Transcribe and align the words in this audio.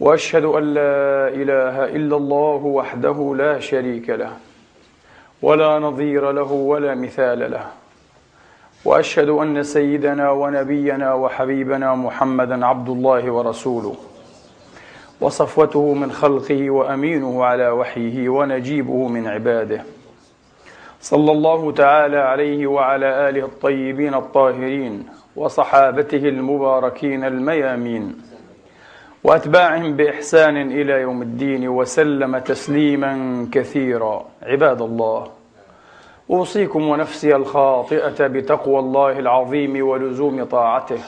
وأشهد 0.00 0.44
أن 0.44 0.74
لا 0.74 1.28
إله 1.28 1.84
إلا 1.84 2.16
الله 2.16 2.64
وحده 2.64 3.34
لا 3.36 3.60
شريك 3.60 4.10
له 4.10 4.32
ولا 5.42 5.78
نظير 5.78 6.32
له 6.32 6.52
ولا 6.52 6.94
مثال 6.94 7.50
له 7.50 7.66
وأشهد 8.84 9.28
أن 9.28 9.62
سيدنا 9.62 10.30
ونبينا 10.30 11.14
وحبيبنا 11.14 11.94
محمدا 11.94 12.66
عبد 12.66 12.88
الله 12.88 13.30
ورسوله 13.30 13.94
وصفوته 15.20 15.94
من 15.94 16.12
خلقه 16.12 16.70
وأمينه 16.70 17.44
على 17.44 17.68
وحيه 17.68 18.28
ونجيبه 18.28 19.08
من 19.08 19.26
عباده. 19.26 19.84
صلى 21.00 21.32
الله 21.32 21.72
تعالى 21.72 22.16
عليه 22.18 22.66
وعلى 22.66 23.28
آله 23.28 23.44
الطيبين 23.44 24.14
الطاهرين 24.14 25.06
وصحابته 25.36 26.28
المباركين 26.28 27.24
الميامين. 27.24 28.29
وأتباعهم 29.24 29.96
بإحسان 29.96 30.56
إلى 30.56 30.92
يوم 30.92 31.22
الدين 31.22 31.68
وسلم 31.68 32.38
تسليما 32.38 33.46
كثيرا. 33.52 34.24
عباد 34.42 34.82
الله 34.82 35.30
أوصيكم 36.30 36.88
ونفسي 36.88 37.36
الخاطئة 37.36 38.26
بتقوى 38.26 38.78
الله 38.78 39.18
العظيم 39.18 39.88
ولزوم 39.88 40.44
طاعته. 40.44 40.98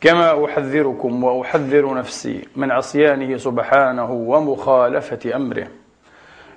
كما 0.00 0.44
أحذركم 0.44 1.24
وأحذر 1.24 1.94
نفسي 1.94 2.48
من 2.56 2.70
عصيانه 2.70 3.36
سبحانه 3.36 4.12
ومخالفة 4.12 5.36
أمره. 5.36 5.66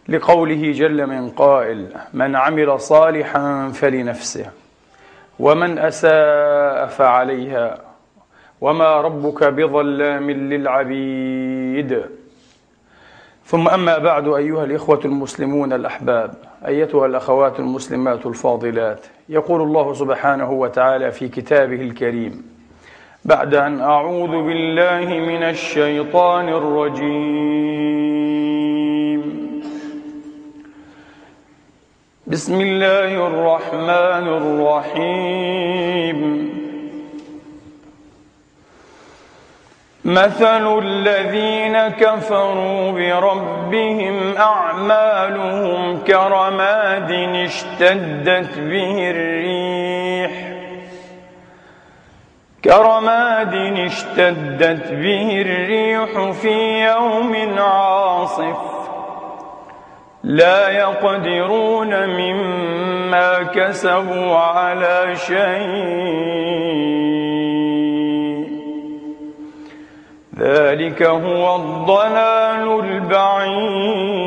لقوله 0.09 0.71
جل 0.71 1.07
من 1.07 1.29
قائل 1.29 1.87
من 2.13 2.35
عمل 2.35 2.79
صالحا 2.79 3.71
فلنفسه 3.73 4.45
ومن 5.39 5.79
أساء 5.79 6.87
فعليها 6.87 7.86
وما 8.61 9.01
ربك 9.01 9.43
بظلام 9.43 10.31
للعبيد. 10.31 12.01
ثم 13.45 13.67
اما 13.67 13.97
بعد 13.97 14.27
ايها 14.27 14.63
الاخوه 14.63 14.99
المسلمون 15.05 15.73
الاحباب. 15.73 16.33
ايتها 16.67 17.05
الاخوات 17.05 17.59
المسلمات 17.59 18.25
الفاضلات. 18.25 19.05
يقول 19.29 19.61
الله 19.61 19.93
سبحانه 19.93 20.51
وتعالى 20.51 21.11
في 21.11 21.27
كتابه 21.27 21.81
الكريم 21.81 22.43
بعد 23.25 23.55
ان 23.55 23.81
اعوذ 23.81 24.29
بالله 24.29 25.05
من 25.05 25.43
الشيطان 25.43 26.49
الرجيم. 26.49 27.77
بسم 32.27 32.61
الله 32.61 33.27
الرحمن 33.27 34.27
الرحيم. 34.39 36.17
مثل 40.07 40.79
الذين 40.79 41.87
كفروا 41.87 42.91
بربهم 42.91 44.37
أعمالهم 44.37 46.03
كرماد 46.03 47.11
اشتدت 47.35 48.59
به 48.59 49.11
الريح. 49.11 50.31
كرماد 52.63 53.53
اشتدت 53.85 54.91
به 54.91 55.41
الريح 55.41 56.31
في 56.31 56.85
يوم 56.85 57.59
عاصف. 57.59 58.57
لا 60.23 60.69
يقدرون 60.69 62.09
مما 62.09 63.43
كسبوا 63.43 64.37
على 64.37 65.15
شيء. 65.15 67.16
ذلك 70.39 71.03
هو 71.03 71.55
الضلال 71.55 72.79
البعيد. 72.79 74.17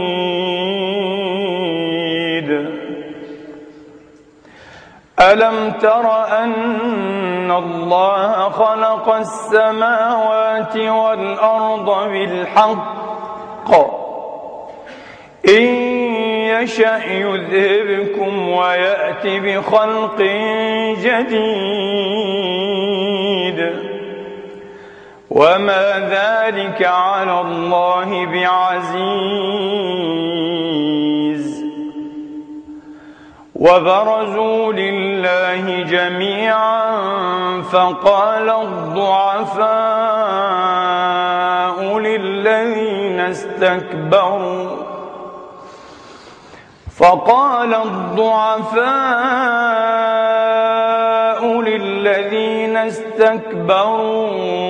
ألم 5.21 5.71
تر 5.71 6.27
أن 6.43 7.51
الله 7.51 8.49
خلق 8.49 9.15
السماوات 9.15 10.77
والأرض 10.77 12.09
بالحق؟ 12.09 13.71
إن 15.49 15.65
يشأ 16.63 17.05
يذهبكم 17.07 18.49
ويأتي 18.49 19.41
بخلق 19.41 20.23
جديد. 21.05 21.51
وما 25.31 25.99
ذلك 26.11 26.83
على 26.85 27.41
الله 27.41 28.27
بعزيز 28.27 29.71
وبرزوا 33.55 34.73
لله 34.73 35.83
جميعا 35.83 36.91
فقال 37.63 38.51
الضعفاء 38.51 39.69
للذين 41.99 43.21
استكبروا 43.21 44.71
فقال 46.99 47.75
الضعفاء 47.75 48.81
للذين 51.61 52.77
استكبروا 52.77 54.70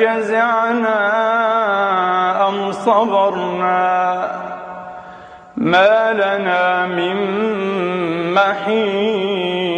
أجزعنا 0.00 0.98
أم 2.48 2.72
صبرنا 2.72 4.30
ما 5.56 6.12
لنا 6.12 6.86
من 6.86 7.16
محيص 8.34 9.76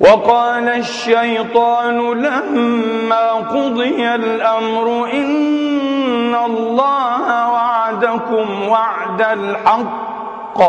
وقال 0.00 0.68
الشيطان 0.68 1.98
لما 2.12 3.32
قضي 3.32 4.14
الأمر 4.14 5.10
إن 5.12 6.34
الله 6.34 7.50
وعدكم 7.52 8.68
وعد 8.68 9.22
الحق 9.22 10.60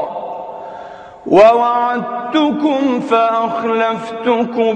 ووعدتكم 1.28 3.00
فأخلفتكم 3.00 4.76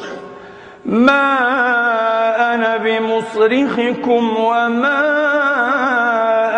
ما 0.91 2.53
أنا 2.53 2.77
بمصرخكم 2.77 4.37
وما 4.37 5.01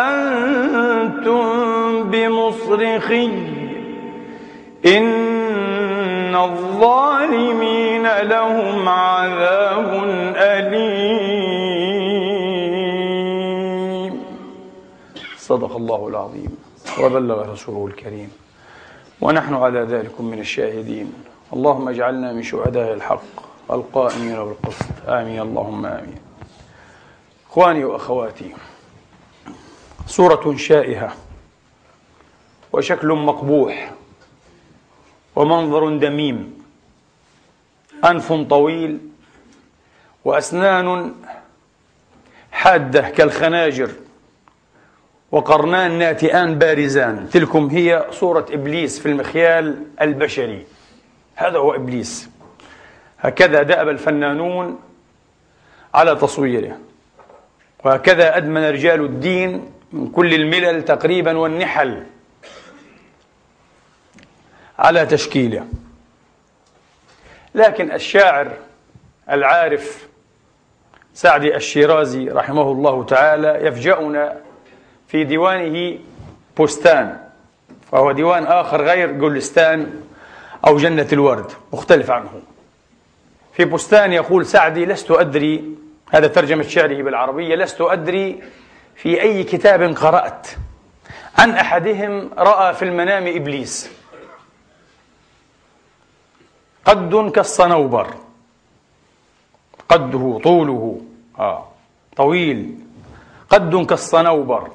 أنتم 0.09 1.43
بمصرخي 2.03 3.25
إن 4.85 6.35
الظالمين 6.35 8.07
لهم 8.21 8.89
عذاب 8.89 10.03
أليم. 10.35 11.33
صدق 15.37 15.75
الله 15.75 16.07
العظيم. 16.07 16.57
وبلغ 17.03 17.51
رسوله 17.51 17.87
الكريم. 17.87 18.31
ونحن 19.21 19.53
على 19.53 19.79
ذلك 19.79 20.21
من 20.21 20.39
الشاهدين. 20.39 21.13
اللهم 21.53 21.89
اجعلنا 21.89 22.33
من 22.33 22.43
شهداء 22.43 22.93
الحق. 22.93 23.52
القائمين 23.71 24.35
بالقسط 24.35 24.85
آمين. 25.07 25.39
اللهم 25.41 25.85
آمين. 25.85 26.17
إخواني 27.49 27.85
وأخواتي 27.85 28.53
صورة 30.07 30.55
شائهة 30.55 31.15
وشكل 32.73 33.07
مقبوح 33.07 33.91
ومنظر 35.35 35.97
دميم 35.97 36.63
أنف 38.05 38.33
طويل 38.33 38.99
وأسنان 40.25 41.15
حادة 42.51 43.09
كالخناجر 43.09 43.91
وقرنان 45.31 45.91
ناتئان 45.91 46.59
بارزان. 46.59 47.29
تلكم 47.29 47.67
هي 47.67 48.07
صورة 48.11 48.45
إبليس 48.51 48.99
في 48.99 49.05
المخيال 49.05 49.85
البشري. 50.01 50.65
هذا 51.35 51.57
هو 51.57 51.75
إبليس. 51.75 52.29
هكذا 53.23 53.63
دأب 53.63 53.89
الفنانون 53.89 54.79
على 55.93 56.15
تصويره. 56.15 56.77
وهكذا 57.83 58.37
أدمن 58.37 58.63
رجال 58.63 59.05
الدين 59.05 59.71
من 59.93 60.11
كل 60.11 60.33
الملل 60.33 60.85
تقريبا 60.85 61.37
والنحل 61.37 62.03
على 64.79 65.05
تشكيله. 65.05 65.67
لكن 67.55 67.91
الشاعر 67.91 68.51
العارف 69.29 70.07
سعدي 71.13 71.55
الشيرازي 71.55 72.29
رحمه 72.29 72.71
الله 72.71 73.03
تعالى 73.03 73.67
يفجأنا 73.67 74.37
في 75.07 75.23
ديوانه 75.23 75.99
بستان 76.59 77.19
فهو 77.91 78.11
ديوان 78.11 78.43
آخر 78.43 78.81
غير 78.81 79.11
جلستان 79.11 80.01
أو 80.67 80.77
جنة 80.77 81.07
الورد 81.13 81.51
مختلف 81.73 82.11
عنه. 82.11 82.41
في 83.53 83.65
بستان 83.65 84.13
يقول 84.13 84.45
سعدي 84.45 84.85
لست 84.85 85.11
أدري 85.11 85.75
هذا 86.09 86.27
ترجمة 86.27 86.63
شعره 86.63 87.03
بالعربية 87.03 87.55
لست 87.55 87.81
أدري 87.81 88.43
في 88.95 89.21
أي 89.21 89.43
كتاب 89.43 89.81
قرأت. 89.81 90.47
عن 91.37 91.51
أحدهم 91.51 92.29
رأى 92.37 92.73
في 92.73 92.85
المنام 92.85 93.27
إبليس. 93.27 93.89
قد 96.85 97.31
كالصنوبر. 97.31 98.07
قده 99.89 100.39
طوله. 100.43 101.01
آه 101.39 101.67
طويل. 102.15 102.75
قد 103.49 103.85
كالصنوبر. 103.85 104.71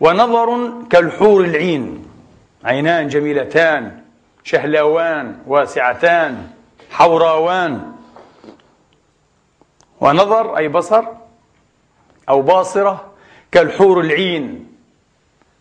ونظر 0.00 0.72
كالحور 0.90 1.44
العين. 1.44 2.06
عينان 2.64 3.08
جميلتان 3.08 4.02
شهلاوان 4.44 5.38
واسعتان. 5.46 6.50
حوراوان. 6.90 7.92
ونظر 10.00 10.56
أي 10.56 10.68
بصر 10.68 11.04
أو 12.28 12.42
باصرة 12.42 13.12
كالحور 13.52 14.00
العين. 14.00 14.72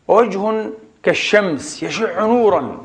وجه 0.07 0.69
كالشمس 1.03 1.83
يشع 1.83 2.25
نورا. 2.25 2.83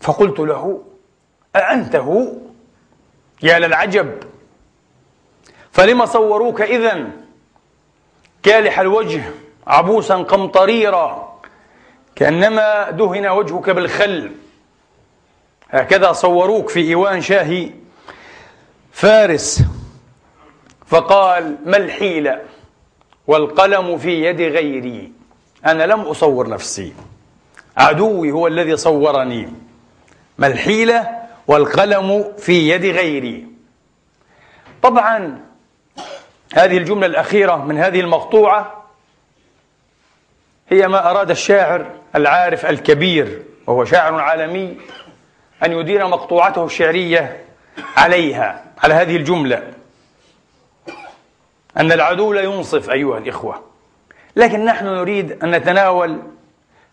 فقلت 0.00 0.40
له 0.40 0.82
أأنت 1.56 1.96
هو؟ 1.96 2.32
يا 3.42 3.58
للعجب. 3.58 4.22
فلم 5.72 6.06
صوروك 6.06 6.60
إذا 6.60 7.10
كالح 8.42 8.80
الوجه 8.80 9.22
عبوسا 9.66 10.16
قمطريرا. 10.16 11.38
كأنما 12.16 12.90
دهن 12.90 13.26
وجهك 13.26 13.70
بالخل 13.70 14.32
هكذا 15.72 16.12
صوروك 16.12 16.68
في 16.68 16.80
إيوان 16.88 17.20
شاهي 17.20 17.70
فارس 18.92 19.62
فقال 20.86 21.56
ما 21.64 21.76
الحيلة 21.76 22.40
والقلم 23.26 23.98
في 23.98 24.24
يد 24.24 24.40
غيري؟ 24.40 25.12
أنا 25.66 25.84
لم 25.86 26.00
أصور 26.00 26.48
نفسي 26.48 26.92
عدوي 27.76 28.30
هو 28.32 28.46
الذي 28.46 28.76
صورني. 28.76 29.52
ما 30.38 30.46
الحيلة 30.46 31.08
والقلم 31.46 32.32
في 32.38 32.68
يد 32.70 32.84
غيري؟ 32.84 33.46
طبعا 34.82 35.40
هذه 36.54 36.78
الجملة 36.78 37.06
الأخيرة 37.06 37.56
من 37.64 37.78
هذه 37.78 38.00
المقطوعة 38.00 38.84
هي 40.68 40.88
ما 40.88 41.10
أراد 41.10 41.30
الشاعر 41.30 41.90
العارف 42.14 42.66
الكبير 42.66 43.42
وهو 43.66 43.84
شاعر 43.84 44.14
عالمي 44.14 44.76
أن 45.64 45.72
يدير 45.72 46.06
مقطوعته 46.06 46.64
الشعرية 46.64 47.44
عليها 47.96 48.64
على 48.78 48.94
هذه 48.94 49.16
الجملة. 49.16 49.72
أن 51.76 51.92
العدو 51.92 52.32
لا 52.32 52.40
ينصف 52.40 52.90
أيها 52.90 53.18
الإخوة. 53.18 53.62
لكن 54.36 54.64
نحن 54.64 54.86
نريد 54.86 55.44
أن 55.44 55.50
نتناول 55.50 56.22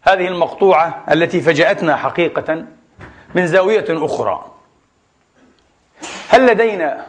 هذه 0.01 0.27
المقطوعة 0.27 1.03
التي 1.11 1.41
فجأتنا 1.41 1.95
حقيقة 1.95 2.65
من 3.35 3.47
زاوية 3.47 3.85
أخرى. 3.89 4.45
هل 6.29 6.45
لدينا 6.45 7.05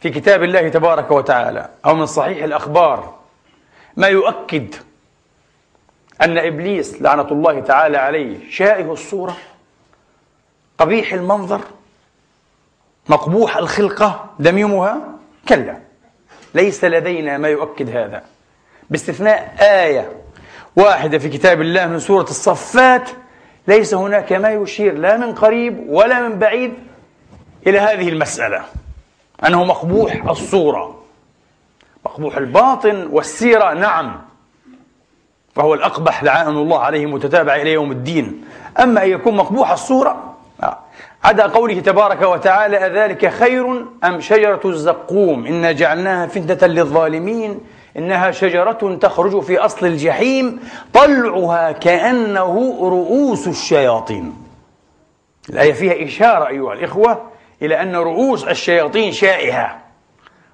في 0.00 0.10
كتاب 0.10 0.42
الله 0.42 0.68
تبارك 0.68 1.10
وتعالى 1.10 1.68
أو 1.86 1.94
من 1.94 2.06
صحيح 2.06 2.44
الأخبار 2.44 3.14
ما 3.96 4.08
يؤكد 4.08 4.74
أن 6.22 6.38
إبليس 6.38 7.02
لعنة 7.02 7.30
الله 7.30 7.60
تعالى 7.60 7.98
عليه 7.98 8.50
شائه 8.50 8.92
الصورة؟ 8.92 9.36
قبيح 10.82 11.12
المنظر 11.12 11.60
مقبوح 13.08 13.56
الخلقة 13.56 14.30
دميمها؟ 14.38 15.00
كلا. 15.48 15.78
ليس 16.54 16.84
لدينا 16.84 17.38
ما 17.38 17.48
يؤكد 17.48 17.96
هذا. 17.96 18.22
باستثناء 18.90 19.56
آية 19.60 20.12
واحدة 20.76 21.18
في 21.18 21.28
كتاب 21.28 21.60
الله 21.60 21.86
من 21.86 21.98
سورة 21.98 22.22
الصفات 22.22 23.10
ليس 23.68 23.94
هناك 23.94 24.32
ما 24.32 24.50
يشير 24.50 24.98
لا 24.98 25.16
من 25.16 25.34
قريب 25.34 25.84
ولا 25.88 26.28
من 26.28 26.38
بعيد 26.38 26.74
إلى 27.66 27.78
هذه 27.78 28.08
المسألة. 28.08 28.64
أنه 29.46 29.64
مقبوح 29.64 30.24
الصورة. 30.24 31.02
مقبوح 32.04 32.36
الباطن 32.36 33.08
والسيرة 33.10 33.74
نعم. 33.74 34.20
فهو 35.54 35.74
الأقبح 35.74 36.22
لعان 36.24 36.56
الله 36.56 36.78
عليه 36.78 37.06
متتابع 37.06 37.56
إلى 37.56 37.72
يوم 37.72 37.92
الدين. 37.92 38.44
أما 38.82 39.04
أن 39.04 39.10
يكون 39.10 39.36
مقبوح 39.36 39.70
الصورة 39.70 40.31
عدا 41.24 41.46
قوله 41.46 41.80
تبارك 41.80 42.22
وتعالى 42.22 42.76
أذلك 42.76 43.28
خير 43.28 43.84
أم 44.04 44.20
شجرة 44.20 44.60
الزقوم؟ 44.64 45.46
إنا 45.46 45.72
جعلناها 45.72 46.26
فتنة 46.26 46.68
للظالمين 46.68 47.60
إنها 47.96 48.30
شجرة 48.30 48.98
تخرج 49.00 49.40
في 49.42 49.58
أصل 49.58 49.86
الجحيم 49.86 50.60
طلعها 50.92 51.72
كأنه 51.72 52.78
رؤوس 52.80 53.48
الشياطين. 53.48 54.36
الآية 55.50 55.72
فيها 55.72 56.06
إشارة 56.06 56.48
أيها 56.48 56.72
الإخوة 56.72 57.30
إلى 57.62 57.82
أن 57.82 57.96
رؤوس 57.96 58.44
الشياطين 58.44 59.12
شائهة 59.12 59.78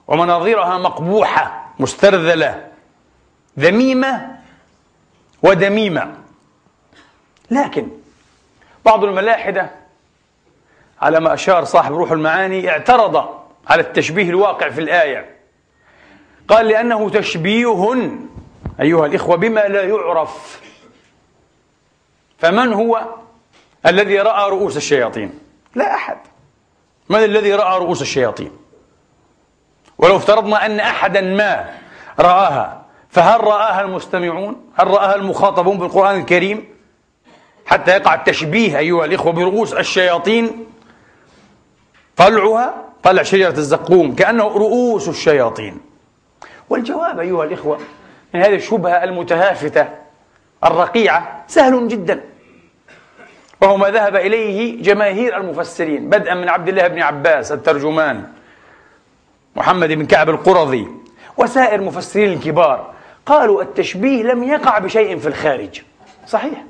ومناظرها 0.08 0.78
مقبوحة 0.78 1.72
مسترذلة 1.78 2.66
ذميمة 3.58 4.36
ودميمة. 5.42 6.12
لكن 7.50 7.88
بعض 8.84 9.04
الملاحدة 9.04 9.70
على 11.02 11.20
ما 11.20 11.34
أشار 11.34 11.64
صاحب 11.64 11.94
روح 11.94 12.12
المعاني 12.12 12.70
اعترض 12.70 13.28
على 13.68 13.82
التشبيه 13.82 14.30
الواقع 14.30 14.68
في 14.68 14.80
الآية. 14.80 15.36
قال 16.48 16.66
لأنه 16.66 17.10
تشبيه 17.10 17.94
أيها 18.80 19.06
الإخوة 19.06 19.36
بما 19.36 19.60
لا 19.60 19.82
يعرف. 19.82 20.60
فمن 22.38 22.72
هو 22.72 23.06
الذي 23.86 24.18
رأى 24.18 24.50
رؤوس 24.50 24.76
الشياطين؟ 24.76 25.38
لا 25.74 25.94
أحد. 25.94 26.16
من 27.08 27.24
الذي 27.24 27.54
رأى 27.54 27.78
رؤوس 27.78 28.02
الشياطين؟ 28.02 28.50
ولو 29.98 30.16
افترضنا 30.16 30.66
أن 30.66 30.80
أحدا 30.80 31.20
ما 31.20 31.74
رآها 32.20 32.82
فهل 33.10 33.44
رآها 33.44 33.80
المستمعون؟ 33.80 34.70
هل 34.74 34.86
رآها 34.86 35.14
المخاطبون 35.14 35.78
بالقرآن 35.78 36.20
الكريم؟ 36.20 36.68
حتى 37.66 37.90
يقع 37.90 38.14
التشبيه 38.14 38.78
أيها 38.78 39.04
الإخوة 39.04 39.32
برؤوس 39.32 39.72
الشياطين؟ 39.72 40.66
طلعها 42.18 42.74
طلع 43.02 43.22
شجرة 43.22 43.58
الزقوم 43.58 44.14
كأنه 44.14 44.44
رؤوس 44.44 45.08
الشياطين. 45.08 45.80
والجواب 46.70 47.20
أيها 47.20 47.44
الإخوة 47.44 47.78
من 48.34 48.42
هذه 48.42 48.54
الشبهة 48.54 49.04
المتهافتة 49.04 49.88
الرقيعة 50.64 51.44
سهل 51.48 51.88
جدا. 51.88 52.20
وهو 53.60 53.76
ما 53.76 53.90
ذهب 53.90 54.16
إليه 54.16 54.82
جماهير 54.82 55.36
المفسرين 55.36 56.10
بدءا 56.10 56.34
من 56.34 56.48
عبد 56.48 56.68
الله 56.68 56.88
بن 56.88 57.02
عباس 57.02 57.52
الترجمان 57.52 58.24
محمد 59.56 59.88
بن 59.88 60.06
كعب 60.06 60.30
القرظي 60.30 60.88
وسائر 61.36 61.80
مفسرين 61.80 62.32
الكبار. 62.32 62.94
قالوا 63.26 63.62
التشبيه 63.62 64.22
لم 64.22 64.44
يقع 64.44 64.78
بشيء 64.78 65.18
في 65.18 65.28
الخارج. 65.28 65.82
صحيح. 66.26 66.64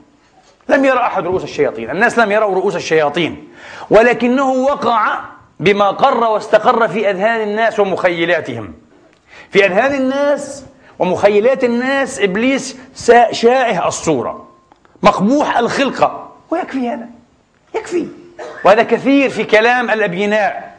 لم 0.68 0.84
يرى 0.84 0.98
أحد 0.98 1.26
رؤوس 1.26 1.44
الشياطين. 1.44 1.90
الناس 1.90 2.18
لم 2.18 2.32
يروا 2.32 2.54
رؤوس 2.54 2.76
الشياطين. 2.76 3.48
ولكنه 3.90 4.50
وقع 4.52 5.20
بما 5.60 5.90
قر 5.90 6.24
واستقر 6.24 6.88
في 6.88 7.10
أذهان 7.10 7.40
الناس 7.48 7.80
ومخيلاتهم. 7.80 8.74
في 9.50 9.66
أذهان 9.66 9.94
الناس 9.94 10.64
ومخيلات 10.98 11.64
الناس 11.64 12.20
إبليس 12.20 12.76
شائه 13.32 13.88
الصورة. 13.88 14.48
مقبوح 15.02 15.58
الخلقة. 15.58 16.32
ويكفي 16.50 16.88
هذا. 16.88 17.06
يكفي. 17.74 18.06
وهذا 18.64 18.82
كثير 18.82 19.30
في 19.30 19.44
كلام 19.44 19.90
الأبيناء. 19.90 20.78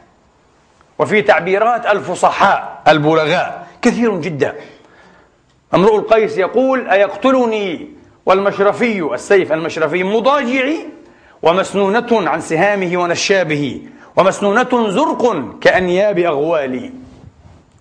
وفي 1.00 1.22
تعبيرات 1.22 1.86
الفصحاء 1.86 2.82
البلغاء. 2.88 3.68
كثير 3.82 4.18
جدا. 4.18 4.56
امرؤ 5.74 5.96
القيس 5.96 6.38
يقول 6.38 6.90
أيقتلني 6.90 7.90
والمشرفي 8.26 9.10
السيف 9.14 9.52
المشرفي 9.54 10.04
مضاجعي 10.04 10.86
ومسنونة 11.42 12.30
عن 12.30 12.42
سهامه 12.42 12.98
ونشابه. 12.98 13.82
ومسنونة 14.20 14.90
زرق 14.90 15.44
كأنياب 15.62 16.20
أغوالي 16.20 16.94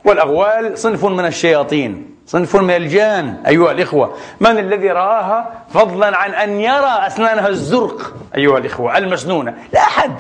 والأغوال 0.05 0.79
صنف 0.79 1.05
من 1.05 1.25
الشياطين 1.25 2.15
صنف 2.27 2.57
من 2.57 2.71
الجان 2.71 3.43
أيها 3.47 3.73
الإخوة. 3.73 4.15
من 4.41 4.59
الذي 4.59 4.89
رآها 4.91 5.65
فضلا 5.71 6.17
عن 6.17 6.31
أن 6.31 6.61
يرى 6.61 7.07
أسنانها 7.07 7.49
الزرق 7.49 8.15
أيها 8.37 8.59
الإخوة 8.59 8.99
المسنونة. 8.99 9.55
لا 9.73 9.81
أحد. 9.81 10.13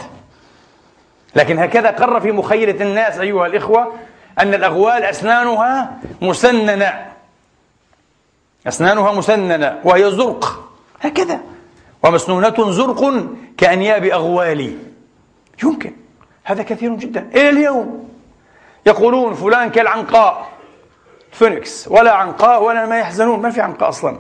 لكن 1.37 1.59
هكذا 1.59 1.91
قر 1.91 2.21
في 2.21 2.33
مخيلة 2.33 2.83
الناس 2.85 3.19
أيها 3.19 3.47
الإخوة 3.47 3.93
أن 4.39 4.55
الأغوال 4.55 5.03
أسنانها 5.03 5.99
مسننة. 6.23 7.07
أسنانها 8.67 9.13
مسننة 9.13 9.79
وهي 9.85 10.11
زرق. 10.11 10.71
هكذا. 11.01 11.41
ومسنونة 12.03 12.71
زرق 12.71 13.27
كأنياب 13.59 14.05
أغوالي 14.05 14.77
يمكن. 15.63 15.93
هذا 16.49 16.63
كثير 16.63 16.95
جدا. 16.95 17.31
إلى 17.35 17.49
اليوم 17.49 18.09
يقولون 18.87 19.35
فلان 19.35 19.71
كالعنقاء. 19.71 20.49
فينيكس 21.33 21.89
ولا 21.89 22.13
عنقاء 22.13 22.63
ولا 22.63 22.87
ما 22.87 22.99
يحزنون. 22.99 23.43
ما 23.43 23.51
في 23.51 23.61
عنقاء 23.61 23.89
أصلا. 23.89 24.19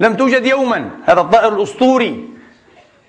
لم 0.00 0.14
توجد 0.14 0.46
يوما. 0.46 0.90
هذا 1.04 1.20
الطائر 1.20 1.56
الأسطوري 1.56 2.28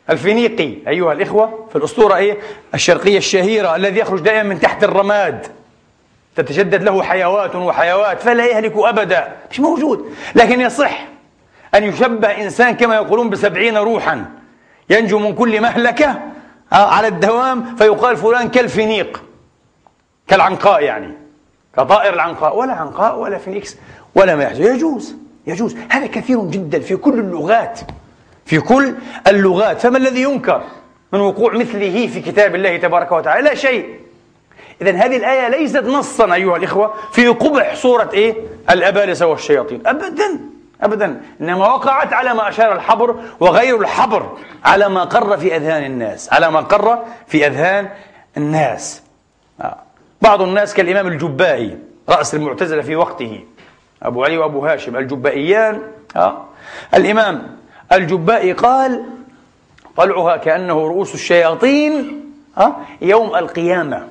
الفينيقي. 0.10 0.74
أيها 0.88 1.13
الإخوة 1.13 1.67
في 1.70 1.75
الأسطورة 1.75 2.15
إيه؟ 2.15 2.38
الشرقية 2.74 3.17
الشهيرة 3.17 3.75
الذي 3.75 4.00
يخرج 4.00 4.20
دائما 4.20 4.43
من 4.43 4.60
تحت 4.60 4.84
الرماد. 4.84 5.48
تتجدد 6.36 6.84
له 6.84 7.03
حيوات 7.03 7.55
وحيوات 7.55 8.22
فلا 8.22 8.46
يهلك 8.46 8.74
أبدا. 8.75 9.36
مش 9.51 9.60
موجود. 9.60 10.15
لكن 10.36 10.62
يصح 10.62 11.08
أن 11.75 11.84
يشبه 11.84 12.27
إنسان 12.27 12.75
كما 12.75 12.96
يقولون 12.96 13.29
بسبعين 13.29 13.77
روحا. 13.77 14.25
ينجو 14.89 15.20
من 15.20 15.36
كل 15.36 15.62
مهلكة 15.62 16.32
على 16.73 17.07
الدوام 17.07 17.75
فيقال 17.75 18.17
فلان 18.17 18.49
كالفينيق. 18.49 19.23
كالعنقاء 20.27 20.83
يعني. 20.83 21.13
كطائر 21.77 22.13
العنقاء. 22.13 22.57
ولا 22.57 22.73
عنقاء 22.73 23.19
ولا 23.19 23.37
فينيكس 23.37 23.77
ولا 24.15 24.35
ما 24.35 24.43
يحزن 24.43 24.75
يجوز 24.75 25.15
يجوز. 25.47 25.75
هذا 25.89 26.05
كثير 26.07 26.41
جدا 26.41 26.79
في 26.79 26.95
كل 26.95 27.19
اللغات. 27.19 27.79
في 28.45 28.59
كل 28.59 28.95
اللغات. 29.27 29.79
فما 29.79 29.97
الذي 29.97 30.21
ينكر 30.21 30.63
من 31.13 31.19
وقوع 31.19 31.53
مثله 31.53 32.07
في 32.07 32.21
كتاب 32.21 32.55
الله 32.55 32.77
تبارك 32.77 33.11
وتعالى؟ 33.11 33.49
لا 33.49 33.55
شيء. 33.55 33.99
إذا 34.81 34.91
هذه 34.91 35.17
الآية 35.17 35.47
ليست 35.49 35.83
نصا 35.83 36.33
أيها 36.33 36.57
الإخوة 36.57 36.93
في 37.11 37.27
قبح 37.27 37.75
صورة 37.75 38.09
إيه؟ 38.13 38.35
الأبالسة 38.69 39.27
والشياطين. 39.27 39.87
أبدا. 39.87 40.39
أبدا 40.83 41.21
إنما 41.41 41.67
وقعت 41.67 42.13
على 42.13 42.33
ما 42.33 42.49
أشار 42.49 42.73
الحبر 42.75 43.15
وغير 43.39 43.81
الحبر 43.81 44.37
على 44.63 44.89
ما 44.89 45.03
قر 45.03 45.37
في 45.37 45.55
أذهان 45.55 45.83
الناس 45.83 46.33
على 46.33 46.51
ما 46.51 46.59
قر 46.59 46.99
في 47.27 47.47
أذهان 47.47 47.89
الناس 48.37 49.03
آه. 49.61 49.77
بعض 50.21 50.41
الناس 50.41 50.73
كالإمام 50.73 51.07
الجبائي 51.07 51.77
رأس 52.09 52.35
المعتزلة 52.35 52.81
في 52.81 52.95
وقته 52.95 53.43
أبو 54.03 54.23
علي 54.23 54.37
وأبو 54.37 54.65
هاشم 54.65 54.97
الجبائيان 54.97 55.81
آه. 56.15 56.45
الإمام 56.93 57.57
الجبائي 57.91 58.53
قال 58.53 59.05
طلعها 59.97 60.37
كأنه 60.37 60.73
رؤوس 60.73 61.13
الشياطين 61.13 62.23
آه. 62.57 62.75
يوم 63.01 63.35
القيامة 63.35 64.07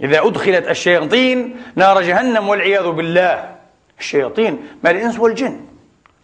إذا 0.00 0.26
أدخلت 0.26 0.68
الشياطين 0.68 1.56
نار 1.76 2.02
جهنم 2.02 2.48
والعياذ 2.48 2.90
بالله 2.90 3.59
الشياطين 4.00 4.58
ما 4.84 4.90
الإنس 4.90 5.18
والجن. 5.18 5.60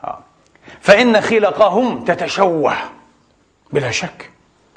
آه. 0.04 0.18
فإن 0.80 1.20
خلقهم 1.20 2.04
تتشوه 2.04 2.74
بلا 3.72 3.90
شك. 3.90 4.30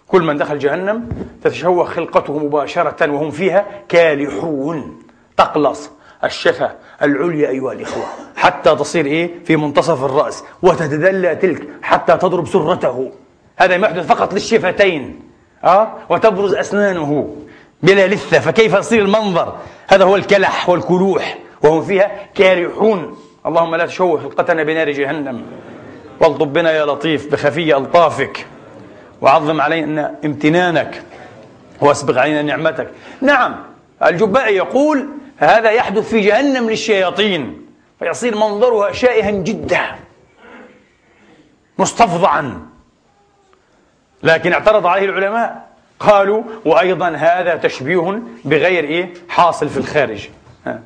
كل 0.07 0.21
من 0.21 0.37
دخل 0.37 0.59
جهنم 0.59 1.09
تتشوه 1.43 1.85
خلقته 1.85 2.39
مباشرة 2.39 3.11
وهم 3.11 3.31
فيها 3.31 3.65
كالحون. 3.89 5.03
تقلص 5.37 5.89
الشفة 6.23 6.71
العليا 7.01 7.49
أيها 7.49 7.73
الإخوة. 7.73 8.05
حتى 8.35 8.75
تصير 8.75 9.05
إيه؟ 9.05 9.43
في 9.45 9.55
منتصف 9.55 10.03
الرأس. 10.03 10.43
وتتدلى 10.61 11.35
تلك 11.35 11.67
حتى 11.81 12.17
تضرب 12.17 12.47
سرته. 12.47 13.11
هذا 13.57 13.77
ما 13.77 13.87
يحدث 13.87 14.07
فقط 14.07 14.33
للشفتين. 14.33 15.19
أه؟ 15.63 15.93
وتبرز 16.09 16.53
أسنانه 16.53 17.35
بلا 17.83 18.07
لثة. 18.07 18.39
فكيف 18.39 18.73
يصير 18.73 19.05
المنظر؟ 19.05 19.57
هذا 19.87 20.03
هو 20.03 20.15
الكلح 20.15 20.69
والكلوح. 20.69 21.37
وهم 21.63 21.81
فيها 21.81 22.11
كارحون 22.35 23.17
اللهم 23.45 23.75
لا 23.75 23.85
تشوه 23.85 24.21
خلقتنا 24.21 24.63
بنار 24.63 24.91
جهنم. 24.91 25.45
واغضب 26.19 26.53
بنا 26.53 26.71
يا 26.71 26.85
لطيف 26.85 27.31
بخفي 27.31 27.77
ألطافك. 27.77 28.47
وعظم 29.21 29.61
علينا 29.61 30.15
امتنانك. 30.25 31.03
وأسبغ 31.81 32.19
علينا 32.19 32.41
نعمتك. 32.41 32.91
نعم 33.21 33.55
الجبائي 34.03 34.55
يقول 34.55 35.07
هذا 35.37 35.71
يحدث 35.71 36.09
في 36.09 36.19
جهنم 36.19 36.69
للشياطين 36.69 37.65
فيصير 37.99 38.35
منظرها 38.35 38.91
شائها 38.91 39.31
جدا 39.31 39.81
مستفضعا. 41.77 42.67
لكن 44.23 44.53
اعترض 44.53 44.87
عليه 44.87 45.05
العلماء 45.05 45.69
قالوا 45.99 46.43
وأيضا 46.65 47.09
هذا 47.09 47.55
تشبيه 47.55 48.21
بغير 48.45 48.83
إيه؟ 48.83 49.13
حاصل 49.29 49.69
في 49.69 49.77
الخارج. 49.77 50.29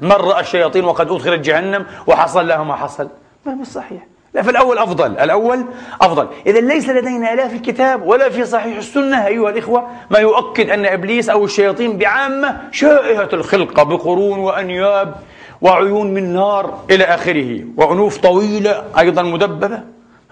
من 0.01 0.11
رأى 0.11 0.41
الشياطين 0.41 0.85
وقد 0.85 1.11
أدخلت 1.11 1.39
جهنم 1.39 1.85
وحصل 2.07 2.47
لها 2.47 2.63
ما 2.63 2.75
حصل. 2.75 3.09
ما 3.45 3.53
بالصحيح 3.53 4.01
لا 4.33 4.41
فالأول 4.41 4.77
أفضل. 4.77 5.11
الأول 5.11 5.65
أفضل. 6.01 6.27
إذا 6.47 6.59
ليس 6.59 6.89
لدينا 6.89 7.35
لا 7.35 7.47
في 7.47 7.55
الكتاب 7.55 8.07
ولا 8.07 8.29
في 8.29 8.45
صحيح 8.45 8.77
السنة 8.77 9.27
أيها 9.27 9.49
الإخوة 9.49 9.87
ما 10.09 10.19
يؤكد 10.19 10.69
أن 10.69 10.85
إبليس 10.85 11.29
أو 11.29 11.45
الشياطين 11.45 11.97
بعامة 11.97 12.61
شائهة 12.71 13.29
الخلقة 13.33 13.83
بقرون 13.83 14.39
وأنياب 14.39 15.15
وعيون 15.61 16.13
من 16.13 16.33
نار 16.33 16.79
إلى 16.89 17.03
آخره 17.03 17.63
وأنوف 17.77 18.17
طويلة 18.17 18.83
أيضا 18.99 19.21
مدببة. 19.21 19.81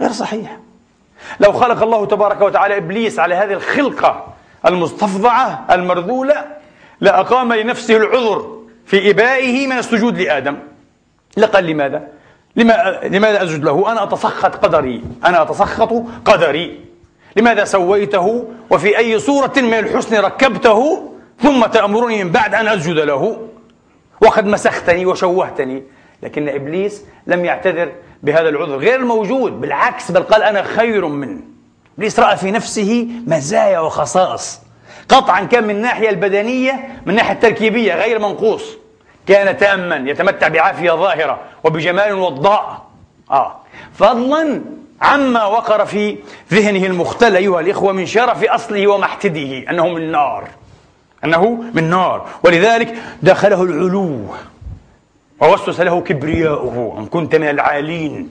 غير 0.02 0.12
صحيح. 0.12 0.58
لو 1.40 1.52
خلق 1.52 1.84
الله 1.84 2.06
تبارك 2.06 2.42
وتعالى 2.42 2.78
إبليس 2.78 3.20
على 3.20 3.36
هذه 3.36 3.54
الخلقة 3.54 4.26
المستفضعة 4.66 5.66
المرذولة 5.72 6.46
لأقام 7.02 7.54
لنفسه 7.54 7.98
العذر 7.98 8.61
في 8.86 9.12
إبائه 9.12 9.68
من 9.68 9.78
السجود 9.78 10.20
لآدم. 10.20 10.58
لقال 11.38 11.66
لماذا؟ 11.66 12.08
لما 12.56 13.00
لماذا 13.04 13.44
أسجد 13.44 13.64
له؟ 13.64 13.92
أنا 13.92 14.04
أتسخط 14.04 14.56
قدري. 14.66 15.04
أنا 15.26 15.42
أتسخط 15.42 16.04
قدري. 16.26 16.80
لماذا 17.36 17.66
سويته؟ 17.66 18.48
وفي 18.70 18.98
أي 18.98 19.20
صورة 19.20 19.54
من 19.58 19.74
الحسن 19.74 20.16
ركبته؟ 20.16 21.12
ثم 21.40 21.66
تأمرني 21.66 22.24
من 22.24 22.32
بعد 22.32 22.56
أن 22.56 22.68
أسجد 22.68 23.00
له. 23.00 23.48
وقد 24.22 24.46
مسختني 24.46 25.06
وشوهتني. 25.06 25.84
لكن 26.24 26.50
إبليس 26.50 27.06
لم 27.28 27.46
يعتذر 27.46 27.92
بهذا 28.24 28.50
العذر. 28.50 28.78
غير 28.78 29.06
موجود 29.06 29.62
بالعكس 29.62 30.12
بل 30.12 30.24
قال 30.24 30.44
أنا 30.44 30.64
خير 30.64 31.08
منه. 31.08 31.42
إبليس 31.98 32.20
رأى 32.20 32.38
في 32.38 32.52
نفسه 32.52 33.08
مزايا 33.28 33.80
وخصائص. 33.80 34.60
قطعا 35.12 35.44
كان 35.44 35.64
من 35.64 35.70
الناحية 35.70 36.10
البدنية 36.10 36.74
من 37.06 37.10
الناحية 37.10 37.34
التركيبية 37.34 37.96
غير 37.96 38.20
منقوص. 38.20 38.64
كان 39.28 39.58
تاما 39.58 39.96
يتمتع 40.10 40.48
بعافية 40.48 40.92
ظاهرة 40.92 41.40
وبجمال 41.64 42.14
وضاء. 42.14 42.86
آه. 43.32 43.56
فضلا 43.94 44.62
عما 45.02 45.46
وقر 45.46 45.86
في 45.86 46.18
ذهنه 46.52 46.86
المختل 46.86 47.36
أيها 47.36 47.60
الإخوة 47.60 47.92
من 47.92 48.06
شرف 48.06 48.44
أصله 48.44 48.88
ومحتده 48.88 49.70
أنه 49.70 49.88
من 49.88 50.12
نار. 50.12 50.48
أنه 51.24 51.64
من 51.74 51.90
نار. 51.90 52.28
ولذلك 52.44 52.96
دخله 53.24 53.64
العلو. 53.64 54.26
ووسوس 55.40 55.80
له 55.80 56.02
كبرياؤه. 56.02 56.96
أن 57.00 57.06
كنت 57.06 57.36
من 57.36 57.50
العالين. 57.50 58.30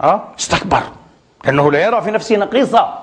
أه؟ 0.00 0.24
استكبر. 0.38 0.82
لأنه 1.44 1.72
لا 1.72 1.84
يرى 1.84 2.02
في 2.02 2.10
نفسه 2.10 2.36
نقيصة. 2.36 2.94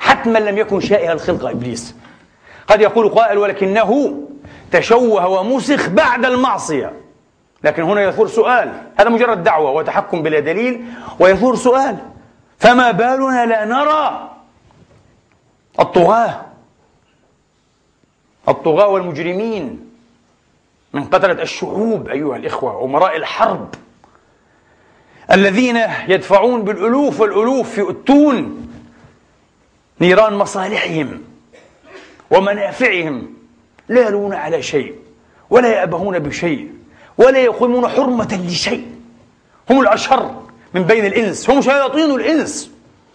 حتما 0.00 0.38
لم 0.38 0.58
يكن 0.58 0.80
شائع 0.80 1.12
الخلق 1.12 1.50
إبليس. 1.50 1.94
قد 2.68 2.80
يقول 2.80 3.08
قائل 3.08 3.38
ولكنه 3.38 4.20
تشوه 4.72 5.26
ومسخ 5.28 5.88
بعد 5.88 6.24
المعصية. 6.24 6.92
لكن 7.64 7.82
هنا 7.82 8.02
يثور 8.02 8.28
سؤال. 8.28 8.82
هذا 9.00 9.08
مجرد 9.08 9.42
دعوة 9.42 9.70
وتحكم 9.70 10.22
بلا 10.22 10.40
دليل 10.40 10.84
ويثور 11.18 11.56
سؤال. 11.56 11.98
فما 12.58 12.90
بالنا 12.90 13.46
لا 13.46 13.64
نرى 13.64 14.30
الطغاة؟ 15.80 16.40
الطغاة 18.48 18.88
والمجرمين 18.88 19.90
من 20.92 21.04
قتلة 21.04 21.42
الشعوب 21.42 22.08
أيها 22.08 22.36
الإخوة 22.36 22.84
أمراء 22.84 23.16
الحرب. 23.16 23.74
الذين 25.32 25.76
يدفعون 26.08 26.62
بالألوف 26.62 27.20
والألوف 27.20 27.70
في 27.70 27.90
أتون 27.90 28.68
نيران 30.00 30.34
مصالحهم. 30.34 31.22
ومنافعهم 32.32 33.34
لا 33.88 34.08
يلون 34.08 34.34
على 34.34 34.62
شيء 34.62 34.94
ولا 35.50 35.68
يأبهون 35.68 36.18
بشيء 36.18 36.72
ولا 37.18 37.38
يقيمون 37.38 37.88
حرمة 37.88 38.46
لشيء. 38.46 38.86
هم 39.70 39.80
الأشر 39.80 40.42
من 40.74 40.82
بين 40.82 41.06
الإنس 41.06 41.50
هم 41.50 41.60
شياطين 41.60 42.10
الإنس. 42.10 42.70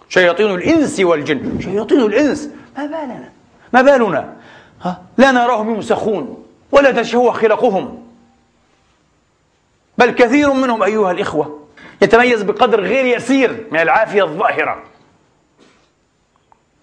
شياطين 0.09 0.55
الإنس 0.55 0.99
والجن 0.99 1.59
شياطين 1.61 2.01
الإنس. 2.01 2.49
ما 2.77 2.85
بالنا؟ 2.85 3.29
ما 3.73 3.81
بالنا؟ 3.81 4.35
ها؟ 4.81 5.01
لا 5.17 5.31
نراهم 5.31 5.75
يمسخون 5.75 6.45
ولا 6.71 6.91
تشوه 6.91 7.31
خلقهم. 7.31 8.03
بل 9.97 10.09
كثير 10.09 10.53
منهم 10.53 10.83
أيها 10.83 11.11
الإخوة 11.11 11.67
يتميز 12.01 12.41
بقدر 12.41 12.81
غير 12.81 13.05
يسير 13.05 13.67
من 13.71 13.79
العافية 13.79 14.23
الظاهرة. 14.23 14.83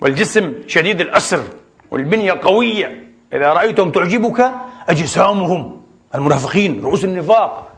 والجسم 0.00 0.54
شديد 0.66 1.00
الأسر. 1.00 1.42
والبنية 1.94 2.32
قوية. 2.32 3.04
إذا 3.32 3.52
رأيتم 3.52 3.90
تعجبك 3.90 4.52
أجسامهم. 4.88 5.82
المنافقين 6.14 6.84
رؤوس 6.84 7.04
النفاق. 7.04 7.72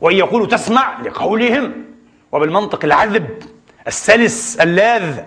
وإن 0.00 0.16
يقولوا 0.16 0.46
تسمع 0.46 1.00
لقولهم. 1.00 1.84
وبالمنطق 2.32 2.84
العذب 2.84 3.42
السلس 3.86 4.56
اللاذ. 4.60 5.20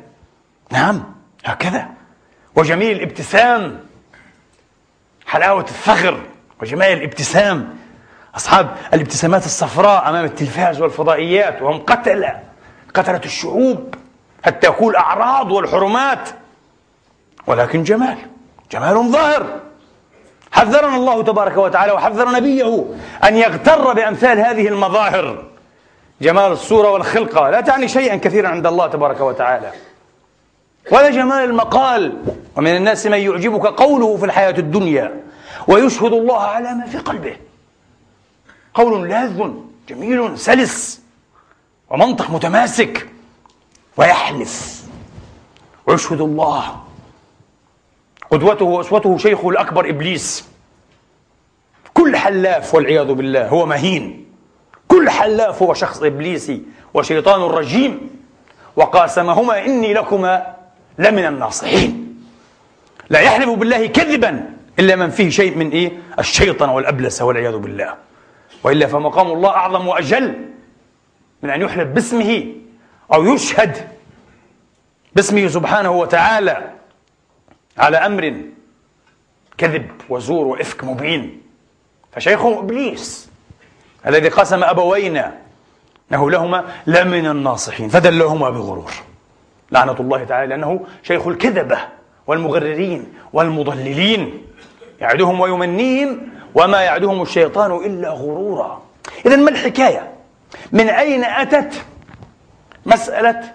نعم 0.72 1.04
هكذا. 1.46 1.88
وجميل 2.56 2.98
الابتسام 2.98 3.80
حلاوة 5.26 5.64
الثغر. 5.64 6.20
وجمال 6.62 6.92
الابتسام. 6.94 7.78
أصحاب 8.36 8.76
الابتسامات 8.94 9.46
الصفراء 9.46 10.10
أمام 10.10 10.26
التلفاز 10.26 10.82
والفضائيات 10.82 11.62
وهم 11.62 11.80
قتلة 11.80 12.40
قتلة 12.94 13.22
الشعوب. 13.26 13.96
حتى 14.46 14.68
يكون 14.68 14.92
الأعراض 14.92 15.52
والحرمات. 15.52 16.30
ولكن 17.48 17.84
جمال 17.84 18.18
جمال 18.72 19.12
ظاهر. 19.12 19.60
حذرنا 20.52 20.96
الله 20.96 21.24
تبارك 21.24 21.58
وتعالى 21.58 21.92
وحذر 21.92 22.32
نبيه 22.32 22.86
أن 23.24 23.38
يغتر 23.38 23.94
بأمثال 23.94 24.40
هذه 24.40 24.68
المظاهر. 24.68 25.46
جمال 26.22 26.52
الصورة 26.52 26.92
والخلقة 26.92 27.50
لا 27.50 27.62
تعني 27.62 27.88
شيئا 27.88 28.16
كثيرا 28.16 28.50
عند 28.50 28.68
الله 28.68 28.88
تبارك 28.88 29.22
وتعالى. 29.22 29.72
ولا 30.92 31.10
جمال 31.10 31.44
المقال. 31.44 32.24
ومن 32.56 32.76
الناس 32.76 33.06
من 33.06 33.18
يعجبك 33.18 33.66
قوله 33.66 34.18
في 34.18 34.26
الحياة 34.26 34.58
الدنيا 34.58 35.24
ويشهد 35.68 36.14
الله 36.14 36.40
على 36.40 36.74
ما 36.74 36.86
في 36.86 36.98
قلبه 36.98 37.36
قول 38.74 39.10
لاذ 39.10 39.52
جميل 39.90 40.38
سلس 40.38 41.02
ومنطق 41.90 42.30
متماسك 42.30 43.08
ويحلف 43.98 44.84
ويشهد 45.88 46.22
الله 46.22 46.83
قدوته 48.34 48.66
وأسوته 48.66 49.18
شيخه 49.18 49.50
الأكبر 49.50 49.90
إبليس. 49.90 50.50
كل 51.94 52.18
حلاف 52.18 52.76
والعياذ 52.76 53.14
بالله 53.14 53.48
هو 53.48 53.66
مهين. 53.66 54.26
كل 54.88 55.10
حلاف 55.10 55.64
هو 55.64 55.74
شخص 55.74 56.04
إبليسي 56.04 56.62
وشيطان 56.94 57.42
رجيم. 57.42 58.10
وقاسمهما 58.76 59.66
إني 59.66 59.94
لكما 59.94 60.56
لمن 60.98 61.26
الناصحين. 61.26 62.24
لا 63.10 63.20
يحلف 63.20 63.50
بالله 63.50 63.88
كذبا 63.88 64.50
إلا 64.80 64.96
من 64.96 65.10
فيه 65.10 65.30
شيء 65.30 65.58
من 65.58 65.70
إيه؟ 65.70 65.92
الشيطان 66.20 66.70
والأبلسة 66.70 67.26
والعياذ 67.26 67.58
بالله. 67.58 67.94
وإلا 68.64 68.88
فمقام 68.88 69.28
الله 69.28 69.50
أعظم 69.50 69.88
وأجل 69.88 70.46
من 71.44 71.50
أن 71.50 71.62
يحلف 71.62 71.88
باسمه 71.88 72.46
أو 73.14 73.34
يشهد 73.34 73.78
باسمه 75.16 75.48
سبحانه 75.48 75.92
وتعالى. 75.92 76.74
على 77.78 77.98
أمر 77.98 78.42
كذب 79.58 79.92
وزور 80.10 80.48
وإفك 80.48 80.84
مبين. 80.84 81.42
فشيخهم 82.12 82.58
إبليس 82.58 83.30
الذي 84.08 84.30
قسم 84.30 84.64
أبوينا 84.64 85.38
أنه 86.12 86.32
لهما 86.32 86.66
لمن 86.88 87.28
الناصحين 87.28 87.90
فدلهما 87.90 88.50
بغرور. 88.50 88.92
لعنة 89.72 89.96
الله 90.00 90.24
تعالى 90.24 90.50
لأنه 90.50 90.86
شيخ 91.04 91.28
الكذبة 91.28 91.80
والمغررين 92.28 93.14
والمضللين. 93.34 94.46
يعدهم 95.02 95.40
ويمنيهم 95.40 96.30
وما 96.56 96.82
يعدهم 96.82 97.22
الشيطان 97.22 97.86
إلا 97.86 98.10
غرورا. 98.10 98.82
إذا 99.26 99.36
ما 99.36 99.50
الحكاية؟ 99.50 100.14
من 100.72 100.90
أين 100.90 101.24
أتت 101.24 101.86
مسألة 102.86 103.54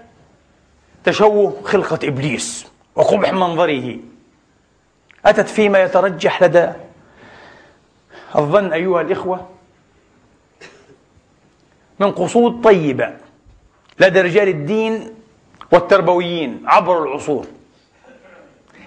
تشوه 1.03 1.61
خلقة 1.63 1.99
إبليس 2.03 2.67
وقبح 2.95 3.33
منظره؟ 3.33 3.97
أتت 5.25 5.47
فيما 5.49 5.79
يترجح 5.79 6.43
لدى 6.43 6.69
الظن 8.35 8.73
أيها 8.73 9.01
الإخوة 9.01 9.47
من 11.99 12.11
قصود 12.11 12.63
طيبة 12.63 13.13
لدى 13.99 14.21
رجال 14.21 14.47
الدين 14.47 15.13
والتربويين 15.71 16.63
عبر 16.65 17.03
العصور. 17.03 17.45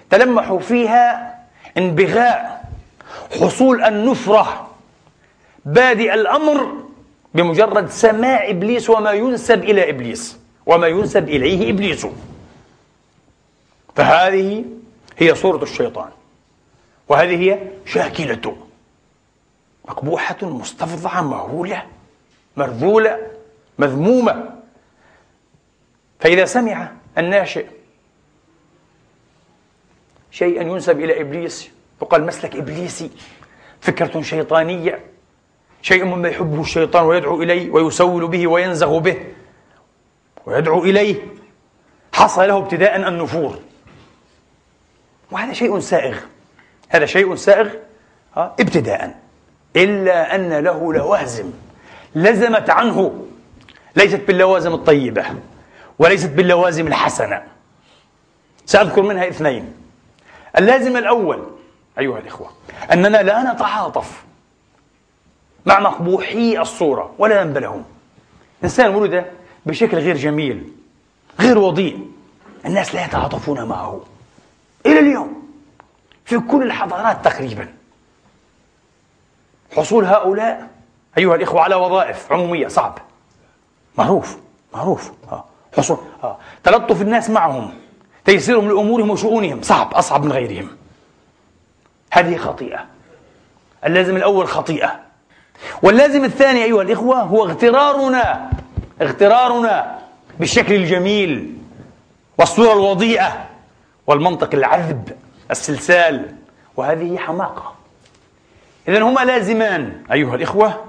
تلمحوا 0.09 0.59
فيها 0.59 1.35
انبغاء 1.77 2.65
حصول 3.41 3.83
النفرة 3.83 4.69
بادئ 5.65 6.13
الأمر 6.13 6.83
بمجرد 7.33 7.89
سماع 7.89 8.49
إبليس 8.49 8.89
وما 8.89 9.11
ينسب 9.11 9.63
إلى 9.63 9.89
إبليس 9.89 10.37
وما 10.65 10.87
ينسب 10.87 11.29
إليه 11.29 11.71
إبليس. 11.71 12.07
فهذه 13.95 14.65
هي 15.17 15.35
صورة 15.35 15.63
الشيطان. 15.63 16.09
وهذه 17.13 17.35
هي 17.35 17.59
شاكلته 17.85 18.57
مقبوحة 19.85 20.37
مستفضعة 20.41 21.21
مهولة 21.21 21.85
مرذولة 22.57 23.31
مذمومة. 23.79 24.49
فإذا 26.19 26.45
سمع 26.45 26.91
الناشئ 27.17 27.65
شيئا 30.31 30.63
ينسب 30.63 30.99
إلى 30.99 31.21
إبليس 31.21 31.69
يقال 32.01 32.25
مسلك 32.25 32.55
إبليسي 32.55 33.11
فكرة 33.81 34.21
شيطانية. 34.21 34.99
شيء 35.81 36.05
مما 36.05 36.29
يحبه 36.29 36.61
الشيطان 36.61 37.05
ويدعو 37.05 37.41
إليه 37.41 37.71
ويسول 37.71 38.27
به 38.27 38.47
وينزغ 38.47 38.97
به 38.97 39.25
ويدعو 40.45 40.83
إليه. 40.83 41.21
حصل 42.13 42.47
له 42.47 42.57
ابتداء 42.57 43.07
النفور. 43.07 43.59
وهذا 45.31 45.53
شيء 45.53 45.79
سائغ. 45.79 46.32
هذا 46.93 47.05
شيء 47.05 47.35
سائغ 47.35 47.69
ابتداء. 48.35 49.19
إلا 49.75 50.35
أن 50.35 50.53
له 50.53 50.93
لوازم 50.93 51.51
لزمت 52.15 52.69
عنه. 52.69 53.25
ليست 53.95 54.21
باللوازم 54.27 54.73
الطيبة 54.73 55.25
وليست 55.99 56.29
باللوازم 56.29 56.87
الحسنة. 56.87 57.43
سأذكر 58.65 59.01
منها 59.01 59.27
اثنين. 59.27 59.73
اللازم 60.57 60.97
الأول 60.97 61.43
أيها 61.99 62.19
الإخوة 62.19 62.49
أننا 62.91 63.17
لا 63.23 63.53
نتعاطف 63.53 64.23
مع 65.65 65.79
مقبوحي 65.79 66.59
الصورة 66.61 67.13
ولا 67.17 67.43
ننبلهم 67.43 67.83
إنسان 68.63 68.95
ولد 68.95 69.25
بشكل 69.65 69.97
غير 69.97 70.17
جميل 70.17 70.71
غير 71.39 71.57
وضيء 71.57 72.11
الناس 72.65 72.95
لا 72.95 73.05
يتعاطفون 73.05 73.63
معه 73.63 74.01
إلى 74.85 74.99
اليوم. 74.99 75.42
في 76.33 76.39
كل 76.39 76.63
الحضارات 76.63 77.25
تقريبا. 77.25 77.67
حصول 79.77 80.05
هؤلاء 80.05 80.67
أيها 81.17 81.35
الإخوة 81.35 81.61
على 81.61 81.75
وظائف 81.75 82.31
عمومية 82.31 82.67
صعب. 82.67 82.99
معروف 83.97 84.37
معروف. 84.73 85.11
حصول 85.77 85.97
آه. 86.23 86.37
تلطف 86.63 87.01
الناس 87.01 87.29
معهم 87.29 87.73
تيسيرهم 88.25 88.67
لأمورهم 88.69 89.09
وشؤونهم 89.09 89.61
صعب 89.61 89.93
أصعب 89.93 90.25
من 90.25 90.31
غيرهم. 90.31 90.69
هذه 92.11 92.37
خطيئة. 92.37 92.85
اللازم 93.85 94.15
الأول 94.15 94.47
خطيئة. 94.47 94.99
واللازم 95.81 96.23
الثاني 96.23 96.63
أيها 96.63 96.81
الإخوة 96.81 97.21
هو 97.21 97.43
اغترارنا 97.43 98.49
اغترارنا 99.01 99.99
بالشكل 100.39 100.73
الجميل 100.73 101.57
والصورة 102.37 102.73
الوضيئة 102.73 103.45
والمنطق 104.07 104.49
العذب. 104.53 105.22
السلسال 105.51 106.35
وهذه 106.77 107.17
حماقة. 107.17 107.73
إذا 108.87 109.01
هما 109.01 109.21
لازمان 109.21 110.03
أيها 110.11 110.35
الإخوة 110.35 110.83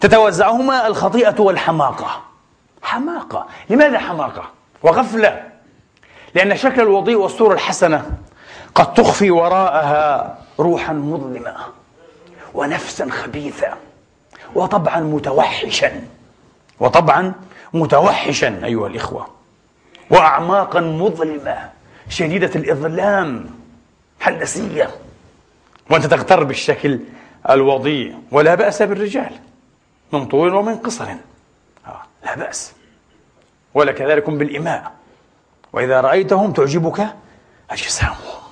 تتوزعهما 0.00 0.86
الخطيئة 0.86 1.40
والحماقة. 1.40 2.22
حماقة. 2.82 3.46
لماذا 3.70 3.98
حماقة؟ 3.98 4.44
وغفلة. 4.82 5.42
لأن 6.34 6.56
شكل 6.56 6.80
الوضيء 6.80 7.16
والصورة 7.16 7.54
الحسنة 7.54 8.10
قد 8.74 8.94
تخفي 8.94 9.30
وراءها 9.30 10.38
روحا 10.58 10.92
مظلمة 10.92 11.54
ونفسا 12.54 13.10
خبيثة 13.10 13.68
وطبعا 14.54 15.00
متوحشا. 15.00 16.00
وطبعا 16.80 17.32
متوحشا 17.72 18.60
أيها 18.64 18.86
الإخوة. 18.86 19.26
وأعماقا 20.10 20.80
مظلمة 20.80 21.70
شديدة 22.08 22.50
الإظلام. 22.56 23.61
حلسية 24.22 24.90
وأنت 25.90 26.06
تغتر 26.06 26.44
بالشكل 26.44 27.00
الوضيء 27.50 28.18
ولا 28.30 28.54
بأس 28.54 28.82
بالرجال. 28.82 29.38
من 30.12 30.26
طول 30.26 30.54
ومن 30.54 30.76
قصر. 30.76 31.04
آه 31.86 32.02
لا 32.24 32.36
بأس. 32.36 32.72
ولا 33.74 33.92
كذلك 33.92 34.30
بالإماء. 34.30 34.92
وإذا 35.72 36.00
رأيتهم 36.00 36.52
تعجبك 36.52 37.06
أجسامهم. 37.70 38.42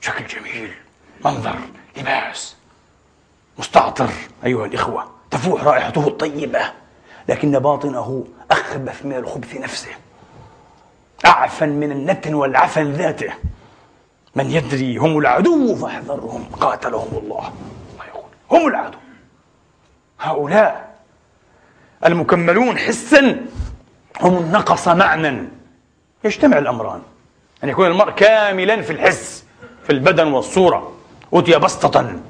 شكل 0.00 0.26
جميل. 0.26 0.70
منظر 1.24 1.56
لباس. 1.96 2.56
مستعطر 3.58 4.10
أيها 4.44 4.66
الإخوة. 4.66 5.10
تفوح 5.30 5.64
رائحته 5.64 6.08
الطيبة. 6.08 6.72
لكن 7.28 7.58
باطنه 7.58 8.26
أخبث 8.50 9.04
من 9.04 9.16
الخبث 9.16 9.54
نفسه. 9.54 9.90
أعفن 11.26 11.68
من 11.68 11.92
النتن 11.92 12.34
والعفن 12.34 12.92
ذاته. 12.92 13.32
من 14.36 14.50
يدري 14.50 14.96
هم 14.96 15.18
العدو 15.18 15.76
فاحذرهم 15.76 16.44
قاتلهم 16.44 17.18
الله. 17.22 17.52
الله 17.92 18.04
يقول 18.08 18.30
هم 18.50 18.68
العدو. 18.68 18.98
هؤلاء 20.20 20.96
المكملون 22.06 22.78
حسا 22.78 23.46
هم 24.20 24.36
النقص 24.36 24.88
معنى 24.88 25.48
يجتمع 26.24 26.58
الأمران. 26.58 27.02
أن 27.64 27.68
يكون 27.68 27.86
المرء 27.86 28.10
كاملا 28.10 28.82
في 28.82 28.92
الحس 28.92 29.44
في 29.84 29.90
البدن 29.90 30.26
والصورة. 30.26 30.92
أوتي 31.32 31.58
بسطة. 31.58 32.20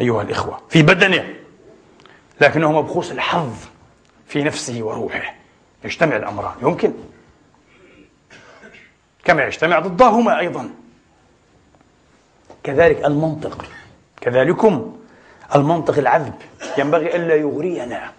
أيها 0.00 0.22
الإخوة 0.22 0.60
في 0.68 0.82
بدنه. 0.82 1.34
لكنه 2.40 2.72
مبخوس 2.72 3.12
الحظ 3.12 3.54
في 4.26 4.42
نفسه 4.42 4.82
وروحه. 4.82 5.34
يجتمع 5.84 6.16
الأمران. 6.16 6.54
يمكن. 6.62 6.92
كما 9.24 9.44
يجتمع 9.44 9.78
ضدهما 9.78 10.38
أيضا. 10.38 10.70
كذلك 12.64 13.04
المنطق. 13.04 13.64
كذلكم 14.20 14.96
المنطق 15.54 15.98
العذب. 15.98 16.34
ينبغي 16.78 17.16
ألا 17.16 17.34
يغرينا. 17.34 18.12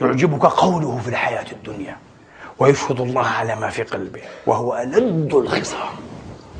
يعجبك 0.00 0.46
قوله 0.46 0.98
في 0.98 1.08
الحياة 1.08 1.46
الدنيا 1.52 1.96
ويشهد 2.58 3.00
الله 3.00 3.26
على 3.26 3.56
ما 3.56 3.68
في 3.68 3.82
قلبه 3.82 4.22
وهو 4.46 4.76
ألد 4.76 5.34
الخصام. 5.34 5.94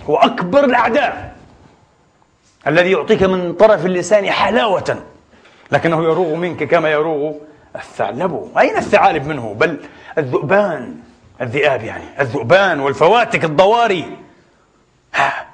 هو 0.08 0.16
أكبر 0.16 0.64
الأعداء. 0.64 1.36
الذي 2.66 2.90
يعطيك 2.90 3.22
من 3.22 3.52
طرف 3.52 3.86
اللسان 3.86 4.30
حلاوة 4.30 5.02
لكنه 5.72 6.04
يروغ 6.04 6.34
منك 6.34 6.64
كما 6.64 6.90
يروغ 6.90 7.34
الثعلب. 7.76 8.52
أين 8.58 8.76
الثعالب 8.76 9.26
منه؟ 9.26 9.54
بل 9.54 9.80
الذؤبان 10.18 10.96
الذئاب 11.40 11.82
يعني 11.82 12.04
الذؤبان 12.20 12.80
والفواتك 12.80 13.44
الضواري. 13.44 14.16
ها 15.14 15.51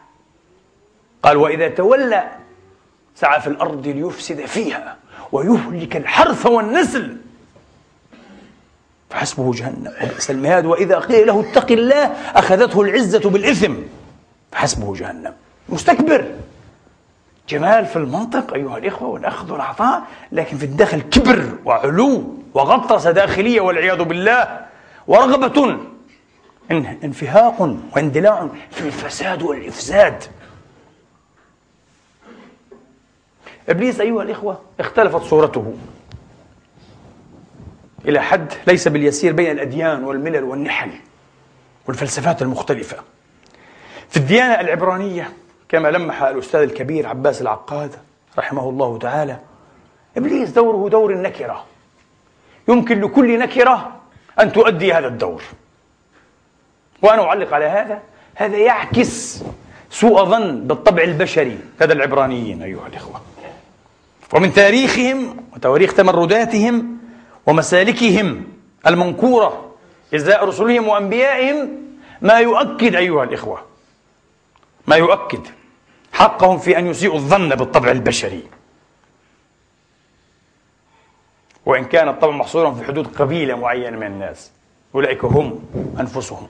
قال 1.22 1.36
وإذا 1.36 1.68
تولى 1.68 2.28
سعى 3.14 3.40
في 3.40 3.46
الأرض 3.46 3.86
ليفسد 3.86 4.46
فيها 4.46 4.96
ويهلك 5.32 5.96
الحرث 5.96 6.46
والنسل 6.46 7.16
فحسبه 9.10 9.52
جهنم 9.52 9.92
وبئس 10.02 10.30
المهاد. 10.30 10.66
وإذا 10.66 10.98
قيل 10.98 11.26
له 11.26 11.40
اتق 11.40 11.72
الله 11.72 12.04
أخذته 12.34 12.80
العزة 12.80 13.30
بالإثم 13.30 13.74
فحسبه 14.52 14.94
جهنم. 14.94 15.32
مستكبر. 15.68 16.24
جمال 17.48 17.86
في 17.86 17.96
المنطق 17.96 18.54
أيها 18.54 18.78
الإخوة 18.78 19.08
والأخذ 19.08 19.52
والعطاء 19.52 20.02
لكن 20.32 20.56
في 20.56 20.64
الداخل 20.64 21.00
كبر 21.00 21.52
وعلو 21.64 22.34
وغطرسة 22.54 23.10
داخلية 23.10 23.60
والعياذ 23.60 24.02
بالله 24.04 24.66
ورغبة 25.06 25.78
انفهاق 27.04 27.76
واندلاع 27.96 28.48
في 28.70 28.80
الفساد 28.80 29.42
والإفساد. 29.42 30.24
إبليس 33.68 34.00
أيها 34.00 34.22
الإخوة 34.22 34.60
اختلفت 34.80 35.22
صورته. 35.22 35.74
إلى 38.04 38.20
حد 38.20 38.52
ليس 38.66 38.88
باليسير 38.88 39.32
بين 39.32 39.50
الأديان 39.50 40.04
والملل 40.04 40.44
والنحل 40.44 40.90
والفلسفات 41.88 42.42
المختلفة. 42.42 42.96
في 44.08 44.16
الديانة 44.16 44.60
العبرانية 44.60 45.32
كما 45.68 45.88
لمح 45.88 46.22
الأستاذ 46.22 46.60
الكبير 46.60 47.06
عباس 47.06 47.42
العقاد 47.42 47.90
رحمه 48.38 48.68
الله 48.68 48.98
تعالى 48.98 49.38
إبليس 50.16 50.50
دوره 50.50 50.88
دور 50.88 51.12
النكرة. 51.12 51.64
يمكن 52.68 53.00
لكل 53.00 53.38
نكرة 53.38 53.96
أن 54.40 54.52
تؤدي 54.52 54.92
هذا 54.92 55.06
الدور. 55.06 55.42
وأنا 57.02 57.22
أعلق 57.22 57.54
على 57.54 57.64
هذا 57.64 58.02
هذا 58.34 58.56
يعكس 58.56 59.44
سوء 59.90 60.24
ظن 60.24 60.66
بالطبع 60.66 61.02
البشري 61.02 61.58
لدى 61.80 61.92
العبرانيين 61.92 62.62
أيها 62.62 62.86
الإخوة. 62.86 63.20
ومن 64.32 64.52
تاريخهم 64.52 65.36
وتواريخ 65.56 65.94
تمرداتهم 65.94 66.98
ومسالكهم 67.46 68.44
المنكورة 68.86 69.74
إزاء 70.14 70.44
رسلهم 70.44 70.88
وأنبيائهم 70.88 71.68
ما 72.20 72.38
يؤكد 72.38 72.94
أيها 72.94 73.24
الإخوة. 73.24 73.62
ما 74.86 74.96
يؤكد. 74.96 75.40
حقهم 76.12 76.58
في 76.58 76.78
أن 76.78 76.86
يسيئوا 76.86 77.14
الظن 77.14 77.48
بالطبع 77.48 77.90
البشري. 77.90 78.42
وإن 81.66 81.84
كان 81.84 82.08
الطبع 82.08 82.30
محصورا 82.30 82.70
في 82.70 82.84
حدود 82.84 83.06
قبيلة 83.06 83.54
معينة 83.54 83.96
من 83.96 84.06
الناس. 84.06 84.50
أولئك 84.94 85.24
هم 85.24 85.60
أنفسهم. 86.00 86.48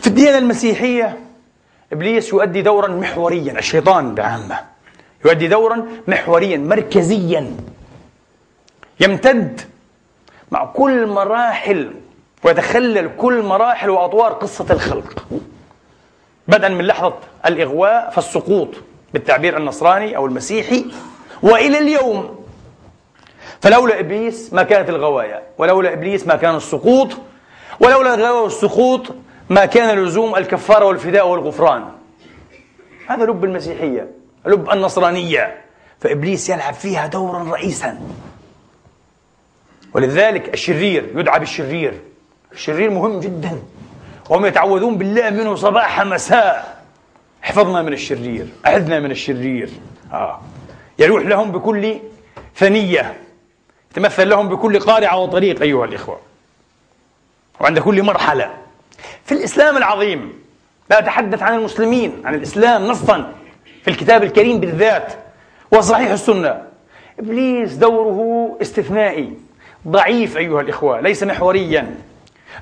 في 0.00 0.06
الديانة 0.06 0.38
المسيحية 0.38 1.18
إبليس 1.92 2.32
يؤدي 2.32 2.62
دورا 2.62 2.88
محوريا. 2.88 3.58
الشيطان 3.58 4.14
بعامة. 4.14 4.71
يؤدي 5.24 5.48
دورا 5.48 5.86
محوريا 6.08 6.56
مركزيا. 6.56 7.56
يمتد 9.00 9.60
مع 10.50 10.64
كل 10.64 11.06
مراحل 11.06 11.94
ويتخلل 12.44 13.10
كل 13.18 13.42
مراحل 13.42 13.90
وأطوار 13.90 14.32
قصة 14.32 14.66
الخلق. 14.70 15.24
بدءا 16.48 16.68
من 16.68 16.84
لحظة 16.86 17.14
الإغواء 17.46 18.10
فالسقوط 18.10 18.68
بالتعبير 19.12 19.56
النصراني 19.56 20.16
أو 20.16 20.26
المسيحي 20.26 20.84
وإلى 21.42 21.78
اليوم 21.78 22.44
فلولا 23.60 24.00
إبليس 24.00 24.52
ما 24.52 24.62
كانت 24.62 24.88
الغوايا 24.88 25.42
ولولا 25.58 25.92
إبليس 25.92 26.26
ما 26.26 26.36
كان 26.36 26.56
السقوط 26.56 27.08
ولولا 27.80 28.14
الغوايا 28.14 28.40
والسقوط 28.40 29.14
ما 29.50 29.64
كان 29.64 29.98
لزوم 29.98 30.36
الكفارة 30.36 30.84
والفداء 30.84 31.28
والغفران. 31.28 31.84
هذا 33.06 33.24
لب 33.24 33.44
المسيحية. 33.44 34.21
لب 34.46 34.70
النصرانية. 34.70 35.62
فإبليس 36.00 36.50
يلعب 36.50 36.74
فيها 36.74 37.06
دورا 37.06 37.42
رئيسا. 37.42 38.00
ولذلك 39.94 40.54
الشرير 40.54 41.12
يدعى 41.14 41.38
بالشرير. 41.40 42.00
الشرير 42.52 42.90
مهم 42.90 43.20
جدا. 43.20 43.62
وهم 44.30 44.46
يتعوذون 44.46 44.98
بالله 44.98 45.30
منه 45.30 45.54
صباح 45.54 46.00
مساء. 46.00 46.82
احفظنا 47.44 47.82
من 47.82 47.92
الشرير 47.92 48.46
أعذنا 48.66 49.00
من 49.00 49.10
الشرير. 49.10 49.70
آه. 50.12 50.40
يلوح 50.98 51.22
لهم 51.22 51.52
بكل 51.52 51.96
ثنية. 52.56 53.18
يتمثل 53.90 54.28
لهم 54.28 54.48
بكل 54.48 54.80
قارعة 54.80 55.18
وطريق 55.18 55.62
أيها 55.62 55.84
الإخوة. 55.84 56.20
وعند 57.60 57.78
كل 57.78 58.02
مرحلة. 58.02 58.50
في 59.24 59.32
الإسلام 59.32 59.76
العظيم 59.76 60.32
لا 60.90 60.98
أتحدث 60.98 61.42
عن 61.42 61.54
المسلمين 61.54 62.22
عن 62.24 62.34
الإسلام 62.34 62.86
نصا. 62.86 63.32
في 63.82 63.90
الكتاب 63.90 64.22
الكريم 64.22 64.60
بالذات 64.60 65.12
وصحيح 65.70 66.10
السنة. 66.10 66.62
إبليس 67.18 67.72
دوره 67.72 68.56
استثنائي 68.62 69.32
ضعيف 69.88 70.36
أيها 70.36 70.60
الإخوة 70.60 71.00
ليس 71.00 71.22
محوريا. 71.22 71.94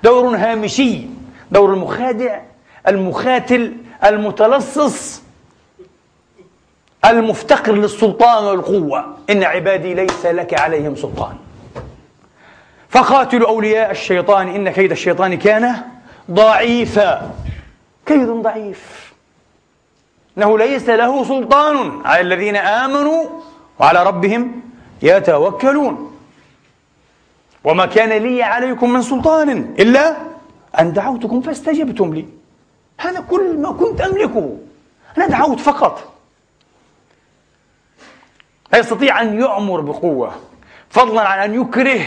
دور 0.03 0.37
هامشي 0.37 1.01
دور 1.51 1.75
المخادع 1.75 2.41
المخاتل 2.89 3.77
المتلصص 4.05 5.23
المفتقر 7.05 7.73
للسلطان 7.73 8.45
والقوة. 8.45 9.17
إن 9.31 9.43
عبادي 9.43 9.95
ليس 9.95 10.27
لك 10.27 10.61
عليهم 10.61 10.97
سلطان. 10.97 11.37
فقاتلوا 12.89 13.49
أولياء 13.49 13.91
الشيطان 13.91 14.49
إن 14.49 14.71
كيد 14.71 14.91
الشيطان 14.91 15.39
كان 15.39 15.77
ضعيفا. 16.31 17.35
كيد 18.07 18.29
ضعيف. 18.29 19.10
إنه 20.39 20.59
ليس 20.59 20.89
له 20.89 21.25
سلطان. 21.25 22.01
على 22.05 22.21
الذين 22.21 22.57
آمنوا 22.57 23.25
وعلى 23.79 24.03
ربهم 24.03 24.61
يتوكلون. 25.03 26.19
وما 27.65 27.87
كان 27.87 28.23
لي 28.23 28.43
عليكم 28.43 28.93
من 28.93 29.03
سلطان 29.03 29.75
إلا 29.79 30.17
أن 30.81 30.93
دعوتكم 30.93 31.41
فاستجبتم 31.41 32.15
لي. 32.15 32.29
هذا 32.99 33.21
كل 33.21 33.59
ما 33.59 33.73
كنت 33.73 34.01
أملكه. 34.01 34.57
أنا 35.19 35.27
دعوت 35.27 35.61
فقط. 35.61 36.13
لا 38.73 38.79
يستطيع 38.79 39.23
أن 39.23 39.41
يؤمر 39.41 39.81
بقوة 39.81 40.33
فضلا 40.91 41.29
عن 41.29 41.39
أن 41.39 41.61
يكره 41.61 42.01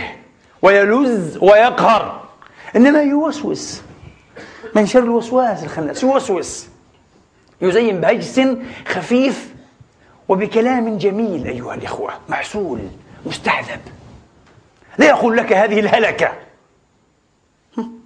ويلز 0.62 1.38
ويقهر. 1.38 2.23
إنما 2.75 3.01
يوسوس. 3.01 3.81
من 4.75 4.86
شر 4.86 5.03
الوسواس 5.03 5.63
الخناس 5.63 6.03
يوسوس. 6.03 6.72
يزين 7.63 8.02
بهجس 8.02 8.41
خفيف 8.88 9.54
وبكلام 10.30 10.97
جميل 10.97 11.47
أيها 11.47 11.73
الإخوة 11.73 12.13
محسول 12.30 12.80
مستحذب. 13.26 13.80
لا 14.97 15.06
يقول 15.06 15.38
لك 15.38 15.54
هذه 15.54 15.80
الهلكة. 15.80 16.32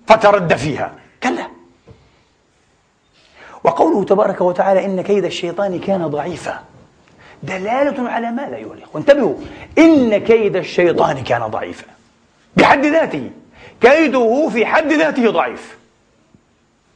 فترد 0.07 0.55
فيها. 0.55 0.91
كلا. 1.23 1.47
وقوله 3.63 4.03
تبارك 4.03 4.41
وتعالى 4.41 4.85
إن 4.85 5.01
كيد 5.01 5.25
الشيطان 5.25 5.79
كان 5.79 6.07
ضعيفا. 6.07 6.63
دلالة 7.43 8.09
على 8.09 8.31
ماذا 8.31 8.55
أيها 8.55 8.73
الإخوة 8.73 9.01
انتبهوا. 9.01 9.35
إن 9.77 10.17
كيد 10.17 10.55
الشيطان 10.55 11.23
كان 11.23 11.41
ضعيفا. 11.47 11.85
بحد 12.57 12.85
ذاته. 12.85 13.31
كيده 13.81 14.49
في 14.49 14.65
حد 14.65 14.91
ذاته 14.91 15.31
ضعيف. 15.31 15.77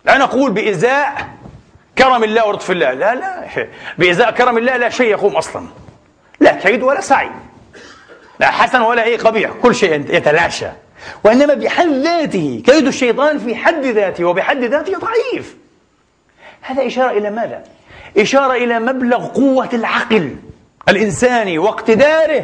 لا 0.05 0.17
نقول 0.17 0.51
بإزاء 0.51 1.27
كرم 2.01 2.23
الله 2.23 2.45
ولطف 2.45 2.71
الله. 2.71 2.93
لا 2.93 3.15
لا 3.15 3.47
بإزاء 3.97 4.31
كرم 4.31 4.57
الله 4.57 4.77
لا 4.77 4.89
شيء 4.89 5.07
يقوم 5.07 5.35
أصلا. 5.35 5.67
لا 6.39 6.51
كيد 6.51 6.83
ولا 6.83 7.01
سعي. 7.01 7.29
لا 8.39 8.51
حسن 8.51 8.81
ولا 8.81 9.03
أي 9.03 9.17
قبيح 9.17 9.51
كل 9.51 9.75
شيء 9.75 10.15
يتلاشى. 10.15 10.67
وإنما 11.23 11.53
بحد 11.53 11.87
ذاته 11.87 12.63
كيد 12.65 12.87
الشيطان 12.87 13.39
في 13.39 13.55
حد 13.55 13.85
ذاته 13.85 14.25
وبحد 14.25 14.63
ذاته 14.63 14.97
ضعيف. 14.99 15.55
هذا 16.61 16.87
إشارة 16.87 17.11
إلى 17.11 17.29
ماذا؟ 17.29 17.63
إشارة 18.17 18.53
إلى 18.53 18.79
مبلغ 18.79 19.27
قوة 19.27 19.69
العقل 19.73 20.35
الإنساني 20.89 21.57
واقتداره 21.57 22.43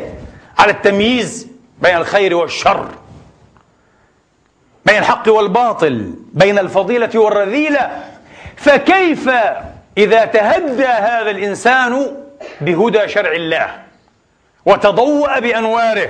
على 0.60 0.72
التمييز 0.72 1.48
بين 1.82 1.96
الخير 1.98 2.36
والشر 2.36 2.88
بين 4.86 4.98
الحق 4.98 5.30
والباطل 5.30 6.14
بين 6.34 6.60
الفضيلة 6.60 7.10
والرذيلة 7.20 8.04
فكيف 8.58 9.30
إذا 9.98 10.26
تهدى 10.26 10.86
هذا 10.86 11.32
الإنسان 11.32 12.16
بهدى 12.62 13.08
شرع 13.08 13.32
الله 13.32 13.84
وتضوأ 14.66 15.40
بأنواره 15.40 16.10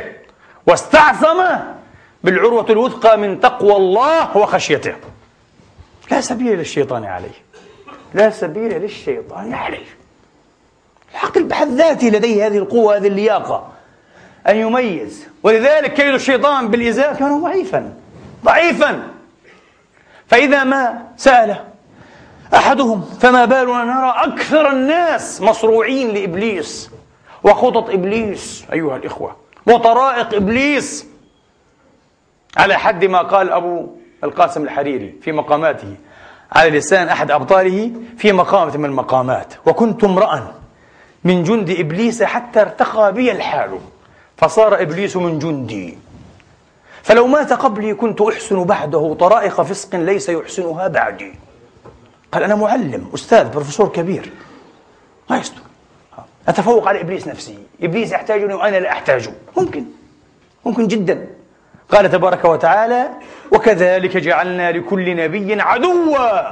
واستعصم 0.67 1.43
بالعروة 2.23 2.65
الوثقى 2.69 3.17
من 3.17 3.39
تقوى 3.39 3.75
الله 3.75 4.37
وخشيته؟ 4.37 4.95
لا 6.11 6.21
سبيل 6.21 6.57
للشيطان 6.57 7.05
عليه. 7.05 7.47
لا 8.13 8.29
سبيل 8.29 8.81
للشيطان 8.81 9.53
عليه. 9.53 9.85
العقل 11.11 11.43
بحد 11.43 11.67
ذاته 11.67 12.07
لديه 12.07 12.47
هذه 12.47 12.57
القوة 12.57 12.97
هذه 12.97 13.07
اللياقة. 13.07 13.69
أن 14.47 14.55
يميز. 14.55 15.27
ولذلك 15.43 15.93
كيد 15.93 16.13
الشيطان 16.13 16.67
بالإزاء 16.67 17.13
كان 17.13 17.41
ضعيفا. 17.41 17.93
ضعيفا. 18.45 19.07
فإذا 20.27 20.63
ما 20.63 21.01
سأل 21.17 21.57
أحدهم 22.55 23.01
فما 23.19 23.45
بالنا 23.45 23.83
نرى 23.83 24.13
أكثر 24.17 24.71
الناس 24.71 25.41
مصروعين 25.41 26.13
لإبليس 26.13 26.89
وخطط 27.43 27.89
إبليس 27.89 28.65
أيها 28.73 28.95
الإخوة 28.95 29.35
وطرائق 29.67 30.33
إبليس 30.33 31.05
على 32.57 32.77
حد 32.77 33.05
ما 33.05 33.21
قال 33.21 33.51
أبو 33.51 33.87
القاسم 34.23 34.63
الحريري 34.63 35.15
في 35.21 35.31
مقاماته 35.31 35.95
على 36.51 36.69
لسان 36.69 37.07
أحد 37.07 37.31
أبطاله 37.31 37.91
في 38.17 38.31
مقامة 38.31 38.77
من 38.77 38.85
المقامات. 38.85 39.53
وكنت 39.65 40.03
امرأ 40.03 40.53
من 41.23 41.43
جند 41.43 41.69
إبليس 41.69 42.23
حتى 42.23 42.61
ارتقى 42.61 43.13
بي 43.13 43.31
الحال 43.31 43.79
فصار 44.37 44.81
إبليس 44.81 45.17
من 45.17 45.39
جندي. 45.39 45.97
فلو 47.03 47.27
مات 47.27 47.53
قبلي 47.53 47.93
كنت 47.93 48.21
أحسن 48.21 48.63
بعده 48.63 49.15
طرائق 49.19 49.61
فسق 49.61 49.95
ليس 49.95 50.29
يحسنها 50.29 50.87
بعدي. 50.87 51.33
قال 52.37 52.43
أنا 52.43 52.55
معلم 52.55 53.07
أستاذ 53.13 53.49
بروفيسور 53.49 53.87
كبير. 53.87 54.31
ما 55.29 55.37
يستر 55.37 55.61
أتفوق 56.47 56.87
على 56.87 57.01
إبليس 57.01 57.27
نفسه 57.27 57.57
إبليس 57.81 58.11
يحتاجني 58.11 58.53
وأنا 58.53 58.77
لا 58.77 58.91
أحتاجه. 58.91 59.31
ممكن. 59.57 59.85
ممكن 60.65 60.87
جدا. 60.87 61.27
قال 61.89 62.11
تبارك 62.11 62.45
وتعالى 62.45 63.09
وكذلك 63.51 64.17
جعلنا 64.17 64.71
لكل 64.71 65.15
نبي 65.15 65.61
عدوا. 65.61 66.51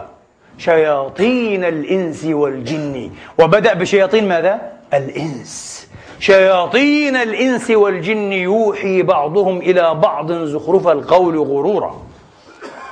شياطين 0.57 1.63
الإنس 1.63 2.25
والجن. 2.25 3.11
وبدأ 3.39 3.73
بشياطين 3.73 4.27
ماذا؟ 4.27 4.71
الإنس. 4.93 5.87
شياطين 6.19 7.15
الإنس 7.15 7.71
والجن 7.71 8.31
يوحي 8.31 9.01
بعضهم 9.01 9.57
إلى 9.57 9.95
بعض 9.95 10.31
زخرف 10.31 10.87
القول 10.87 11.37
غرورا. 11.37 12.01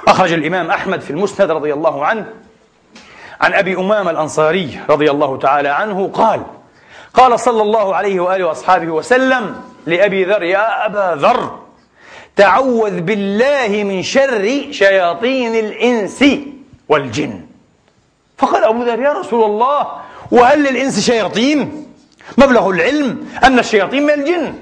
أخرج 0.08 0.34
الإمام 0.34 0.69
أحمد 0.71 1.01
في 1.01 1.12
المسند 1.12 1.51
رضي 1.51 1.73
الله 1.73 2.06
عنه. 2.06 2.42
عن 3.43 3.53
أبي 3.53 3.75
أمام 3.75 4.10
الأنصاري 4.10 4.79
رضي 4.89 5.12
الله 5.12 5.38
تعالى 5.38 5.69
عنه 5.69 6.08
قال 6.08 6.43
قال 7.13 7.39
صلى 7.39 7.62
الله 7.62 7.95
عليه 7.95 8.19
وآله 8.19 8.45
وأصحابه 8.45 8.88
وسلم 8.88 9.62
لأبي 9.86 10.25
ذر 10.25 10.43
يا 10.43 10.86
أبا 10.86 11.21
ذر 11.21 11.60
تعوذ 12.36 13.01
بالله 13.01 13.84
من 13.84 14.03
شر 14.03 14.67
شياطين 14.71 15.56
الإنس 15.56 16.25
والجن. 16.89 17.41
فقال 18.38 18.63
أبو 18.63 18.84
ذر 18.84 18.99
يا 18.99 19.13
رسول 19.13 19.43
الله 19.43 19.88
وهل 20.32 20.63
للإنس 20.63 20.99
شياطين؟ 20.99 21.88
مبلغ 22.38 22.69
العلم 22.69 23.27
أن 23.43 23.60
الشياطين 23.60 24.03
من 24.03 24.13
الجن. 24.13 24.53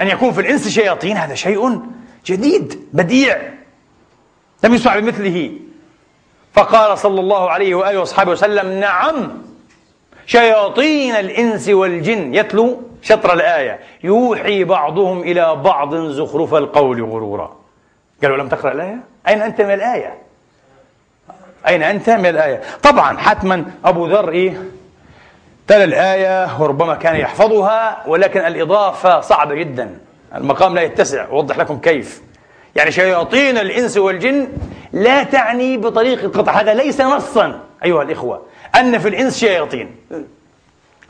أن 0.00 0.08
يكون 0.08 0.32
في 0.32 0.40
الإنس 0.40 0.68
شياطين 0.68 1.16
هذا 1.16 1.34
شيء 1.34 1.80
جديد 2.26 2.88
بديع. 2.92 3.52
لم 4.64 4.74
يسمع 4.74 4.98
بمثله. 4.98 5.52
فقال 6.52 6.98
صلى 6.98 7.20
الله 7.20 7.50
عليه 7.50 7.74
وآله 7.74 8.00
وصحبه 8.00 8.30
وسلم 8.30 8.80
نعم 8.80 9.42
شياطين 10.26 11.14
الإنس 11.14 11.68
والجن 11.68 12.34
يتلو 12.34 12.82
شطر 13.02 13.32
الآية 13.32 13.78
يوحي 14.04 14.64
بعضهم 14.64 15.20
إلى 15.20 15.56
بعض 15.56 15.94
زخرف 15.94 16.54
القول 16.54 17.02
غرورا 17.04 17.56
قالوا 18.22 18.36
لم 18.36 18.48
تقرأ 18.48 18.72
الآية؟ 18.72 18.96
أين 19.28 19.42
أنت 19.42 19.60
من 19.60 19.74
الآية؟ 19.74 20.18
أين 21.68 21.82
أنت 21.82 22.10
من 22.10 22.26
الآية؟ 22.26 22.60
طبعا 22.82 23.18
حتما 23.18 23.64
أبو 23.84 24.06
ذر 24.06 24.28
إيه؟ 24.28 24.62
تلا 25.68 25.84
الآية 25.84 26.60
وربما 26.60 26.94
كان 26.94 27.16
يحفظها 27.16 28.02
ولكن 28.06 28.40
الإضافة 28.40 29.20
صعبة 29.20 29.54
جدا 29.54 29.98
المقام 30.34 30.74
لا 30.74 30.82
يتسع 30.82 31.24
أوضح 31.24 31.58
لكم 31.58 31.78
كيف 31.78 32.22
يعني 32.76 32.90
شياطين 32.90 33.58
الإنس 33.58 33.96
والجن 33.96 34.48
لا 34.92 35.22
تعني 35.22 35.76
بطريق 35.76 36.24
القطع. 36.24 36.60
هذا 36.60 36.74
ليس 36.74 37.00
نصا 37.00 37.60
أيها 37.84 38.02
الإخوة 38.02 38.42
أن 38.74 38.98
في 38.98 39.08
الإنس 39.08 39.38
شياطين. 39.38 39.96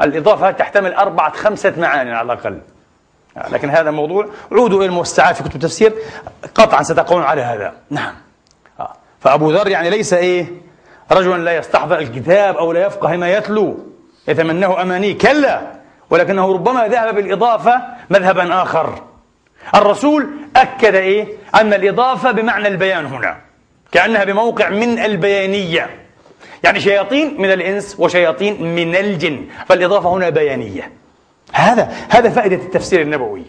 الإضافة 0.01 0.51
تحتمل 0.51 0.95
أربعة 0.95 1.33
خمسة 1.33 1.75
معاني 1.77 2.13
على 2.13 2.33
الأقل. 2.33 2.59
لكن 3.51 3.71
هذا 3.71 3.91
موضوع. 3.91 4.29
عودوا 4.53 4.79
إلى 4.79 4.87
الموسعات 4.87 5.37
في 5.37 5.43
كتب 5.43 5.55
التفسير. 5.55 5.93
قطعا 6.55 6.83
ستقولون 6.83 7.25
على 7.25 7.43
هذا. 7.43 7.75
نعم. 7.91 8.15
فأبو 9.21 9.51
ذر 9.51 9.69
يعني 9.69 9.91
ليس 9.91 10.13
إيه؟ 10.13 10.47
رجلا 11.13 11.37
لا 11.37 11.57
يستحضر 11.57 11.99
الكتاب 11.99 12.57
أو 12.57 12.73
لا 12.73 12.87
يفقه 12.87 13.17
ما 13.17 13.31
يتلو. 13.31 13.79
يتمناه 14.29 14.83
أماني. 14.83 15.15
كلا. 15.15 15.61
ولكنه 16.11 16.53
ربما 16.53 16.89
ذهب 16.89 17.15
بالإضافة 17.15 17.83
مذهبا 18.11 18.63
آخر. 18.63 19.03
الرسول 19.75 20.29
أكد 20.57 20.95
إيه؟ 20.95 21.29
أن 21.55 21.75
الإضافة 21.75 22.31
بمعنى 22.31 22.69
البيان 22.69 23.07
هنا. 23.07 23.37
كأنها 23.93 24.25
بموقع 24.25 24.69
من 24.69 24.99
البيانية. 24.99 25.91
يعني 26.65 26.81
شياطين 26.81 27.41
من 27.41 27.53
الإنس 27.53 27.97
وشياطين 27.99 28.75
من 28.75 28.97
الجن. 28.97 29.47
فالإضافة 29.69 30.09
هنا 30.09 30.29
بيانية. 30.29 30.93
هذا 31.53 31.93
هذا 32.09 32.31
فائدة 32.31 32.57
التفسير 32.57 33.01
النبوي. 33.01 33.43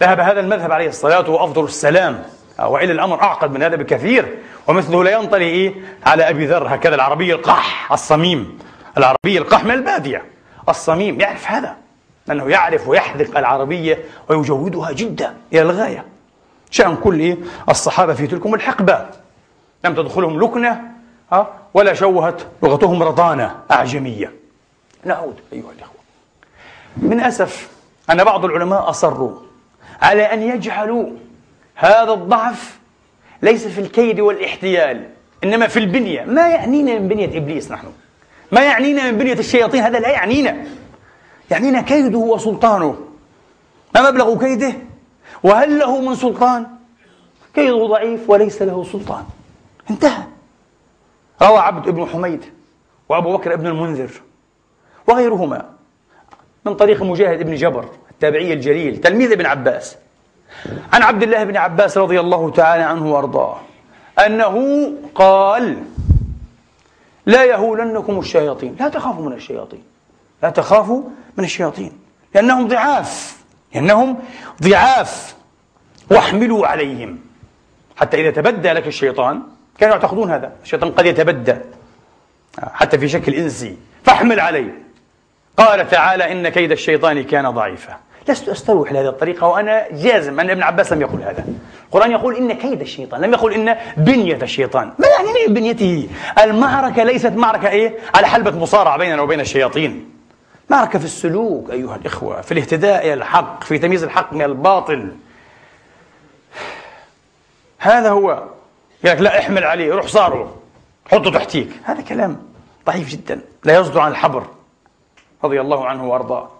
ذهب 0.00 0.20
هذا 0.20 0.40
المذهب 0.40 0.72
عليه 0.72 0.88
الصلاة 0.88 1.30
وأفضل 1.30 1.64
السلام. 1.64 2.22
وإلا 2.58 2.92
الأمر 2.92 3.22
أعقد 3.22 3.52
من 3.52 3.62
هذا 3.62 3.76
بكثير. 3.76 4.38
ومثله 4.66 5.04
لا 5.04 5.10
ينطلي 5.10 5.44
إيه 5.44 5.74
على 6.06 6.28
أبي 6.28 6.46
ذر 6.46 6.74
هكذا 6.74 6.94
العربي 6.94 7.32
القح 7.34 7.92
الصميم. 7.92 8.58
العربي 8.98 9.38
القح 9.38 9.64
من 9.64 9.70
البادية. 9.70 10.22
الصميم 10.68 11.20
يعرف 11.20 11.50
هذا. 11.50 11.76
لأنه 12.26 12.50
يعرف 12.50 12.88
ويحذق 12.88 13.38
العربية 13.38 13.98
ويجودها 14.28 14.92
جدا 14.92 15.34
إلى 15.52 15.62
الغاية. 15.62 16.04
شأن 16.70 16.96
كل 16.96 17.20
إيه 17.20 17.36
الصحابة 17.68 18.14
في 18.14 18.26
تلكم 18.26 18.54
الحقبة. 18.54 19.06
لم 19.84 19.94
تدخلهم 19.94 20.40
لكنة 20.40 20.80
ولا 21.74 21.94
شوهت 21.94 22.42
لغتهم 22.62 23.02
رضانة 23.02 23.56
أعجمية. 23.70 24.32
نعود 25.04 25.40
أيها 25.52 25.70
الإخوة. 25.78 26.00
من 26.96 27.20
أسف 27.20 27.70
أن 28.10 28.24
بعض 28.24 28.44
العلماء 28.44 28.90
أصروا 28.90 29.36
على 30.02 30.22
أن 30.22 30.42
يجعلوا 30.42 31.10
هذا 31.74 32.12
الضعف 32.12 32.78
ليس 33.42 33.66
في 33.66 33.80
الكيد 33.80 34.20
والاحتيال 34.20 35.08
إنما 35.44 35.66
في 35.66 35.78
البنية. 35.78 36.24
ما 36.24 36.48
يعنينا 36.48 36.98
من 36.98 37.08
بنية 37.08 37.38
إبليس 37.38 37.72
نحن؟ 37.72 37.86
ما 38.52 38.60
يعنينا 38.60 39.10
من 39.10 39.18
بنية 39.18 39.38
الشياطين؟ 39.38 39.82
هذا 39.82 39.98
لا 39.98 40.08
يعنينا. 40.08 40.64
يعنينا 41.50 41.80
كيده 41.80 42.18
وسلطانه. 42.18 42.96
ما 43.94 44.10
مبلغ 44.10 44.38
كيده؟ 44.38 44.72
وهل 45.42 45.78
له 45.78 46.00
من 46.00 46.14
سلطان؟ 46.14 46.66
كيده 47.54 47.86
ضعيف 47.86 48.30
وليس 48.30 48.62
له 48.62 48.84
سلطان. 48.92 49.24
انتهى. 49.90 50.22
روى 51.42 51.58
عبد 51.58 51.90
بن 51.90 52.06
حميد 52.06 52.44
وأبو 53.08 53.36
بكر 53.36 53.56
بن 53.56 53.66
المنذر 53.66 54.10
وغيرهما 55.06 55.70
من 56.66 56.74
طريق 56.74 57.02
مجاهد 57.02 57.42
بن 57.42 57.54
جبر 57.54 57.84
التابعي 58.10 58.52
الجليل 58.52 59.00
تلميذ 59.00 59.32
ابن 59.32 59.46
عباس. 59.46 59.96
عن 60.92 61.02
عبد 61.02 61.22
الله 61.22 61.44
بن 61.44 61.56
عباس 61.56 61.98
رضي 61.98 62.20
الله 62.20 62.50
تعالى 62.50 62.82
عنه 62.82 63.12
وأرضاه 63.12 63.56
أنه 64.26 64.86
قال 65.14 65.82
لا 67.26 67.44
يهولنكم 67.44 68.18
الشياطين. 68.18 68.76
لا 68.80 68.88
تخافوا 68.88 69.24
من 69.26 69.32
الشياطين. 69.32 69.82
لا 70.42 70.50
تخافوا 70.50 71.02
من 71.36 71.44
الشياطين. 71.44 71.92
لأنهم 72.34 72.68
ضعاف. 72.68 73.42
لأنهم 73.74 74.18
ضعاف. 74.62 75.36
واحملوا 76.10 76.66
عليهم. 76.66 77.18
حتى 77.96 78.20
إذا 78.20 78.30
تبدى 78.30 78.72
لك 78.72 78.86
الشيطان 78.86 79.42
كانوا 79.80 79.94
يعتقدون 79.94 80.30
هذا. 80.30 80.52
الشيطان 80.62 80.90
قد 80.90 81.06
يتبدى. 81.06 81.56
حتى 82.72 82.98
في 82.98 83.08
شكل 83.08 83.34
إنسي. 83.34 83.76
فاحمل 84.04 84.40
عليه 84.40 84.78
قال 85.56 85.90
تعالى 85.90 86.32
إن 86.32 86.48
كيد 86.48 86.72
الشيطان 86.72 87.22
كان 87.22 87.50
ضعيفا. 87.50 87.96
لست 88.28 88.48
أستروح 88.48 88.92
لهذه 88.92 89.08
الطريقة 89.08 89.46
وأنا 89.46 89.86
جازم 89.92 90.40
أن 90.40 90.50
ابن 90.50 90.62
عباس 90.62 90.92
لم 90.92 91.00
يقل 91.00 91.22
هذا. 91.22 91.44
القرآن 91.86 92.10
يقول 92.10 92.36
إن 92.36 92.52
كيد 92.52 92.80
الشيطان. 92.80 93.20
لم 93.20 93.32
يقل 93.32 93.52
إن 93.52 93.76
بنية 93.96 94.38
الشيطان. 94.42 94.92
ما 94.98 95.06
يعني 95.06 95.54
بنيته؟ 95.54 96.08
المعركة 96.42 97.02
ليست 97.04 97.32
معركة 97.32 97.68
إيه؟ 97.68 97.98
على 98.14 98.26
حلبة 98.26 98.58
مصارعة 98.58 98.98
بيننا 98.98 99.22
وبين 99.22 99.40
الشياطين. 99.40 100.10
معركة 100.70 100.98
في 100.98 101.04
السلوك 101.04 101.70
أيها 101.70 101.96
الإخوة 101.96 102.40
في 102.40 102.52
الاهتداء 102.52 103.04
إلى 103.04 103.14
الحق 103.14 103.64
في 103.64 103.78
تمييز 103.78 104.02
الحق 104.02 104.32
من 104.32 104.42
الباطل. 104.42 105.12
هذا 107.78 108.10
هو 108.10 108.42
يقول 109.04 109.16
لك 109.16 109.22
لا 109.22 109.38
احمل 109.38 109.64
عليه 109.64 109.94
روح 109.94 110.06
صاره 110.06 110.56
حطه 111.10 111.30
تحتيك. 111.30 111.68
هذا 111.84 112.02
كلام 112.02 112.42
ضعيف 112.86 113.08
جدا. 113.08 113.40
لا 113.64 113.74
يصدر 113.76 114.00
عن 114.00 114.10
الحبر. 114.10 114.46
رضي 115.44 115.60
الله 115.60 115.86
عنه 115.86 116.08
وأرضاه. 116.08 116.50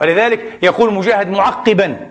ولذلك 0.00 0.58
يقول 0.62 0.94
مجاهد 0.94 1.28
معقبا 1.28 2.10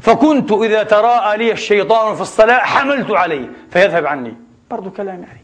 فكنت 0.00 0.52
إذا 0.52 0.82
تراءى 0.82 1.36
لي 1.36 1.52
الشيطان 1.52 2.14
في 2.14 2.20
الصلاة 2.20 2.58
حملت 2.58 3.10
عليه 3.10 3.50
فيذهب 3.70 4.06
عني. 4.06 4.34
برضو 4.70 4.90
كلام 4.90 5.22
يعني. 5.22 5.42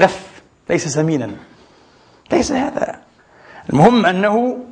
لف. 0.00 0.42
ليس 0.70 0.88
سمينا 0.88 1.30
ليس 2.32 2.52
هذا. 2.52 3.00
المهم 3.70 4.06
أنه 4.06 4.64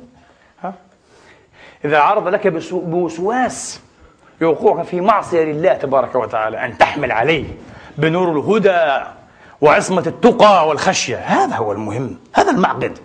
إذا 1.85 1.99
عرض 1.99 2.27
لك 2.27 2.47
بوسواس 2.71 3.81
يوقعك 4.41 4.85
في 4.85 5.01
معصية 5.01 5.43
لله 5.43 5.73
تبارك 5.73 6.15
وتعالى 6.15 6.65
أن 6.65 6.77
تحمل 6.77 7.11
عليه 7.11 7.45
بنور 7.97 8.31
الهدى 8.31 9.05
وعصمة 9.61 10.03
التقى 10.07 10.67
والخشية. 10.67 11.17
هذا 11.17 11.55
هو 11.55 11.71
المهم 11.71 12.19
هذا 12.33 12.51
المعقد. 12.51 12.97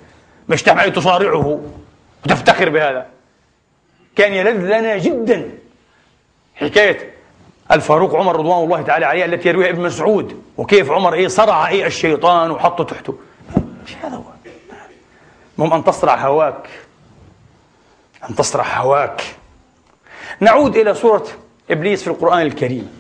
مش 0.49 0.62
تحمل 0.62 0.93
تصارعه 0.93 1.61
وتفتخر 2.25 2.69
بهذا. 2.69 3.07
كان 4.16 4.33
يلذ 4.33 4.79
لنا 4.79 4.99
جدا. 4.99 5.51
حكاية 6.55 7.14
الفاروق 7.73 8.16
عمر 8.16 8.37
رضوان 8.37 8.64
الله 8.64 8.83
تعالى 8.83 9.07
عليه 9.07 9.25
التي 9.25 9.49
يرويها 9.49 9.71
ابن 9.71 9.83
مسعود. 9.83 10.43
وكيف 10.57 10.90
عمر 10.90 11.14
إيه 11.14 11.29
صرع 11.29 11.69
إيه 11.69 11.87
الشيطان 11.87 12.51
وحطه 12.51 12.85
تحته. 12.85 13.19
مش 13.87 13.97
هذا 14.03 14.16
هو؟ 14.16 14.23
المهم 15.59 15.73
أن 15.73 15.85
تصرع 15.85 16.16
هواك 16.16 16.69
أن 18.31 18.35
تصرع 18.35 18.64
هواك. 18.64 19.23
نعود 20.40 20.76
إلى 20.76 20.94
سورة 20.94 21.26
إبليس 21.70 22.03
في 22.03 22.11
القرآن 22.11 22.40
الكريم. 22.40 22.90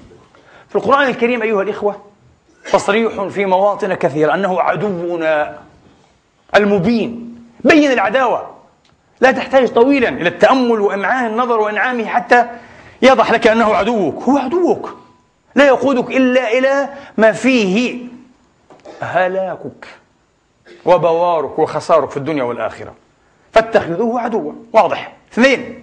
في 0.68 0.76
القرآن 0.76 1.06
الكريم 1.08 1.42
أيها 1.42 1.62
الإخوة 1.62 1.96
تصريح 2.72 3.22
في 3.22 3.46
مواطن 3.46 3.94
كثيرة 3.94 4.34
أنه 4.34 4.60
عدونا 4.60 5.58
المبين 6.56 7.38
بين 7.60 7.92
العداوة. 7.92 8.50
لا 9.20 9.30
تحتاج 9.30 9.68
طويلا 9.68 10.08
إلى 10.08 10.28
التأمل 10.28 10.80
وإمعان 10.80 11.26
النظر 11.26 11.60
وإنعامه 11.60 12.04
حتى 12.06 12.46
يضح 13.02 13.32
لك 13.32 13.46
أنه 13.46 13.74
عدوك. 13.74 14.22
هو 14.22 14.38
عدوك. 14.38 14.96
لا 15.54 15.66
يقودك 15.66 16.10
إلا 16.10 16.58
إلى 16.58 16.88
ما 17.16 17.32
فيه 17.32 17.98
هلاكك 19.00 19.86
وبوارك 20.84 21.58
وخسارك 21.58 22.10
في 22.10 22.16
الدنيا 22.16 22.42
والآخرة. 22.44 22.94
فاتخذوه 23.52 24.20
عدوا. 24.20 24.52
واضح. 24.72 25.12
اثنين 25.32 25.79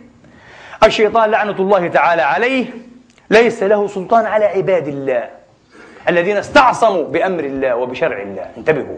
الشيطان 0.84 1.32
لعنة 1.32 1.56
الله 1.60 1.88
تعالى 1.88 2.22
عليه 2.22 2.66
ليس 3.30 3.64
له 3.64 3.88
سلطان 3.88 4.26
على 4.26 4.46
عباد 4.46 4.88
الله 4.88 5.30
الذين 6.10 6.38
استعصموا 6.38 7.04
بأمر 7.04 7.44
الله 7.44 7.76
وبشرع 7.76 8.22
الله. 8.22 8.46
انتبهوا. 8.58 8.98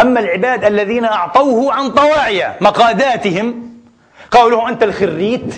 أما 0.00 0.20
العباد 0.20 0.64
الذين 0.64 1.04
أعطوه 1.04 1.72
عن 1.72 1.90
طواعية 1.90 2.56
مقاداتهم 2.60 3.70
قالوا 4.30 4.50
له 4.50 4.68
أنت 4.68 4.82
الخريت 4.82 5.54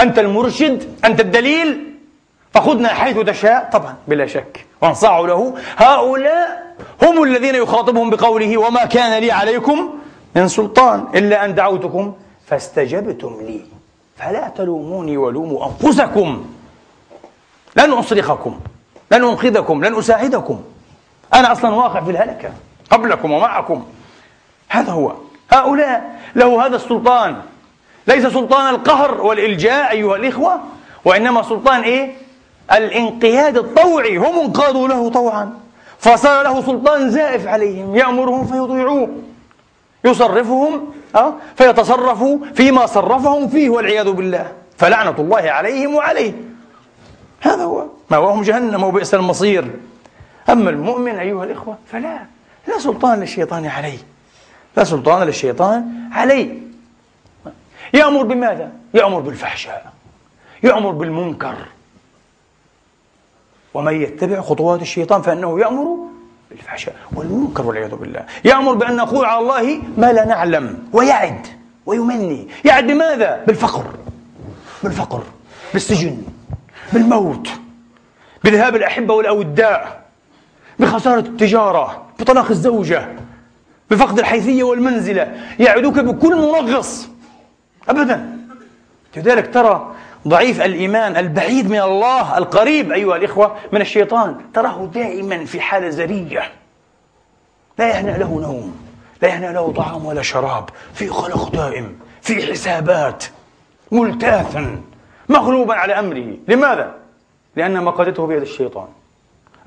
أنت 0.00 0.18
المرشد 0.18 0.94
أنت 1.04 1.20
الدليل 1.20 1.94
فخذنا 2.54 2.88
حيث 2.88 3.18
تشاء. 3.18 3.70
طبعا 3.72 3.94
بلا 4.08 4.26
شك. 4.26 4.66
وانصاعوا 4.82 5.26
له. 5.26 5.54
هؤلاء 5.76 6.74
هم 7.02 7.22
الذين 7.22 7.54
يخاطبهم 7.54 8.10
بقوله 8.10 8.56
وما 8.56 8.84
كان 8.84 9.22
لي 9.22 9.32
عليكم 9.32 9.94
من 10.36 10.48
سلطان 10.48 11.06
إلا 11.14 11.44
أن 11.44 11.54
دعوتكم 11.54 12.14
فاستجبتم 12.46 13.38
لي. 13.40 13.75
فلا 14.18 14.48
تلوموني 14.48 15.16
ولوموا 15.16 15.66
أنفسكم. 15.66 16.46
لن 17.76 17.92
أصرخكم 17.92 18.58
لن 19.10 19.24
أنقذكم 19.24 19.84
لن 19.84 19.98
أساعدكم. 19.98 20.60
أنا 21.34 21.52
أصلا 21.52 21.74
واقع 21.74 22.00
في 22.00 22.10
الهلكة 22.10 22.50
قبلكم 22.90 23.32
ومعكم. 23.32 23.84
هذا 24.68 24.92
هو. 24.92 25.12
هؤلاء 25.52 26.20
له 26.36 26.66
هذا 26.66 26.76
السلطان. 26.76 27.36
ليس 28.06 28.26
سلطان 28.26 28.74
القهر 28.74 29.20
والإلجاء 29.20 29.90
أيها 29.90 30.16
الإخوة 30.16 30.60
وإنما 31.04 31.42
سلطان 31.42 31.80
إيه؟ 31.80 32.12
الانقياد 32.72 33.56
الطوعي. 33.56 34.16
هم 34.16 34.38
انقادوا 34.38 34.88
له 34.88 35.10
طوعا 35.10 35.52
فصار 35.98 36.44
له 36.44 36.62
سلطان 36.62 37.10
زائف 37.10 37.46
عليهم 37.46 37.96
يأمرهم 37.96 38.46
فيطيعوه 38.46 39.08
يصرفهم 40.06 40.92
أه؟ 41.16 41.34
فيتصرفوا 41.56 42.38
فيما 42.54 42.86
صرفهم 42.86 43.48
فيه 43.48 43.70
والعياذ 43.70 44.12
بالله. 44.12 44.52
فلعنة 44.78 45.14
الله 45.18 45.50
عليهم 45.50 45.94
وعليه. 45.94 46.32
هذا 47.40 47.64
هو 47.64 47.86
مأواهم 48.10 48.42
جهنم 48.42 48.84
وبئس 48.84 49.14
المصير. 49.14 49.70
أما 50.50 50.70
المؤمن 50.70 51.18
أيها 51.18 51.44
الإخوة 51.44 51.78
فلا 51.86 52.18
لا 52.68 52.78
سلطان 52.78 53.20
للشيطان 53.20 53.66
عليه. 53.66 53.98
لا 54.76 54.84
سلطان 54.84 55.22
للشيطان 55.22 56.08
عليه. 56.12 56.58
يأمر 57.94 58.22
بماذا؟ 58.22 58.72
يأمر 58.94 59.20
بالفحشاء. 59.20 59.92
يأمر 60.62 60.90
بالمنكر. 60.90 61.56
ومن 63.74 64.02
يتبع 64.02 64.40
خطوات 64.40 64.82
الشيطان 64.82 65.22
فإنه 65.22 65.60
يأمر 65.60 65.96
بالفحشاء 66.50 66.94
والمنكر 67.12 67.66
والعياذ 67.66 67.94
بالله. 67.94 68.24
يأمر 68.44 68.74
بأن 68.74 68.96
نقول 68.96 69.24
على 69.24 69.38
الله 69.38 69.82
ما 69.98 70.12
لا 70.12 70.24
نعلم 70.24 70.88
ويعد 70.92 71.46
ويمني. 71.86 72.48
يعد 72.64 72.86
بماذا؟ 72.86 73.44
بالفقر. 73.46 73.84
بالفقر 74.82 75.22
بالسجن 75.72 76.22
بالموت 76.92 77.48
بذهاب 78.44 78.76
الأحبة 78.76 79.14
والأوداء 79.14 80.06
بخسارة 80.78 81.20
التجارة 81.20 82.06
بطلاق 82.18 82.50
الزوجة 82.50 83.08
بفقد 83.90 84.18
الحيثية 84.18 84.62
والمنزلة. 84.62 85.34
يعدوك 85.58 85.98
بكل 85.98 86.36
منغص 86.36 87.08
أبدا. 87.88 88.38
لذلك 89.16 89.54
ترى 89.54 89.94
ضعيف 90.26 90.60
الإيمان 90.60 91.16
البعيد 91.16 91.70
من 91.70 91.80
الله 91.80 92.38
القريب 92.38 92.92
أيها 92.92 93.16
الإخوة 93.16 93.56
من 93.72 93.80
الشيطان. 93.80 94.36
تراه 94.54 94.86
دائما 94.86 95.44
في 95.44 95.60
حالة 95.60 95.88
زرية. 95.88 96.52
لا 97.78 97.88
يهنأ 97.88 98.18
له 98.18 98.40
نوم 98.40 98.86
لا 99.22 99.28
يهنأ 99.28 99.52
له 99.52 99.72
طعام 99.72 100.04
ولا 100.04 100.22
شراب. 100.22 100.70
في 100.94 101.08
قلق 101.08 101.48
دائم 101.48 101.98
في 102.22 102.46
حسابات 102.46 103.24
ملتاثا 103.92 104.82
مغلوبا 105.28 105.74
على 105.74 105.98
أمره. 105.98 106.36
لماذا؟ 106.48 106.94
لأن 107.56 107.84
مقادته 107.84 108.26
بيد 108.26 108.42
الشيطان. 108.42 108.88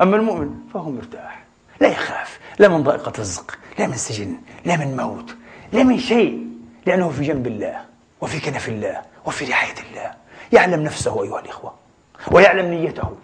أما 0.01 0.16
المؤمن 0.16 0.49
فهو 0.74 0.89
مرتاح 0.91 1.43
لا 1.82 1.88
يخاف 1.88 2.39
لا 2.60 2.68
من 2.68 2.84
ضائقة 2.84 3.12
الرزق 3.16 3.57
لا 3.80 3.88
من 3.88 3.93
سجن 3.93 4.38
لا 4.66 4.78
من 4.78 4.97
موت 4.97 5.36
لا 5.74 5.84
من 5.84 5.99
شيء 5.99 6.47
لأنه 6.86 7.10
في 7.10 7.24
جنب 7.24 7.47
الله 7.47 7.82
وفي 8.22 8.39
كنف 8.39 8.70
الله 8.70 9.01
وفي 9.26 9.45
رعاية 9.45 9.76
الله. 9.89 10.19
يعلم 10.52 10.84
نفسه 10.84 11.24
أيها 11.24 11.39
الإخوة 11.39 11.74
ويعلم 12.32 12.66
نيته 12.74 13.16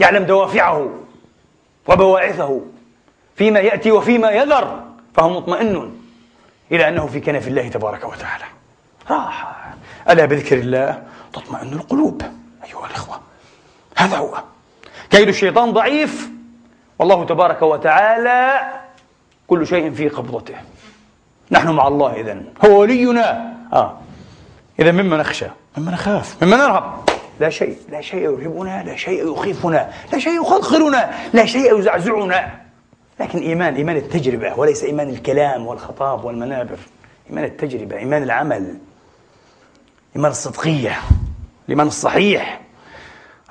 يعلم 0.00 0.24
دوافعه 0.24 0.90
وبواعثه 1.88 2.60
فيما 3.36 3.60
يأتي 3.60 3.92
وفيما 3.92 4.30
يذر 4.30 4.82
فهو 5.14 5.28
مطمئن 5.28 5.94
إلى 6.72 6.88
أنه 6.88 7.06
في 7.06 7.20
كنف 7.20 7.48
الله 7.48 7.68
تبارك 7.68 8.04
وتعالى. 8.04 8.44
راحة 9.10 9.74
ألا 10.10 10.24
بذكر 10.24 10.58
الله 10.58 11.02
تطمئن 11.32 11.72
القلوب 11.72 12.22
أيها 12.64 12.86
الإخوة. 12.86 13.20
هذا 13.96 14.16
هو. 14.16 14.42
كيد 15.10 15.28
الشيطان 15.28 15.72
ضعيف. 15.72 16.28
والله 16.98 17.24
تبارك 17.24 17.62
وتعالى 17.62 18.60
كل 19.46 19.66
شيء 19.66 19.90
في 19.90 20.08
قبضته. 20.08 20.54
نحن 21.50 21.68
مع 21.70 21.88
الله 21.88 22.20
إذن. 22.20 22.52
هو 22.64 22.80
ولينا. 22.80 23.54
آه. 23.72 23.98
إذا 24.78 24.92
مما 24.92 25.16
نخشى 25.16 25.46
مما 25.76 25.92
نخاف 25.92 26.42
مما 26.42 26.56
نرهب 26.56 27.08
لا 27.40 27.50
شيء 27.50 27.78
لا 27.90 28.00
شيء 28.00 28.22
يرهبنا 28.22 28.82
لا 28.82 28.96
شيء 28.96 29.32
يخيفنا 29.32 29.92
لا 30.12 30.18
شيء 30.18 30.42
يخلخلنا 30.42 31.14
لا 31.32 31.46
شيء 31.46 31.78
يزعزعنا. 31.78 32.60
لكن 33.20 33.38
إيمان 33.38 33.74
إيمان 33.74 33.96
التجربة 33.96 34.58
وليس 34.58 34.84
إيمان 34.84 35.08
الكلام 35.08 35.66
والخطاب 35.66 36.24
والمنابر. 36.24 36.78
إيمان 37.30 37.44
التجربة 37.44 37.96
إيمان 37.96 38.22
العمل. 38.22 38.78
إيمان 40.16 40.30
الصدقية 40.30 41.00
الإيمان 41.64 41.86
الصحيح 41.86 42.60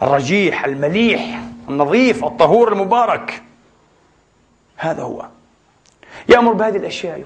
الرجيح 0.01 0.65
المليح 0.65 1.41
النظيف 1.69 2.25
الطهور 2.25 2.73
المبارك. 2.73 3.43
هذا 4.77 5.03
هو. 5.03 5.25
يأمر 6.29 6.53
بهذه 6.53 6.77
الأشياء 6.77 7.23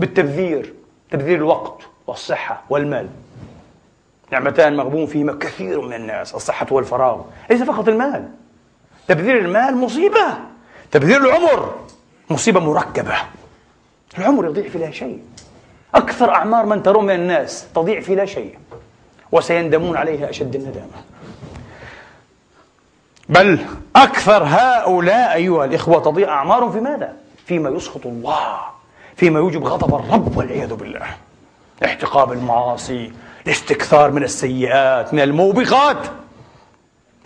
بالتبذير 0.00 0.74
تبذير 1.10 1.36
الوقت. 1.36 1.91
والصحة 2.06 2.62
والمال. 2.70 3.08
نعمتان 4.30 4.76
مغبون 4.76 5.06
فيهما 5.06 5.32
كثير 5.32 5.80
من 5.80 5.92
الناس 5.94 6.34
الصحة 6.34 6.66
والفراغ. 6.70 7.20
ليس 7.50 7.62
فقط 7.62 7.88
المال. 7.88 8.28
تبذير 9.08 9.38
المال 9.38 9.76
مصيبة. 9.76 10.38
تبذير 10.90 11.16
العمر 11.16 11.74
مصيبة 12.30 12.60
مركبة. 12.60 13.14
العمر 14.18 14.44
يضيع 14.44 14.68
في 14.68 14.78
لا 14.78 14.90
شيء. 14.90 15.22
أكثر 15.94 16.34
أعمار 16.34 16.66
من 16.66 16.82
ترون 16.82 17.04
من 17.04 17.14
الناس 17.14 17.66
تضيع 17.74 18.00
في 18.00 18.14
لا 18.14 18.24
شيء. 18.24 18.58
وسيندمون 19.32 19.96
عليها 19.96 20.30
أشد 20.30 20.54
الندامة. 20.54 21.02
بل 23.28 23.58
أكثر 23.96 24.44
هؤلاء 24.44 25.34
أيها 25.34 25.64
الإخوة 25.64 26.02
تضيع 26.02 26.28
أعمارهم 26.28 26.72
في 26.72 26.80
ماذا؟ 26.80 27.16
فيما 27.46 27.70
يسخط 27.70 28.06
الله 28.06 28.60
فيما 29.16 29.38
يوجب 29.38 29.64
غضب 29.64 29.94
الرب 29.94 30.36
والعياذ 30.36 30.74
بالله. 30.74 31.06
احتقاب 31.84 32.32
المعاصي 32.32 33.12
الاستكثار 33.46 34.10
من 34.10 34.22
السيئات 34.22 35.14
من 35.14 35.20
الموبقات. 35.20 36.06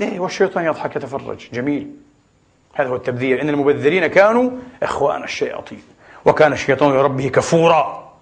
إيه 0.01 0.21
والشيطان 0.21 0.65
يضحك 0.65 0.97
يتفرج. 0.97 1.49
جميل. 1.53 1.91
هذا 2.75 2.89
هو 2.89 2.97
التبذير. 2.97 3.43
إن 3.43 3.49
المبذرين 3.49 4.07
كانوا 4.07 4.51
إخوان 4.83 5.25
الشياطين 5.25 5.83
وكان 6.25 6.53
الشيطان 6.53 6.93
لربه 6.93 7.29
كفورا. 7.29 8.13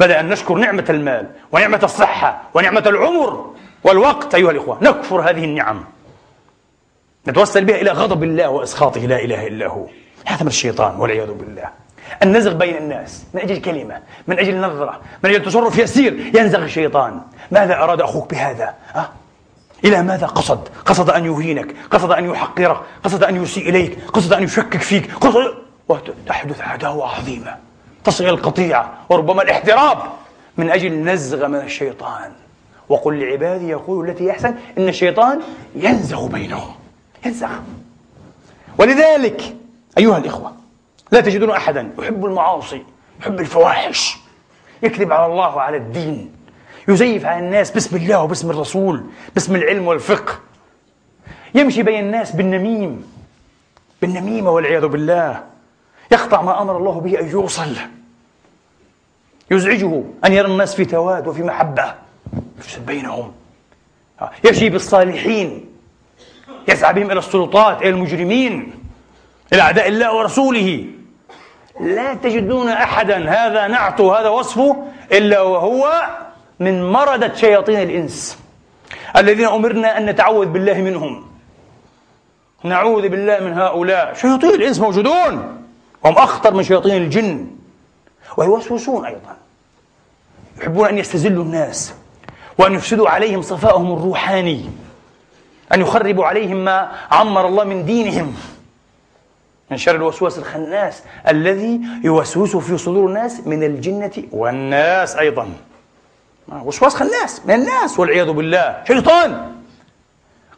بدأ 0.00 0.20
أن 0.20 0.28
نشكر 0.28 0.54
نعمة 0.54 0.84
المال 0.88 1.30
ونعمة 1.52 1.80
الصحة 1.82 2.42
ونعمة 2.54 2.82
العمر 2.86 3.54
والوقت 3.84 4.34
أيها 4.34 4.50
الإخوة. 4.50 4.78
نكفر 4.82 5.20
هذه 5.20 5.44
النعم. 5.44 5.84
نتوسل 7.28 7.64
بها 7.64 7.76
إلى 7.76 7.90
غضب 7.90 8.22
الله 8.22 8.48
وإسخاطه. 8.48 9.00
لا 9.00 9.24
إله 9.24 9.46
إلا 9.46 9.66
هو. 9.66 9.86
هذا 10.26 10.42
من 10.42 10.48
الشيطان 10.48 10.96
والعياذ 11.00 11.32
بالله. 11.32 11.85
النزغ 12.22 12.52
بين 12.52 12.76
الناس 12.76 13.24
من 13.34 13.40
أجل 13.40 13.60
كلمة 13.60 14.00
من 14.26 14.38
أجل 14.38 14.60
نظرة 14.60 15.00
من 15.24 15.30
أجل 15.30 15.42
تصرف 15.42 15.78
يسير 15.78 16.36
ينزغ 16.36 16.62
الشيطان. 16.62 17.20
ماذا 17.50 17.74
أراد 17.74 18.00
أخوك 18.00 18.30
بهذا؟ 18.30 18.74
أه؟ 18.96 19.08
إلى 19.84 20.02
ماذا 20.02 20.26
قصد؟ 20.26 20.68
قصد 20.86 21.10
أن 21.10 21.24
يهينك 21.24 21.74
قصد 21.90 22.10
أن 22.10 22.30
يحقرك 22.30 22.80
قصد 23.04 23.24
أن 23.24 23.42
يسيء 23.42 23.68
إليك 23.68 23.98
قصد 24.12 24.32
أن 24.32 24.42
يشكك 24.42 24.82
فيك 24.82 25.14
قصد 25.14 25.54
وتحدث 25.88 26.60
عداوة 26.60 27.16
عظيمة 27.16 27.56
تصل 28.04 28.24
القطيعة 28.24 28.92
وربما 29.08 29.42
الاحتراب. 29.42 29.98
من 30.56 30.70
أجل 30.70 31.04
نزغ 31.04 31.48
من 31.48 31.60
الشيطان. 31.60 32.32
وقل 32.88 33.20
لعبادي 33.20 33.68
يقولوا 33.68 34.12
التي 34.12 34.24
يحسن 34.24 34.54
إن 34.78 34.88
الشيطان 34.88 35.40
ينزغ 35.74 36.26
بينهم. 36.26 36.74
ينزغ. 37.26 37.48
ولذلك 38.78 39.56
أيها 39.98 40.18
الإخوة 40.18 40.52
لا 41.12 41.20
تجدون 41.20 41.50
أحدا 41.50 41.92
يحب 41.98 42.24
المعاصي 42.24 42.84
يحب 43.20 43.40
الفواحش. 43.40 44.16
يكذب 44.82 45.12
على 45.12 45.32
الله 45.32 45.56
وعلى 45.56 45.76
الدين. 45.76 46.32
يزيف 46.88 47.24
على 47.24 47.38
الناس 47.38 47.70
باسم 47.70 47.96
الله 47.96 48.22
وباسم 48.22 48.50
الرسول 48.50 49.04
باسم 49.34 49.56
العلم 49.56 49.86
والفقه. 49.86 50.38
يمشي 51.54 51.82
بين 51.82 52.04
الناس 52.04 52.32
بالنميم 52.32 53.04
بالنميمة 54.02 54.50
والعياذ 54.50 54.86
بالله. 54.86 55.44
يقطع 56.12 56.42
ما 56.42 56.62
أمر 56.62 56.76
الله 56.76 57.00
به 57.00 57.20
أن 57.20 57.28
يوصل. 57.28 57.76
يزعجه 59.50 60.02
أن 60.24 60.32
يرى 60.32 60.48
الناس 60.48 60.74
في 60.74 60.84
تواد 60.84 61.26
وفي 61.26 61.42
محبة. 61.42 61.94
يفسد 62.58 62.86
بينهم. 62.86 63.32
يمشي 64.44 64.68
بالصالحين. 64.68 65.66
يسعى 66.68 66.94
بهم 66.94 67.10
إلى 67.10 67.18
السلطات 67.18 67.82
إلى 67.82 67.88
المجرمين 67.88 68.74
إلى 69.52 69.62
أعداء 69.62 69.88
الله 69.88 70.16
ورسوله. 70.16 70.86
لا 71.80 72.14
تجدون 72.14 72.68
أحدا 72.68 73.30
هذا 73.30 73.66
نعته 73.66 74.20
هذا 74.20 74.28
وصفه 74.28 74.76
إلا 75.12 75.40
وهو 75.40 75.92
من 76.60 76.92
مردة 76.92 77.34
شياطين 77.34 77.82
الإنس 77.82 78.38
الذين 79.16 79.46
أمرنا 79.46 79.98
أن 79.98 80.06
نتعوذ 80.06 80.46
بالله 80.46 80.74
منهم. 80.74 81.26
نعوذ 82.64 83.08
بالله 83.08 83.40
من 83.40 83.52
هؤلاء. 83.52 84.14
شياطين 84.14 84.50
الإنس 84.50 84.80
موجودون. 84.80 85.32
هم 86.04 86.12
أخطر 86.12 86.54
من 86.54 86.62
شياطين 86.62 87.02
الجن. 87.02 87.46
ويوسوسون 88.36 89.06
أيضا. 89.06 89.36
يحبون 90.58 90.88
أن 90.88 90.98
يستزلوا 90.98 91.44
الناس 91.44 91.94
وأن 92.58 92.74
يفسدوا 92.74 93.08
عليهم 93.08 93.42
صفائهم 93.42 93.92
الروحاني. 93.92 94.70
أن 95.74 95.80
يخربوا 95.80 96.26
عليهم 96.26 96.64
ما 96.64 96.92
عمر 97.10 97.46
الله 97.46 97.64
من 97.64 97.84
دينهم. 97.84 98.34
من 99.70 99.76
شر 99.76 99.94
الوسواس 99.94 100.38
الخناس 100.38 101.02
الذي 101.28 101.80
يوسوس 102.04 102.56
في 102.56 102.78
صدور 102.78 103.08
الناس 103.08 103.46
من 103.46 103.62
الجنة 103.62 104.12
والناس 104.32 105.16
أيضا. 105.16 105.48
وسواس 106.48 106.94
خناس 106.94 107.42
من 107.46 107.54
الناس 107.54 107.98
والعياذ 107.98 108.30
بالله. 108.30 108.82
شيطان! 108.88 109.52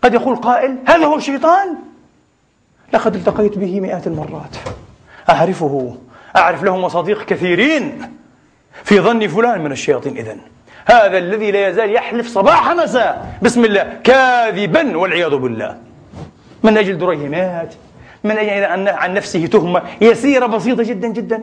قد 0.02 0.14
يقول 0.14 0.36
قائل 0.36 0.76
هل 0.86 1.04
هو 1.04 1.18
شيطان؟ 1.18 1.74
لقد 2.92 3.14
التقيت 3.14 3.58
به 3.58 3.80
مئات 3.80 4.06
المرات. 4.06 4.56
أعرفه 5.30 5.96
أعرف 6.36 6.62
له 6.62 6.76
مصاديق 6.76 7.24
كثيرين. 7.24 8.12
في 8.84 9.00
ظن 9.00 9.26
فلان 9.26 9.64
من 9.64 9.72
الشياطين 9.72 10.16
إذن. 10.16 10.38
هذا 10.86 11.18
الذي 11.18 11.50
لا 11.50 11.68
يزال 11.68 11.94
يحلف 11.94 12.28
صباح 12.28 12.70
مساء. 12.72 13.38
بسم 13.42 13.64
الله. 13.64 14.00
كاذبا 14.04 14.96
والعياذ 14.96 15.36
بالله. 15.36 15.78
من 16.62 16.78
أجل 16.78 16.98
دريهمات؟ 16.98 17.74
من 18.24 18.30
أجل 18.30 18.88
عن 18.88 19.14
نفسه 19.14 19.46
تهمة 19.46 19.82
يسيرة 20.00 20.46
بسيطة 20.46 20.82
جدا 20.82 21.08
جدا. 21.08 21.42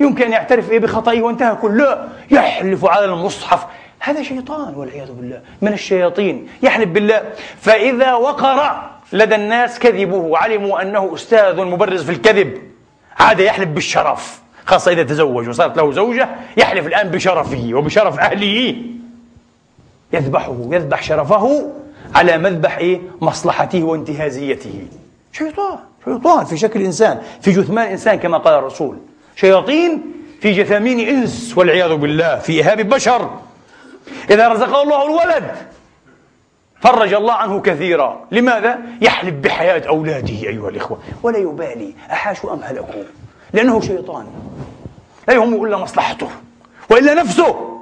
يمكن 0.00 0.24
أن 0.24 0.32
يعترف 0.32 0.70
إيه 0.70 0.78
بخطئه 0.78 1.22
وانتهى 1.22 1.54
كل 1.54 1.78
لا 1.78 2.08
يحلف 2.30 2.84
على 2.84 3.04
المصحف. 3.04 3.66
هذا 4.00 4.22
شيطان 4.22 4.74
والعياذ 4.74 5.12
بالله. 5.12 5.40
من 5.62 5.72
الشياطين. 5.72 6.48
يحلف 6.62 6.88
بالله. 6.88 7.22
فإذا 7.60 8.14
وقر 8.14 8.80
لدى 9.12 9.34
الناس 9.34 9.78
كذبه 9.78 10.16
وعلموا 10.16 10.82
أنه 10.82 11.14
أستاذ 11.14 11.64
مبرز 11.64 12.04
في 12.04 12.12
الكذب 12.12 12.58
عاد 13.18 13.40
يحلف 13.40 13.68
بالشرف. 13.68 14.40
خاصة 14.66 14.92
إذا 14.92 15.02
تزوج 15.02 15.48
وصارت 15.48 15.76
له 15.76 15.92
زوجة 15.92 16.28
يحلف 16.56 16.86
الآن 16.86 17.08
بشرفه 17.08 17.70
وبشرف 17.72 18.18
أهله. 18.18 18.76
يذبحه. 20.12 20.56
يذبح 20.70 21.02
شرفه 21.02 21.72
على 22.14 22.38
مذبح 22.38 22.78
إيه؟ 22.78 23.00
مصلحته 23.20 23.82
وانتهازيته. 23.82 24.86
شيطان. 25.32 25.78
شيطان 26.08 26.44
في 26.44 26.56
شكل 26.56 26.82
إنسان 26.82 27.20
في 27.40 27.50
جثمان 27.50 27.86
إنسان 27.86 28.18
كما 28.18 28.38
قال 28.38 28.54
الرسول. 28.54 28.96
شياطين 29.36 30.02
في 30.40 30.52
جثامين 30.52 31.08
إنس 31.08 31.58
والعياذ 31.58 31.94
بالله 31.94 32.38
في 32.38 32.64
إهاب 32.64 32.88
بشر. 32.88 33.30
إذا 34.30 34.48
رزقه 34.48 34.82
الله 34.82 35.06
الولد 35.06 35.44
فرج 36.80 37.14
الله 37.14 37.32
عنه 37.32 37.60
كثيرا. 37.60 38.26
لماذا؟ 38.30 38.78
يحلف 39.00 39.34
بحياة 39.34 39.88
أولاده 39.88 40.28
أيها 40.28 40.68
الإخوة. 40.68 40.98
ولا 41.22 41.38
يبالي 41.38 41.94
أحاشوا 42.12 42.52
أم 42.52 42.60
هلكوا؟ 42.62 43.02
لأنه 43.52 43.80
شيطان. 43.80 44.26
لا 45.28 45.34
يهم 45.34 45.64
إلا 45.64 45.76
مصلحته 45.76 46.28
وإلا 46.90 47.14
نفسه. 47.14 47.78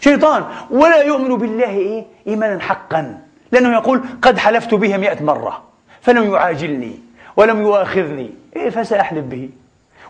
شيطان. 0.00 0.44
ولا 0.70 1.02
يؤمن 1.02 1.36
بالله؟ 1.36 2.04
إيمانا 2.26 2.60
حقا 2.60 3.20
لأنه 3.52 3.72
يقول 3.72 4.00
قد 4.22 4.38
حلفت 4.38 4.74
به 4.74 4.96
مئة 4.96 5.22
مرة 5.22 5.62
فلم 6.00 6.34
يعاجلني. 6.34 7.09
ولم 7.40 7.60
يؤاخذني. 7.60 8.30
إيه 8.56 8.70
فسأحلف 8.70 9.24
به. 9.24 9.50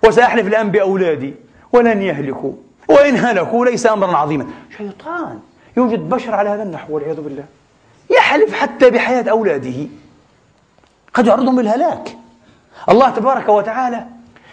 وسأحلف 0.07 0.47
الآن 0.47 0.71
بأولادي. 0.71 1.35
ولن 1.73 2.03
يهلكوا. 2.03 2.53
وإن 2.89 3.17
هلكوا 3.17 3.67
ليس 3.67 3.87
أمرا 3.87 4.17
عظيما. 4.17 4.47
شيطان. 4.79 5.41
يوجد 5.77 5.99
بشر 5.99 6.35
على 6.35 6.51
هذا 6.51 6.63
النحو 6.63 6.95
والعياذ 6.95 7.21
بالله. 7.21 7.45
يحلف 8.11 8.55
حتى 8.55 8.91
بحياة 8.91 9.31
أولاده. 9.31 9.87
قد 11.15 11.27
يعرضهم 11.27 11.61
للهلاك. 11.61 12.17
الله 12.89 13.11
تبارك 13.11 13.49
وتعالى 13.49 14.05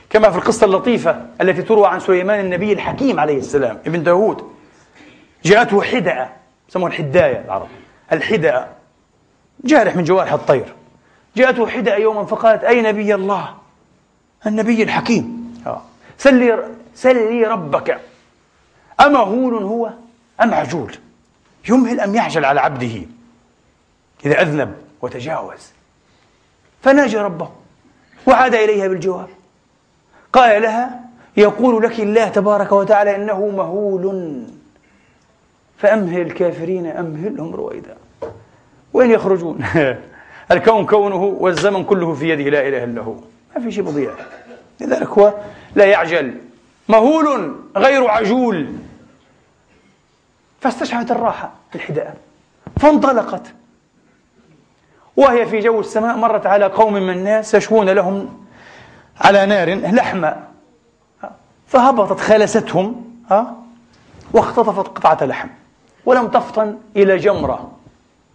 كما 0.10 0.30
في 0.30 0.38
القصة 0.38 0.66
اللطيفة 0.66 1.26
التي 1.42 1.62
تروى 1.62 1.88
عن 1.88 2.00
سليمان 2.00 2.40
النبي 2.40 2.74
الحكيم 2.74 3.20
عليه 3.20 3.38
السلام 3.38 3.80
ابن 3.88 4.04
داود 4.04 4.44
جاءته 5.46 5.82
حدأة 5.82 6.30
يسموها 6.70 6.92
الحداية 6.92 7.42
العرب 7.46 7.68
الحدأة. 8.12 8.68
جارح 9.64 9.96
من 9.96 10.04
جوارح 10.04 10.34
الطير. 10.34 10.74
جاءته 11.38 11.68
حدأة 11.68 11.96
يوما 11.96 12.26
فقالت 12.26 12.64
أي 12.64 12.82
نبي 12.82 13.16
الله؟ 13.16 13.56
النبي 14.46 14.84
الحكيم. 14.84 15.54
آه. 15.68 15.82
سل 16.18 16.64
سل 16.96 17.34
لي 17.34 17.44
ربك. 17.44 18.00
أمهول 19.00 19.64
هو 19.64 19.94
أم 20.42 20.54
عجول؟ 20.54 20.96
يمهل 21.70 22.00
أم 22.00 22.16
يعجل 22.16 22.46
على 22.46 22.60
عبده. 22.60 23.02
إذا 24.26 24.42
أذنب 24.42 24.76
وتجاوز. 25.02 25.72
فناجى 26.82 27.18
ربه 27.18 27.50
وعاد 28.28 28.56
إليها 28.56 28.88
بالجواب. 28.88 29.30
قال 30.34 30.62
لها 30.62 31.00
يقول 31.38 31.84
لك 31.84 32.00
الله 32.00 32.30
تبارك 32.30 32.72
وتعالى 32.72 33.16
إنه 33.16 33.48
مهول. 33.48 34.44
فأمهل 35.78 36.22
الكافرين 36.22 36.88
أمهلهم 36.88 37.56
رويدا. 37.56 37.98
وين 38.94 39.12
يخرجون؟ 39.12 39.66
الكون 40.52 40.86
كونه 40.86 41.24
والزمن 41.24 41.84
كله 41.84 42.14
في 42.14 42.30
يده 42.30 42.50
لا 42.50 42.68
إله 42.68 42.84
إلا 42.84 43.02
هو. 43.02 43.16
ما 43.56 43.62
في 43.62 43.72
شيء 43.72 43.84
بضيع 43.84 44.12
لذلك 44.80 45.08
هو 45.08 45.34
لا 45.76 45.86
يعجل. 45.86 46.38
مهول 46.90 47.56
غير 47.78 48.08
عجول. 48.10 48.68
فاستشعرت 50.62 51.12
الراحة 51.12 51.52
الحداء 51.76 52.18
فانطلقت. 52.80 53.54
وهي 55.18 55.46
في 55.46 55.60
جو 55.60 55.80
السماء 55.80 56.18
مرت 56.18 56.46
على 56.46 56.66
قوم 56.66 56.94
من 56.94 57.10
الناس 57.10 57.54
يشوون 57.54 57.90
لهم 57.90 58.46
على 59.22 59.46
نار 59.46 59.74
لحمة 59.74 60.44
فهبطت 61.68 62.20
خالستهم 62.20 63.06
واختطفت 64.34 64.88
قطعة 64.88 65.26
لحم. 65.26 65.48
ولم 66.06 66.28
تفطن 66.28 66.78
إلى 66.96 67.18
جمرة. 67.18 67.72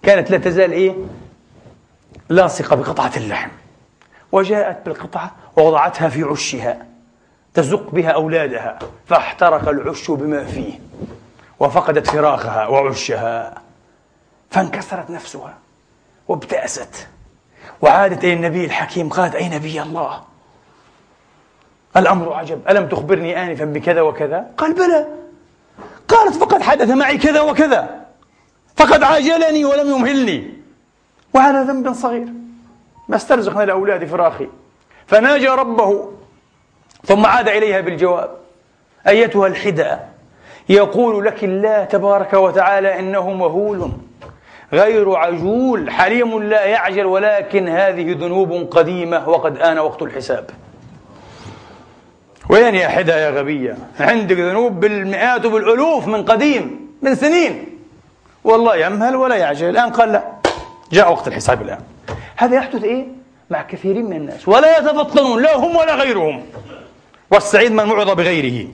كانت 0.02 0.30
لا 0.30 0.38
تزال 0.38 0.72
إيه؟ 0.72 0.94
لاصقة 2.32 2.76
بقطعة 2.76 3.12
اللحم. 3.16 3.50
وجاءت 4.32 4.86
بالقطعة 4.86 5.30
ووضعتها 5.56 6.08
في 6.08 6.22
عشها 6.22 6.86
تزق 7.54 7.90
بها 7.90 8.10
أولادها 8.10 8.78
فاحترق 9.06 9.68
العش 9.68 10.10
بما 10.10 10.44
فيه 10.44 10.80
وفقدت 11.60 12.10
فراخها 12.10 12.66
وعشها. 12.66 13.54
فانكسرت 14.50 15.10
نفسها 15.10 15.54
وابتأست 16.28 17.08
وعادت 17.82 18.24
إلى 18.24 18.32
النبي 18.32 18.64
الحكيم 18.64 19.08
قالت 19.08 19.34
أي 19.34 19.48
نبي 19.48 19.82
الله؟ 19.82 20.22
الأمر 21.96 22.32
عجب. 22.32 22.60
ألم 22.68 22.88
تخبرني 22.88 23.42
آنفا 23.42 23.64
بكذا 23.64 24.00
وكذا؟ 24.00 24.50
قال 24.56 24.74
بلى. 24.74 25.06
قالت 26.08 26.36
فقد 26.36 26.62
حدث 26.62 26.90
معي 26.90 27.18
كذا 27.18 27.40
وكذا 27.40 28.06
فقد 28.76 29.02
عاجلني 29.02 29.64
ولم 29.64 29.90
يمهلني. 29.90 30.61
وعلى 31.34 31.58
ذنب 31.58 31.92
صغير. 31.92 32.26
ما 33.08 33.16
استرزقنا 33.16 33.62
لأولاد 33.64 34.04
فراخي. 34.04 34.48
فناجى 35.06 35.48
ربه 35.48 36.10
ثم 37.04 37.26
عاد 37.26 37.48
إليها 37.48 37.80
بالجواب. 37.80 38.30
أيتها 39.08 39.46
الحدى 39.46 39.96
يقول 40.68 41.24
لك 41.24 41.44
الله 41.44 41.84
تبارك 41.84 42.32
وتعالى 42.32 42.98
إنه 42.98 43.30
مهول 43.30 43.90
غير 44.72 45.16
عجول 45.16 45.90
حليم 45.90 46.42
لا 46.42 46.64
يعجل 46.64 47.06
ولكن 47.06 47.68
هذه 47.68 48.12
ذنوب 48.12 48.52
قديمة 48.70 49.28
وقد 49.28 49.58
آن 49.58 49.78
وقت 49.78 50.02
الحساب. 50.02 50.50
وين 52.50 52.74
يا 52.74 52.88
حدى 52.88 53.12
يا 53.12 53.30
غبية؟ 53.30 53.76
عندك 54.00 54.36
ذنوب 54.36 54.80
بالمئات 54.80 55.46
وبالألوف 55.46 56.08
من 56.08 56.24
قديم 56.24 56.96
من 57.02 57.14
سنين. 57.14 57.78
والله 58.44 58.76
يمهل 58.76 59.16
ولا 59.16 59.36
يعجل. 59.36 59.68
الآن 59.68 59.90
قال 59.90 60.12
لا. 60.12 60.31
جاء 60.92 61.12
وقت 61.12 61.28
الحساب 61.28 61.62
الآن. 61.62 61.80
هذا 62.36 62.56
يحدث 62.56 62.84
إيه؟ 62.84 63.06
مع 63.50 63.62
كثيرين 63.62 64.04
من 64.04 64.16
الناس. 64.16 64.48
ولا 64.48 64.78
يتفطنون 64.78 65.42
لا 65.42 65.56
هم 65.56 65.76
ولا 65.76 65.94
غيرهم. 65.94 66.42
والسعيد 67.30 67.72
من 67.72 67.90
وعظ 67.90 68.10
بغيره. 68.10 68.68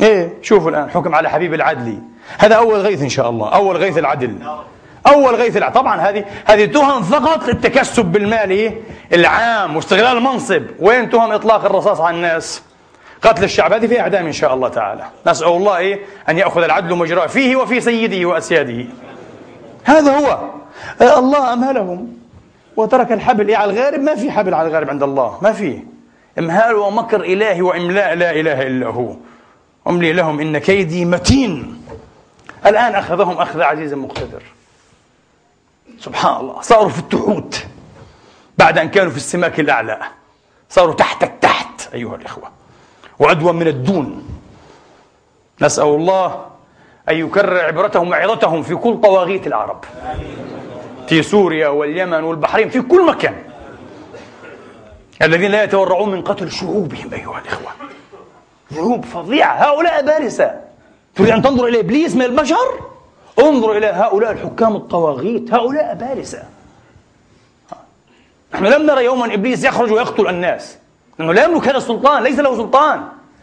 إيه 0.00 0.32
شوفوا 0.42 0.70
الآن 0.70 0.90
حكم 0.90 1.14
على 1.14 1.30
حبيب 1.30 1.54
العدلي 1.54 1.98
هذا 2.38 2.54
أول 2.54 2.80
غيث 2.80 3.02
إن 3.02 3.08
شاء 3.08 3.30
الله 3.30 3.48
أول 3.48 3.76
غيث 3.76 3.98
العدل. 3.98 4.38
أول 5.06 5.34
غيث 5.34 5.56
العدل 5.56 5.74
طبعا 5.74 6.00
هذه 6.00 6.24
هذه 6.44 6.64
تهم 6.64 7.02
فقط 7.02 7.48
للتكسب 7.48 8.04
بالمال 8.04 8.50
إيه؟ 8.50 8.80
العام 9.12 9.76
واستغلال 9.76 10.16
المنصب. 10.16 10.62
وين 10.80 11.10
تهم 11.10 11.32
إطلاق 11.32 11.64
الرصاص 11.64 12.00
على 12.00 12.16
الناس؟ 12.16 12.62
قتل 13.22 13.44
الشعب 13.44 13.72
هذه 13.72 13.86
في 13.86 14.00
إعدام 14.00 14.26
إن 14.26 14.32
شاء 14.32 14.54
الله 14.54 14.68
تعالى. 14.68 15.04
نسأل 15.26 15.48
الله 15.48 15.76
إيه؟ 15.76 16.00
أن 16.28 16.38
يأخذ 16.38 16.62
العدل 16.62 16.96
مجراه 16.96 17.26
فيه 17.26 17.56
وفي 17.56 17.80
سيده 17.80 18.28
وأسياده. 18.28 18.84
هذا 19.84 20.16
هو. 20.18 20.61
الله 21.02 21.52
أمهلهم 21.52 22.16
وترك 22.76 23.12
الحبل 23.12 23.48
إيه 23.48 23.56
على 23.56 23.72
الغارب؟ 23.72 24.00
ما 24.00 24.14
في 24.14 24.30
حبل 24.30 24.54
على 24.54 24.68
الغارب 24.68 24.90
عند 24.90 25.02
الله 25.02 25.38
ما 25.42 25.52
في. 25.52 25.82
إمهال 26.38 26.74
ومكر 26.74 27.20
إلهي 27.20 27.62
وإملاء 27.62 28.14
لا 28.14 28.30
إله 28.30 28.62
إلا 28.62 28.86
هو. 28.86 29.16
أملي 29.88 30.12
لهم 30.12 30.40
إن 30.40 30.58
كيدي 30.58 31.04
متين. 31.04 31.82
الآن 32.66 32.94
أخذهم 32.94 33.38
أخذ 33.38 33.60
عزيز 33.62 33.94
مقتدر. 33.94 34.42
سبحان 35.98 36.40
الله 36.40 36.60
صاروا 36.60 36.88
في 36.88 36.98
التحوت. 36.98 37.66
بعد 38.58 38.78
أن 38.78 38.88
كانوا 38.88 39.10
في 39.10 39.16
السماك 39.16 39.60
الأعلى. 39.60 39.98
صاروا 40.68 40.94
تحت 40.94 41.22
التحت 41.22 41.94
أيها 41.94 42.16
الإخوة. 42.16 42.50
وأدوى 43.18 43.52
من 43.52 43.66
الدون. 43.66 44.28
نسأل 45.60 45.84
الله 45.84 46.46
أن 47.08 47.16
يكرر 47.16 47.60
عبرتهم 47.60 48.08
وعظتهم 48.08 48.62
في 48.62 48.74
كل 48.74 49.00
طواغيت 49.00 49.46
العرب. 49.46 49.84
في 51.06 51.22
سوريا 51.22 51.68
واليمن 51.68 52.24
والبحرين 52.24 52.68
في 52.70 52.80
كل 52.80 53.06
مكان. 53.06 53.34
الذين 55.22 55.50
لا 55.50 55.62
يتورعون 55.62 56.10
من 56.10 56.22
قتل 56.22 56.52
شعوبهم 56.52 57.14
أيها 57.14 57.40
الإخوة. 57.44 57.70
ذنوب 58.72 59.04
فظيعة. 59.04 59.54
هؤلاء 59.54 60.02
بارسة 60.02 60.60
تريد 61.14 61.30
أن 61.30 61.42
تنظر 61.42 61.66
إلى 61.66 61.80
إبليس 61.80 62.16
من 62.16 62.22
البشر؟ 62.22 62.80
انظر 63.40 63.76
إلى 63.76 63.86
هؤلاء 63.86 64.32
الحكام 64.32 64.76
الطواغيت. 64.76 65.54
هؤلاء 65.54 65.94
بارسة 65.94 66.42
نحن 68.54 68.66
لم 68.66 68.86
نرى 68.86 69.04
يوما 69.04 69.34
إبليس 69.34 69.64
يخرج 69.64 69.92
ويقتل 69.92 70.28
الناس. 70.28 70.78
لأنه 71.18 71.32
لا 71.32 71.44
يملك 71.44 71.68
هذا 71.68 71.76
السلطان 71.76 72.22
ليس 72.22 72.38
له 72.38 72.56
سلطان. 72.56 73.02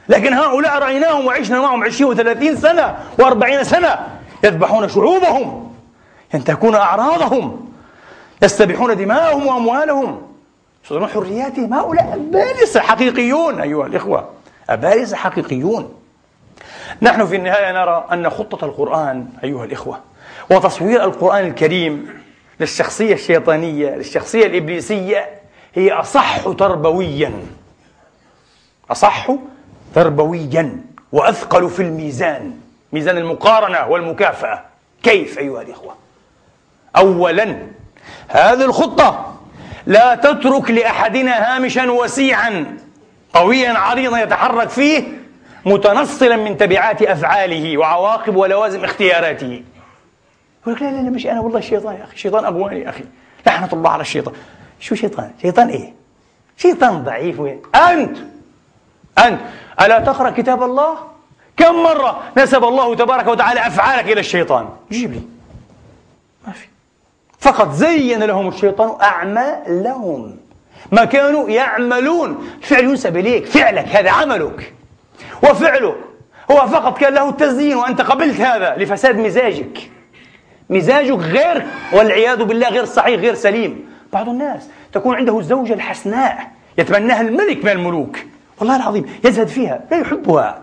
لكن 0.10 0.34
هؤلاء 0.34 0.80
رأيناهم 0.80 1.26
وعشنا 1.26 1.62
معهم 1.62 1.84
عشرين 1.84 2.12
وثلاثين 2.12 2.56
سنة 2.56 2.98
وأربعين 3.20 3.64
سنة 3.64 4.08
يذبحون 4.44 4.90
شعوبهم. 4.90 5.69
ينتهكون 6.34 6.76
أعراضهم 6.76 7.72
يستبيحون 8.42 8.98
دماءهم 8.98 9.48
وأموالهم. 9.48 10.22
يصدرون 10.86 11.08
حرياتهم 11.08 11.74
هؤلاء 11.74 12.18
بارسة 12.32 12.80
حقيقيون 12.80 13.62
أيها 13.62 13.86
الإخوة 13.86 14.30
أبارزة 14.70 15.18
حقيقيون. 15.18 15.94
نحن 17.02 17.26
في 17.26 17.36
النهاية 17.36 17.72
نرى 17.72 18.06
أن 18.12 18.30
خطة 18.30 18.66
القرآن 18.66 19.28
أيها 19.44 19.66
الإخوة 19.66 20.00
وتصوير 20.52 21.04
القرآن 21.04 21.48
الكريم 21.48 22.20
للشخصية 22.60 23.14
الشيطانية 23.14 23.90
للشخصية 23.90 24.46
الإبليسية 24.46 25.30
هي 25.76 25.92
أصح 25.92 26.52
تربويا. 26.52 27.34
أصح 28.92 29.32
تربويا 29.96 30.82
وأثقل 31.12 31.70
في 31.70 31.82
الميزان 31.82 32.54
ميزان 32.94 33.18
المقارنة 33.18 33.88
والمكافأة. 33.88 34.66
كيف 35.04 35.40
أيها 35.40 35.62
الإخوة؟ 35.62 35.99
أولا 36.98 37.58
هذه 38.28 38.66
الخطة 38.66 39.36
لا 39.86 40.16
تترك 40.16 40.72
لأحدنا 40.72 41.56
هامشا 41.56 41.92
وسيعا 41.92 42.78
قويا 43.34 43.72
عريضا 43.74 44.20
يتحرك 44.20 44.70
فيه 44.70 45.04
متنصلا 45.66 46.36
من 46.36 46.58
تبعات 46.58 47.02
أفعاله 47.02 47.78
وعواقب 47.78 48.36
ولوازم 48.36 48.84
اختياراته 48.84 49.64
يقول 50.62 50.76
لك 50.76 50.82
لا 50.82 50.92
لا 50.92 51.02
لا 51.02 51.10
مش 51.10 51.26
أنا 51.28 51.40
والله 51.40 51.60
الشيطان 51.60 51.96
يا 51.96 52.04
أخي 52.04 52.14
الشيطان 52.14 52.46
أغواني 52.46 52.80
يا 52.80 52.90
أخي 52.90 53.04
لعنة 53.48 53.70
الله 53.74 53.90
على 53.90 54.02
الشيطان 54.02 54.34
شو 54.80 54.96
شيطان؟ 54.96 55.32
شيطان 55.42 55.68
إيه؟ 55.70 55.94
شيطان 56.58 57.04
ضعيف 57.04 57.40
وين؟ 57.40 57.62
أنت 57.76 58.18
أنت 59.18 59.40
ألا 59.82 60.00
تقرأ 60.00 60.30
كتاب 60.30 60.64
الله؟ 60.64 60.98
كم 61.58 61.84
مرة 61.84 62.24
نسب 62.38 62.64
الله 62.64 62.96
تبارك 62.96 63.28
وتعالى 63.28 63.68
أفعالك 63.68 64.12
إلى 64.12 64.20
الشيطان؟ 64.20 64.70
جيب 64.92 65.14
لي 65.14 65.22
ما 66.48 66.54
في 66.54 66.68
فقط 67.40 67.72
زين 67.72 68.24
لهم 68.24 68.48
الشيطان 68.48 69.02
أعمالهم. 69.02 70.38
ما 70.92 71.06
كانوا 71.06 71.50
يعملون. 71.50 72.50
الفعل 72.58 72.84
ينسب 72.84 73.18
إليك. 73.18 73.46
فعلك 73.46 73.88
هذا 73.88 74.12
عملك. 74.12 74.74
وفعله 75.44 75.96
هو 76.52 76.68
فقط 76.68 76.98
كان 76.98 77.14
له 77.14 77.30
التزيين 77.30 77.78
وأنت 77.78 78.02
قبلت 78.02 78.42
هذا 78.42 78.76
لفساد 78.78 79.18
مزاجك. 79.18 79.92
مزاجك 80.70 81.18
غير 81.20 81.66
والعياذ 81.94 82.44
بالله 82.44 82.70
غير 82.70 82.86
صحيح 82.86 83.20
غير 83.20 83.36
سليم. 83.36 83.90
بعض 84.14 84.30
الناس 84.30 84.68
تكون 84.94 85.16
عنده 85.16 85.40
الزوجة 85.40 85.74
الحسناء 85.74 86.52
يتمناها 86.78 87.22
الملك 87.22 87.66
من 87.66 87.72
الملوك. 87.72 88.18
والله 88.60 88.76
العظيم 88.76 89.20
يزهد 89.24 89.48
فيها 89.48 89.80
لا 89.92 89.98
يحبها. 89.98 90.62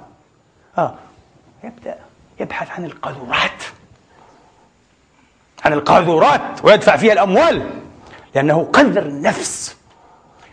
آه. 0.79 0.95
يبدأ 1.64 1.97
يبحث 2.41 2.70
عن 2.70 2.85
القاذورات 2.85 3.62
عن 5.67 5.73
القاذورات 5.73 6.64
ويدفع 6.64 6.97
فيها 6.97 7.12
الأموال 7.12 7.62
لأنه 8.35 8.69
قذر 8.73 9.03
النفس 9.03 9.77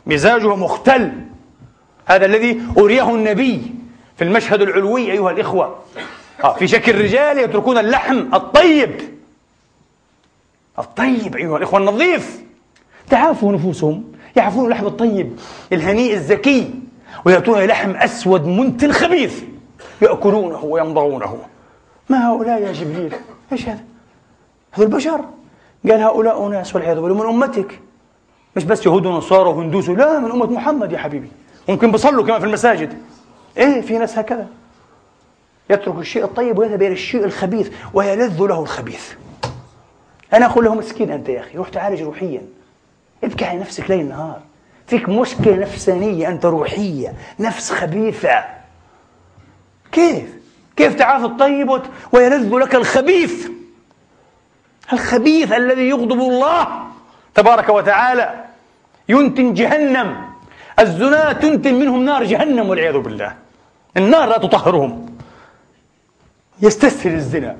مزاجه 0.05 0.55
مختل. 0.55 1.11
هذا 2.05 2.25
الذي 2.25 2.61
أريه 2.77 3.15
النبي 3.15 3.75
في 4.17 4.23
المشهد 4.23 4.61
العلوي 4.61 5.11
أيها 5.11 5.31
الإخوة. 5.31 5.75
آه 6.43 6.53
في 6.53 6.67
شكل 6.67 6.91
الرجال 6.91 7.37
يتركون 7.37 7.77
اللحم 7.77 8.33
الطيب. 8.33 9.01
الطيب 10.79 11.35
أيها 11.35 11.57
الإخوة 11.57 11.79
النظيف. 11.79 12.41
تعافوا 13.09 13.53
نفوسهم 13.53 14.03
يعرفون 14.35 14.65
اللحم 14.65 14.85
الطيب 14.85 15.39
الهنيء 15.73 16.13
الزكي 16.13 16.73
ويأتون 17.25 17.59
لحم 17.59 17.95
أسود 17.95 18.45
منتن 18.45 18.91
خبيث 18.91 19.43
يأكلونه 20.01 20.63
ويمضغونه. 20.63 21.37
ما 22.09 22.29
هؤلاء 22.29 22.61
يا 22.61 22.71
جبريل؟ 22.71 23.13
إيش 23.51 23.69
هذا؟ 23.69 23.92
هذول 24.73 24.87
البشر 24.87 25.25
قال 25.89 26.01
هؤلاء 26.01 26.47
أناس 26.47 26.75
والعياذ 26.75 26.99
بالله 26.99 27.23
من 27.23 27.43
أمتك. 27.43 27.79
مش 28.55 28.63
بس 28.63 28.85
يهود 28.85 29.05
ونصارى 29.05 29.49
وهندوس 29.49 29.89
لا 29.89 30.19
من 30.19 30.31
أمة 30.31 30.45
محمد 30.45 30.91
يا 30.91 30.97
حبيبي. 30.97 31.31
ممكن 31.69 31.91
بصلوا 31.91 32.23
كمان 32.23 32.39
في 32.39 32.45
المساجد. 32.45 32.97
إيه 33.57 33.81
في 33.81 33.97
ناس 33.97 34.17
هكذا. 34.17 34.47
يترك 35.69 35.95
الشيء 35.95 36.23
الطيب 36.23 36.57
ويذهب 36.57 36.81
إلى 36.81 36.93
الشيء 36.93 37.23
الخبيث 37.25 37.73
ويلذ 37.93 38.41
له 38.41 38.59
الخبيث. 38.59 39.13
أنا 40.33 40.45
أقول 40.45 40.65
له 40.65 40.75
مسكين 40.75 41.11
أنت 41.11 41.29
يا 41.29 41.39
أخي 41.39 41.57
روح 41.57 41.69
تعالج 41.69 42.01
روحيا. 42.01 42.41
ابكي 43.23 43.45
على 43.45 43.59
نفسك 43.59 43.89
ليل 43.89 44.09
نهار. 44.09 44.41
فيك 44.87 45.09
مشكلة 45.09 45.55
نفسانية 45.55 46.27
أنت 46.27 46.45
روحية 46.45 47.13
نفس 47.39 47.71
خبيثة. 47.71 48.43
كيف؟ 49.91 50.33
كيف 50.75 50.95
تعافى 50.95 51.25
الطيب 51.25 51.81
ويلذ 52.11 52.55
لك 52.55 52.75
الخبيث؟ 52.75 53.47
الخبيث 54.93 55.51
الذي 55.51 55.89
يغضب 55.89 56.19
الله 56.19 56.67
تبارك 57.35 57.69
وتعالى. 57.69 58.45
ينتن 59.09 59.53
جهنم. 59.53 60.15
الزنا 60.79 61.33
تنتن 61.33 61.73
منهم 61.73 62.05
نار 62.05 62.23
جهنم 62.23 62.69
والعياذ 62.69 62.97
بالله. 62.97 63.35
النار 63.97 64.29
لا 64.29 64.37
تطهرهم. 64.37 65.17
يستسهل 66.61 67.13
الزنا. 67.13 67.57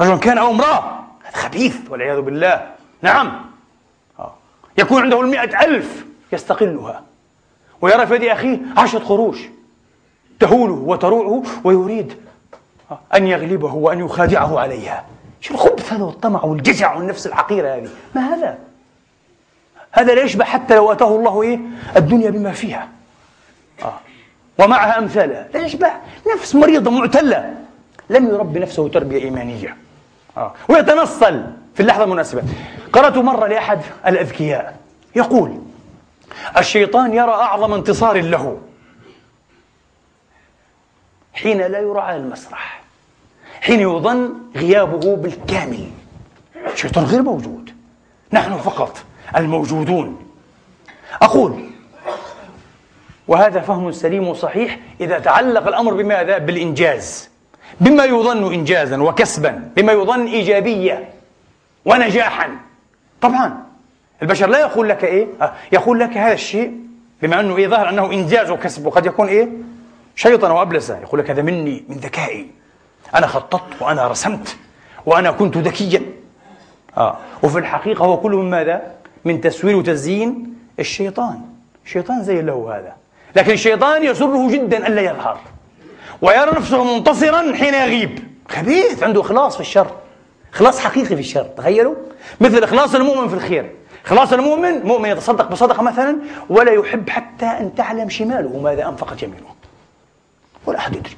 رجل 0.00 0.18
كان 0.18 0.38
أو 0.38 0.50
امرأة. 0.50 1.04
خبيث 1.34 1.76
والعياذ 1.90 2.20
بالله. 2.20 2.70
نعم. 3.02 3.44
آه. 4.18 4.34
يكون 4.78 5.02
عنده 5.02 5.20
المئة 5.20 5.64
ألف 5.64 6.04
يستقلها. 6.32 7.02
ويرى 7.80 8.06
في 8.06 8.14
يد 8.14 8.22
أخيه 8.22 8.58
عشرة 8.76 8.98
قروش 8.98 9.38
تهوله 10.40 10.74
وتروعه 10.74 11.42
ويريد 11.64 12.16
أن 13.14 13.26
يغلبه 13.26 13.74
وأن 13.74 13.98
يخادعه 13.98 14.60
عليها. 14.60 15.04
شو 15.40 15.54
الخبث 15.54 15.92
هذا 15.92 16.04
والطمع 16.04 16.44
والجزع 16.44 16.94
والنفس 16.94 17.26
الحقيرة 17.26 17.74
هذه؟ 17.74 17.88
ما 18.14 18.34
هذا؟ 18.34 18.58
هذا 19.92 20.14
لا 20.14 20.22
يشبه 20.22 20.44
حتى 20.44 20.74
لو 20.74 20.92
أتاه 20.92 21.16
الله 21.16 21.42
إيه؟ 21.42 21.58
الدنيا 21.96 22.30
بما 22.30 22.52
فيها. 22.52 22.88
آه. 23.82 24.00
ومعها 24.58 24.98
أمثالها. 24.98 25.48
لا 25.54 25.60
يشبه. 25.60 25.90
نفس 26.34 26.54
مريضة 26.54 26.90
معتلة. 26.90 27.54
لم 28.10 28.28
يربي 28.28 28.60
نفسه 28.60 28.88
تربية 28.88 29.24
إيمانية. 29.24 29.76
آه. 30.36 30.54
ويتنصل. 30.68 31.44
في 31.74 31.80
اللحظة 31.80 32.04
المناسبة. 32.04 32.42
قرأت 32.92 33.16
مرة 33.16 33.46
لأحد 33.46 33.80
الأذكياء. 34.06 34.76
يقول 35.16 35.62
الشيطان 36.58 37.14
يرى 37.14 37.30
أعظم 37.30 37.72
انتصار 37.72 38.20
له. 38.20 38.60
حين 41.34 41.58
لا 41.58 41.78
يرى 41.78 42.00
على 42.00 42.16
المسرح. 42.16 42.85
حين 43.60 43.80
يظن 43.80 44.34
غيابه 44.56 45.16
بالكامل. 45.16 45.86
الشيطان 46.72 47.04
غير 47.04 47.22
موجود. 47.22 47.70
نحن 48.32 48.56
فقط 48.56 48.98
الموجودون. 49.36 50.16
أقول 51.22 51.64
وهذا 53.28 53.60
فهم 53.60 53.92
سليم 53.92 54.28
وصحيح 54.28 54.78
إذا 55.00 55.18
تعلق 55.18 55.66
الأمر 55.66 55.94
بماذا؟ 55.94 56.38
بالإنجاز. 56.38 57.30
بما 57.80 58.04
يظن 58.04 58.52
إنجازا 58.52 59.02
وكسبا 59.02 59.70
بما 59.76 59.92
يظن 59.92 60.26
إيجابية 60.26 61.08
ونجاحا. 61.84 62.50
طبعا 63.20 63.62
البشر 64.22 64.48
لا 64.48 64.58
يقول 64.58 64.88
لك 64.88 65.04
إيه؟ 65.04 65.26
آه، 65.42 65.52
يقول 65.72 66.00
لك 66.00 66.16
هذا 66.16 66.32
الشيء 66.32 66.80
بما 67.22 67.40
أنه 67.40 67.56
إيه؟ 67.56 67.68
ظهر 67.68 67.88
أنه 67.88 68.12
إنجاز 68.12 68.50
وكسب 68.50 68.86
وقد 68.86 69.06
يكون 69.06 69.28
إيه؟ 69.28 69.48
شيطا 70.16 70.52
وأبلسا 70.52 71.00
يقول 71.02 71.20
لك 71.20 71.30
هذا 71.30 71.42
مني 71.42 71.84
من 71.88 71.96
ذكائي. 71.96 72.50
أنا 73.14 73.26
خططت 73.26 73.82
وأنا 73.82 74.08
رسمت 74.08 74.56
وأنا 75.06 75.30
كنت 75.30 75.56
ذكيا. 75.56 76.02
آه. 76.96 77.16
وفي 77.42 77.58
الحقيقة 77.58 78.04
هو 78.04 78.16
كله 78.16 78.42
من 78.42 78.50
ماذا؟ 78.50 78.82
من 79.24 79.40
تسوير 79.40 79.76
وتزيين 79.76 80.56
الشيطان. 80.78 81.40
الشيطان 81.84 82.22
زي 82.22 82.42
له 82.42 82.76
هذا. 82.76 82.96
لكن 83.36 83.52
الشيطان 83.52 84.04
يسره 84.04 84.50
جدا 84.50 84.86
ألا 84.86 85.02
يظهر. 85.02 85.38
ويرى 86.22 86.50
نفسه 86.50 86.94
منتصرا 86.94 87.54
حين 87.54 87.74
يغيب. 87.74 88.18
خبيث 88.48 89.02
عنده 89.02 89.20
إخلاص 89.20 89.54
في 89.54 89.60
الشر. 89.60 89.90
إخلاص 90.54 90.80
حقيقي 90.80 91.06
في 91.06 91.20
الشر. 91.20 91.44
تخيلوا؟ 91.44 91.94
مثل 92.40 92.64
إخلاص 92.64 92.94
المؤمن 92.94 93.28
في 93.28 93.34
الخير. 93.34 93.72
إخلاص 94.06 94.32
المؤمن 94.32 94.86
مؤمن 94.86 95.08
يتصدق 95.08 95.48
بصدقة 95.48 95.82
مثلا 95.82 96.16
ولا 96.50 96.72
يحب 96.72 97.10
حتى 97.10 97.46
أن 97.46 97.74
تعلم 97.74 98.08
شماله 98.08 98.60
ماذا 98.60 98.88
أنفقت 98.88 99.22
يمينه. 99.22 99.46
ولا 100.66 100.78
أحد 100.78 100.96
يدري. 100.96 101.16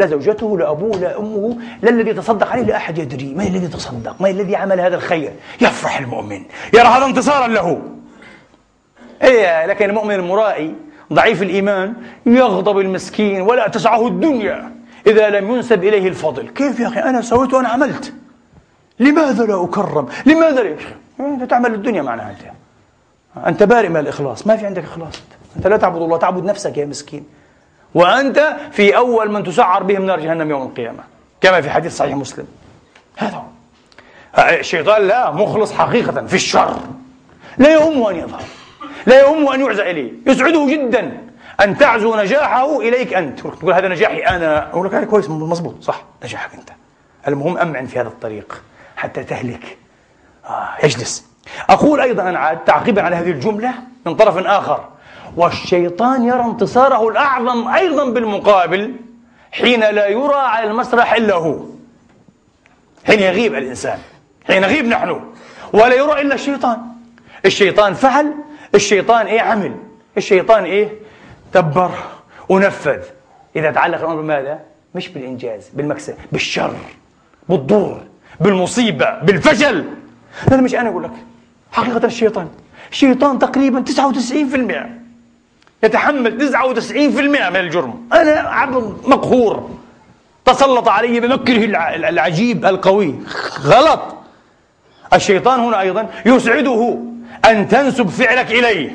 لا 0.00 0.06
زوجته 0.06 0.58
لا 0.58 0.70
أبوه 0.70 0.98
لا 0.98 1.18
أمه 1.18 1.56
لا 1.82 1.90
الذي 1.90 2.12
تصدق 2.12 2.46
عليه 2.46 2.62
لا 2.62 2.76
أحد 2.76 2.98
يدري. 2.98 3.34
ما 3.34 3.46
الذي 3.46 3.68
تصدق؟ 3.68 4.20
ما 4.20 4.30
الذي 4.30 4.56
عمل 4.56 4.80
هذا 4.80 4.96
الخير؟ 4.96 5.32
يفرح 5.60 5.98
المؤمن. 5.98 6.42
يرى 6.74 6.88
هذا 6.88 7.04
انتصارا 7.04 7.48
له. 7.48 7.82
إيه 9.22 9.66
لكن 9.66 9.90
المؤمن 9.90 10.14
المرائي 10.14 10.74
ضعيف 11.12 11.42
الإيمان 11.42 11.94
يغضب 12.26 12.78
المسكين 12.78 13.40
ولا 13.40 13.68
تسعه 13.68 14.06
الدنيا 14.06 14.72
إذا 15.06 15.30
لم 15.30 15.50
ينسب 15.50 15.84
إليه 15.84 16.08
الفضل. 16.08 16.48
كيف 16.48 16.80
يا 16.80 16.88
أخي؟ 16.88 17.00
أنا 17.00 17.20
سويت 17.20 17.54
وأنا 17.54 17.68
عملت. 17.68 18.12
لماذا 19.00 19.44
لا 19.44 19.64
أكرم؟ 19.64 20.08
لماذا 20.26 20.62
لا 20.62 20.76
أنت 21.20 21.50
تعمل 21.50 21.74
الدنيا 21.74 22.02
معنا 22.02 22.30
أنت 22.30 22.38
أنت 23.46 23.62
بارئ 23.62 23.88
من 23.88 23.96
الإخلاص. 23.96 24.46
ما 24.46 24.56
في 24.56 24.66
عندك 24.66 24.82
إخلاص. 24.84 25.22
أنت 25.56 25.66
لا 25.66 25.76
تعبد 25.76 26.02
الله 26.02 26.16
تعبد 26.16 26.44
نفسك 26.44 26.78
يا 26.78 26.84
مسكين. 26.84 27.24
وأنت 27.94 28.56
في 28.72 28.96
أول 28.96 29.30
من 29.32 29.44
تسعر 29.44 29.82
بهم 29.82 30.06
نار 30.06 30.20
جهنم 30.20 30.50
يوم 30.50 30.62
القيامة 30.62 31.02
كما 31.40 31.60
في 31.60 31.70
حديث 31.70 31.96
صحيح 31.96 32.14
مسلم. 32.14 32.46
هذا 33.16 33.44
الشيطان 34.38 35.02
لا 35.02 35.30
مخلص 35.30 35.72
حقيقة 35.72 36.26
في 36.26 36.34
الشر. 36.34 36.76
لا 37.58 37.72
يهمه 37.74 38.10
أن 38.10 38.16
يظهر 38.16 38.42
لا 39.06 39.20
يهمه 39.20 39.54
أن 39.54 39.60
يعزى 39.60 39.90
إليه. 39.90 40.12
يسعده 40.26 40.66
جدا 40.70 41.18
أن 41.60 41.78
تعزو 41.78 42.16
نجاحه 42.16 42.80
إليك 42.80 43.14
أنت. 43.14 43.40
تقول 43.40 43.72
هذا 43.72 43.88
نجاحي 43.88 44.18
أنا. 44.18 44.70
أقول 44.70 44.86
لك 44.86 44.94
هذا 44.94 45.04
كويس 45.04 45.30
مضبوط 45.30 45.82
صح. 45.82 46.02
نجاحك 46.24 46.54
أنت. 46.54 46.70
المهم 47.28 47.58
أمعن 47.58 47.86
في 47.86 48.00
هذا 48.00 48.08
الطريق 48.08 48.62
حتى 48.96 49.24
تهلك. 49.24 49.78
آه 50.44 50.68
يجلس. 50.82 51.26
أقول 51.70 52.00
أيضا 52.00 52.22
أنا 52.22 52.60
تعقيبا 52.66 53.02
على 53.02 53.16
هذه 53.16 53.30
الجملة 53.30 53.74
من 54.06 54.14
طرف 54.14 54.46
آخر. 54.46 54.88
والشيطان 55.36 56.24
يرى 56.24 56.44
انتصاره 56.44 57.08
الأعظم 57.08 57.68
أيضا 57.68 58.10
بالمقابل 58.10 58.94
حين 59.52 59.80
لا 59.80 60.06
يرى 60.08 60.34
على 60.34 60.70
المسرح 60.70 61.12
إلا 61.12 61.34
هو. 61.34 61.64
حين 63.06 63.20
يغيب 63.20 63.54
الإنسان 63.54 63.98
حين 64.46 64.62
نغيب 64.62 64.84
نحن 64.84 65.20
ولا 65.72 65.94
يرى 65.94 66.20
إلا 66.20 66.34
الشيطان. 66.34 66.78
الشيطان 67.44 67.94
فعل 67.94 68.34
الشيطان 68.74 69.26
إيه 69.26 69.40
عمل 69.40 69.76
الشيطان 70.16 70.64
إيه 70.64 70.88
دبر 71.54 71.90
ونفذ. 72.48 73.02
إذا 73.56 73.70
تعلق 73.70 73.98
الأمر 73.98 74.20
بماذا؟ 74.20 74.60
مش 74.94 75.08
بالإنجاز 75.08 75.68
بالمكسب 75.68 76.14
بالشر 76.32 76.74
بالضر 77.48 78.00
بالمصيبة 78.40 79.18
بالفشل. 79.22 79.84
هذا 80.50 80.60
مش 80.60 80.74
أنا 80.74 80.88
أقول 80.88 81.02
لك 81.02 81.10
حقيقة 81.72 82.06
الشيطان 82.06 82.48
الشيطان 82.90 83.38
تقريبا 83.38 83.84
99% 83.84 84.99
يتحمل 85.82 86.38
99% 86.38 87.50
من 87.50 87.56
الجرم. 87.56 88.08
أنا 88.12 88.30
عبد 88.30 88.96
مقهور. 89.06 89.70
تسلط 90.44 90.88
علي 90.88 91.20
بمكره 91.20 91.64
العجيب 91.94 92.66
القوي. 92.66 93.14
غلط. 93.64 94.00
الشيطان 95.12 95.60
هنا 95.60 95.80
أيضا 95.80 96.08
يسعده 96.26 96.98
أن 97.44 97.68
تنسب 97.68 98.08
فعلك 98.08 98.50
إليه. 98.50 98.90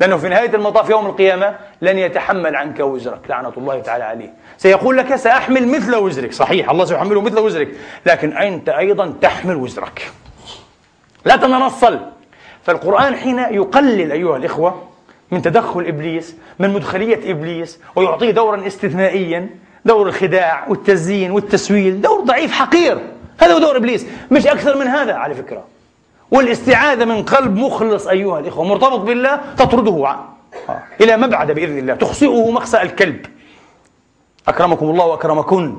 لأنه 0.00 0.16
في 0.16 0.28
نهاية 0.28 0.54
المطاف 0.54 0.90
يوم 0.90 1.06
القيامة 1.06 1.56
لن 1.82 1.98
يتحمل 1.98 2.56
عنك 2.56 2.80
وزرك. 2.80 3.20
لعنة 3.28 3.52
الله 3.56 3.80
تعالى 3.80 4.04
عليه. 4.04 4.32
سيقول 4.58 4.96
لك 4.96 5.16
سأحمل 5.16 5.68
مثل 5.68 5.96
وزرك. 5.96 6.32
صحيح 6.32 6.70
الله 6.70 6.84
سيحمله 6.84 7.20
مثل 7.20 7.38
وزرك. 7.38 7.68
لكن 8.06 8.36
أنت 8.36 8.68
أيضا 8.68 9.14
تحمل 9.20 9.56
وزرك. 9.56 10.12
لا 11.24 11.36
تتنصل. 11.36 12.00
فالقرآن 12.62 13.14
حين 13.14 13.38
يقلل 13.38 14.12
أيها 14.12 14.36
الإخوة 14.36 14.87
من 15.30 15.42
تدخل 15.42 15.80
إبليس 15.80 16.36
من 16.58 16.70
مدخلية 16.70 17.30
إبليس 17.30 17.78
ويعطيه 17.96 18.30
دورا 18.30 18.66
استثنائيا 18.66 19.48
دور 19.84 20.08
الخداع 20.08 20.68
والتزيين 20.68 21.30
والتسويل 21.30 22.00
دور 22.00 22.20
ضعيف 22.20 22.52
حقير 22.52 22.98
هذا 23.40 23.54
هو 23.54 23.58
دور 23.58 23.76
إبليس 23.76 24.06
مش 24.30 24.46
أكثر 24.46 24.76
من 24.76 24.86
هذا 24.86 25.14
على 25.14 25.34
فكرة 25.34 25.64
والاستعاذة 26.30 27.04
من 27.04 27.22
قلب 27.22 27.56
مخلص 27.56 28.06
أيها 28.06 28.38
الإخوة 28.38 28.64
مرتبط 28.64 29.00
بالله 29.00 29.40
تطرده 29.56 30.06
آه. 30.06 30.82
إلى 31.00 31.16
مبعد 31.16 31.52
بإذن 31.52 31.78
الله 31.78 31.94
تخسئه 31.94 32.50
مخسأ 32.50 32.82
الكلب 32.82 33.26
أكرمكم 34.48 34.90
الله 34.90 35.04
وأكرمكن. 35.06 35.76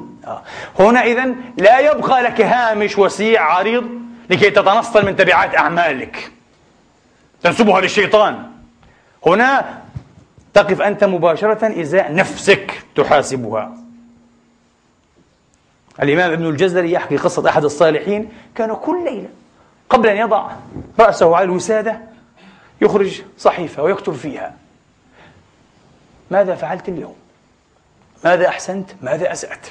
هنا 0.79 1.03
إذن 1.03 1.35
لا 1.57 1.79
يبقى 1.79 2.23
لك 2.23 2.41
هامش 2.41 2.97
وسيع 2.97 3.41
عريض 3.43 3.83
لكي 4.29 4.49
تتنصل 4.49 5.05
من 5.05 5.15
تبعات 5.15 5.57
أعمالك 5.57 6.31
تنسبها 7.43 7.81
للشيطان 7.81 8.43
هنا 9.26 9.82
تقف 10.53 10.82
أنت 10.82 11.03
مباشرة 11.03 11.82
إزاء 11.82 12.15
نفسك 12.15 12.84
تحاسبها. 12.95 13.74
الإمام 16.01 16.32
ابن 16.32 16.45
الجزري 16.45 16.91
يحكي 16.91 17.17
قصة 17.17 17.49
أحد 17.49 17.63
الصالحين 17.63 18.32
كان 18.55 18.76
كل 18.76 19.03
ليلة 19.03 19.30
قبل 19.89 20.09
أن 20.09 20.17
يضع 20.17 20.51
رأسه 20.99 21.36
على 21.36 21.43
الوسادة 21.43 22.01
يخرج 22.82 23.22
صحيفة 23.38 23.84
ويكتب 23.84 24.13
فيها. 24.13 24.55
ماذا 26.32 26.55
فعلت 26.55 26.89
اليوم؟ 26.89 27.15
ماذا 28.26 28.47
أحسنت؟ 28.47 28.89
ماذا 29.01 29.32
أسأت؟ 29.32 29.67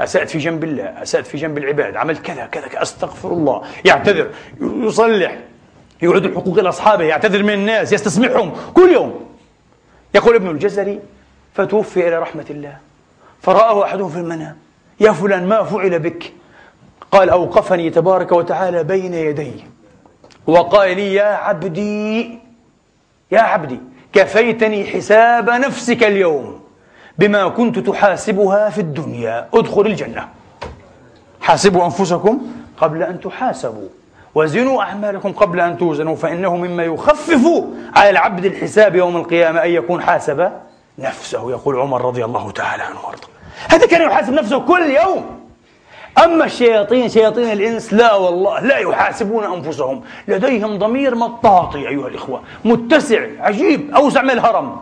أسأت 0.00 0.30
في 0.30 0.38
جنب 0.38 0.64
الله 0.64 1.02
أسأت 1.02 1.26
في 1.26 1.36
جنب 1.36 1.58
العباد 1.58 1.96
عملت 1.96 2.26
كذا 2.26 2.46
كذا 2.46 2.82
أستغفر 2.82 3.32
الله 3.32 3.66
يعتذر 3.84 4.30
يصلح. 4.60 5.38
يعود 6.04 6.24
الحقوق 6.24 6.58
إلى 6.58 6.68
أصحابه 6.68 7.04
يعتذر 7.04 7.42
من 7.42 7.54
الناس 7.54 7.92
يستسمحهم 7.92 8.52
كل 8.74 8.92
يوم. 8.92 9.26
يقول 10.14 10.34
ابن 10.34 10.50
الجزري 10.50 11.00
فتوفي 11.54 12.08
إلى 12.08 12.18
رحمة 12.18 12.46
الله 12.50 12.76
فرآه 13.40 13.84
أحدهم 13.84 14.08
في 14.08 14.18
المنام 14.18 14.56
يا 15.00 15.12
فلان 15.12 15.46
ما 15.46 15.62
فعل 15.62 15.98
بك؟ 15.98 16.32
قال 17.10 17.30
أوقفني 17.30 17.90
تبارك 17.90 18.32
وتعالى 18.32 18.84
بين 18.84 19.14
يدي. 19.14 19.64
وقال 20.46 20.96
لي 20.96 21.14
يا 21.14 21.24
عبدي 21.24 22.38
يا 23.30 23.40
عبدي 23.40 23.80
كفيتني 24.12 24.86
حساب 24.86 25.50
نفسك 25.50 26.04
اليوم 26.04 26.60
بما 27.18 27.48
كنت 27.48 27.78
تحاسبها 27.78 28.70
في 28.70 28.80
الدنيا 28.80 29.48
ادخل 29.54 29.86
الجنة. 29.86 30.28
حاسبوا 31.40 31.84
أنفسكم 31.84 32.46
قبل 32.76 33.02
أن 33.02 33.20
تحاسبوا. 33.20 33.88
وزنوا 34.34 34.82
أعمالكم 34.82 35.32
قبل 35.32 35.60
أن 35.60 35.78
توزنوا 35.78 36.16
فإنه 36.16 36.56
مما 36.56 36.84
يخفف 36.84 37.64
على 37.96 38.10
العبد 38.10 38.44
الحساب 38.44 38.94
يوم 38.94 39.16
القيامة 39.16 39.64
أن 39.64 39.70
يكون 39.70 40.02
حاسب 40.02 40.50
نفسه 40.98 41.50
يقول 41.50 41.80
عمر 41.80 42.04
رضي 42.04 42.24
الله 42.24 42.50
تعالى 42.50 42.82
عنه 42.82 42.98
وأرضاه. 43.04 43.28
هذا 43.68 43.86
كان 43.86 44.02
يحاسب 44.02 44.32
نفسه 44.32 44.58
كل 44.58 44.82
يوم. 44.82 45.40
أما 46.24 46.44
الشياطين 46.44 47.08
شياطين 47.08 47.52
الإنس 47.52 47.94
لا 47.94 48.14
والله 48.14 48.60
لا 48.60 48.78
يحاسبون 48.78 49.44
أنفسهم. 49.44 50.02
لديهم 50.28 50.78
ضمير 50.78 51.14
مطاطي 51.14 51.88
أيها 51.88 52.08
الإخوة. 52.08 52.42
متسع 52.64 53.26
عجيب 53.40 53.94
أوسع 53.94 54.22
من 54.22 54.30
الهرم. 54.30 54.76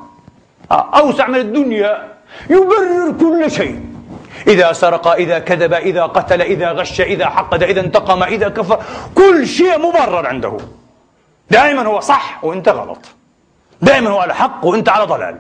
آه، 0.71 0.99
أوسع 0.99 1.29
من 1.29 1.39
الدنيا. 1.39 2.09
يبرر 2.51 3.15
كل 3.21 3.51
شيء. 3.51 3.92
إذا 4.47 4.73
سرق 4.73 5.09
إذا 5.09 5.39
كذب 5.39 5.75
إذا 5.75 6.03
قتل 6.03 6.43
إذا 6.43 6.73
غش 6.73 7.01
إذا 7.01 7.29
حقد 7.29 7.63
إذا 7.63 7.81
انتقم 7.81 8.23
إذا 8.23 8.49
كفر 8.49 8.83
كل 9.15 9.47
شيء 9.47 9.79
مبرر 9.79 10.27
عنده. 10.27 10.57
دائما 11.51 11.83
هو 11.83 12.01
صح 12.01 12.45
وأنت 12.45 12.69
غلط. 12.69 12.99
دائما 13.83 14.11
هو 14.11 14.19
على 14.19 14.35
حق 14.35 14.65
وأنت 14.65 14.89
على 14.89 15.05
ضلال. 15.05 15.39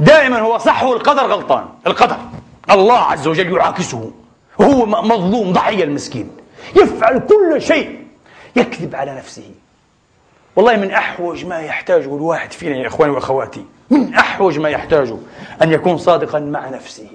دائما 0.00 0.38
هو 0.38 0.58
صح 0.58 0.82
والقدر 0.82 1.22
غلطان. 1.22 1.64
القدر. 1.86 2.16
الله 2.70 2.98
عز 2.98 3.26
وجل 3.26 3.56
يعاكسه. 3.56 4.10
وهو 4.58 4.86
مظلوم 4.86 5.52
ضحية 5.52 5.84
المسكين. 5.84 6.30
يفعل 6.76 7.18
كل 7.18 7.62
شيء. 7.62 8.06
يكذب 8.56 8.94
على 8.94 9.14
نفسه. 9.14 9.50
والله 10.56 10.76
من 10.76 10.90
أحوج 10.90 11.44
ما 11.44 11.60
يحتاجه 11.60 12.16
الواحد 12.16 12.52
فينا 12.52 12.76
يا 12.76 12.86
إخواني 12.86 13.12
وأخواتي. 13.12 13.64
من 13.90 14.14
أحوج 14.14 14.58
ما 14.58 14.68
يحتاجه 14.68 15.16
أن 15.62 15.72
يكون 15.72 15.98
صادقا 15.98 16.38
مع 16.38 16.68
نفسه. 16.68 17.08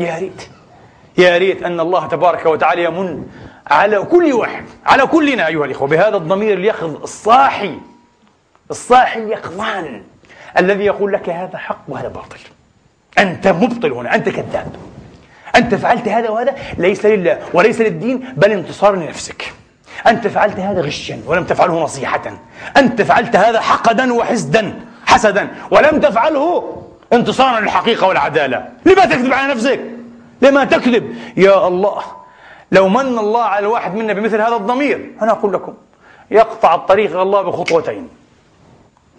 يا 0.00 0.18
ريت. 0.18 0.48
يا 1.18 1.38
ريت 1.38 1.62
أن 1.62 1.80
الله 1.80 2.06
تبارك 2.06 2.46
وتعالى 2.46 2.84
يمن 2.84 3.26
على 3.66 4.02
كل 4.02 4.32
واحد 4.32 4.64
على 4.86 5.06
كلنا 5.06 5.46
أيها 5.46 5.64
الإخوة. 5.64 5.88
بهذا 5.88 6.16
الضمير 6.16 6.58
اليقظ 6.58 7.02
الصاحي 7.02 7.78
الصاحي 8.70 9.22
اليقظان 9.22 10.02
الذي 10.58 10.84
يقول 10.84 11.12
لك 11.12 11.28
هذا 11.28 11.58
حق 11.58 11.80
وهذا 11.88 12.08
باطل. 12.08 12.38
أنت 13.18 13.48
مبطل 13.48 13.92
هنا 13.92 14.14
أنت 14.14 14.28
كذاب. 14.28 14.76
أنت 15.56 15.74
فعلت 15.74 16.08
هذا 16.08 16.28
وهذا 16.28 16.54
ليس 16.78 17.06
لله 17.06 17.38
وليس 17.52 17.80
للدين 17.80 18.34
بل 18.36 18.50
انتصار 18.52 18.94
لنفسك. 18.94 19.52
أنت 20.06 20.26
فعلت 20.26 20.60
هذا 20.60 20.80
غشا 20.80 21.20
ولم 21.26 21.44
تفعله 21.44 21.82
نصيحة. 21.82 22.22
أنت 22.76 23.02
فعلت 23.02 23.36
هذا 23.36 23.60
حقدا 23.60 24.12
وحسدا 24.12 24.80
حسدا 25.06 25.48
ولم 25.70 26.00
تفعله 26.00 26.82
انتصارا 27.12 27.60
للحقيقة 27.60 28.06
والعدالة. 28.06 28.68
لما 28.86 29.04
تكذب 29.04 29.32
على 29.32 29.54
نفسك؟ 29.54 29.80
لما 30.42 30.64
تكذب؟ 30.64 31.16
يا 31.36 31.68
الله 31.68 32.02
لو 32.72 32.88
من 32.88 33.18
الله 33.18 33.42
على 33.42 33.66
الواحد 33.66 33.94
منا 33.94 34.12
بمثل 34.12 34.40
هذا 34.40 34.56
الضمير 34.56 35.10
أنا 35.22 35.30
أقول 35.30 35.52
لكم 35.52 35.74
يقطع 36.30 36.74
الطريق 36.74 37.20
الله 37.20 37.42
بخطوتين. 37.42 38.08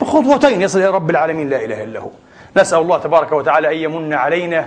بخطوتين 0.01 0.61
يصل 0.61 0.79
إلى 0.79 0.89
رب 0.89 1.09
العالمين 1.09 1.49
لا 1.49 1.65
إله 1.65 1.83
إلا 1.83 1.99
هو. 1.99 2.09
نسأل 2.57 2.79
الله 2.79 2.97
تبارك 2.97 3.31
وتعالى 3.31 3.67
أن 3.67 3.77
يمن 3.77 4.13
علينا 4.13 4.65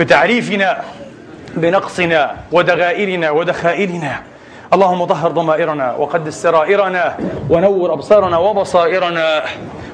بتعريفنا 0.00 0.82
بنقصنا 1.54 2.36
ودغائرنا 2.52 3.30
ودخائلنا. 3.30 4.22
اللهم 4.72 5.04
طهر 5.04 5.30
ضمائرنا 5.30 5.94
وقدس 5.94 6.42
سرائرنا 6.42 7.16
ونور 7.50 7.92
أبصارنا 7.92 8.38
وبصائرنا 8.38 9.42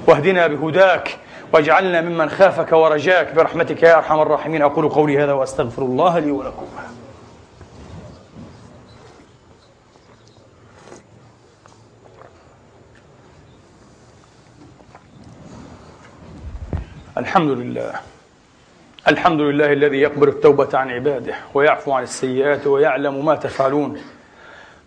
واهدنا 0.07 0.47
بهداك 0.47 1.19
واجعلنا 1.53 2.01
ممن 2.01 2.31
خافك 2.31 2.73
ورجاك 2.73 3.35
برحمتك 3.35 3.83
يا 3.83 3.97
أرحم 3.99 4.21
الراحمين. 4.21 4.63
أقول 4.63 4.89
قولي 4.89 5.25
هذا 5.25 5.33
وأستغفر 5.33 5.83
الله 5.83 6.19
لي 6.19 6.31
ولكم. 6.31 6.67
الحمد 17.19 17.51
لله. 17.51 17.93
الحمد 19.09 19.41
لله 19.41 19.73
الذي 19.73 19.97
يقبل 19.97 20.29
التوبة 20.29 20.79
عن 20.79 20.91
عباده 20.91 21.35
ويعفو 21.55 21.93
عن 21.93 22.03
السيئات 22.03 22.67
ويعلم 22.67 23.25
ما 23.25 23.35
تفعلون 23.35 24.01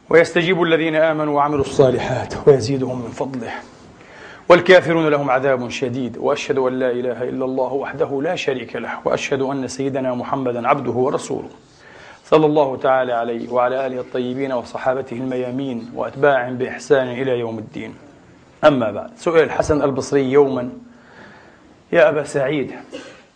ويستجيب 0.09 0.63
الذين 0.63 0.95
آمنوا 0.95 1.35
وعملوا 1.35 1.65
الصالحات 1.65 2.47
ويزيدهم 2.47 3.01
من 3.01 3.11
فضله. 3.11 3.51
والكافرون 4.49 5.07
لهم 5.07 5.29
عذاب 5.29 5.69
شديد 5.69 6.17
وأشهد 6.17 6.57
أن 6.57 6.79
لا 6.79 6.91
إله 6.91 7.23
إلا 7.23 7.45
الله 7.45 7.73
وحده 7.73 8.21
لا 8.21 8.35
شريك 8.35 8.75
له 8.75 8.99
وأشهد 9.05 9.41
أن 9.41 9.67
سيدنا 9.67 10.13
محمدا 10.13 10.67
عبده 10.67 10.91
ورسوله. 10.91 11.49
صلى 12.25 12.45
الله 12.45 12.77
تعالى 12.77 13.13
عليه 13.13 13.49
وعلى 13.49 13.87
آله 13.87 13.99
الطيبين 13.99 14.51
وصحابته 14.51 15.13
الميامين 15.13 15.91
وأتباعهم 15.95 16.57
بإحسان 16.57 17.07
إلى 17.07 17.39
يوم 17.39 17.57
الدين. 17.59 17.95
أما 18.63 18.91
بعد 18.91 19.11
سئل 19.17 19.43
الحسن 19.43 19.83
البصري 19.83 20.31
يوما 20.31 20.69
يا 21.91 22.09
أبا 22.09 22.23
سعيد 22.23 22.71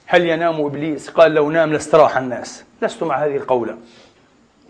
هل 0.05 0.25
ينام 0.25 0.65
إبليس؟ 0.65 1.09
قال 1.09 1.31
لو 1.31 1.51
نام 1.51 1.73
لاستراح 1.73 2.17
الناس 2.17 2.63
لست 2.81 3.03
مع 3.03 3.25
هذه 3.25 3.35
القولة. 3.35 3.77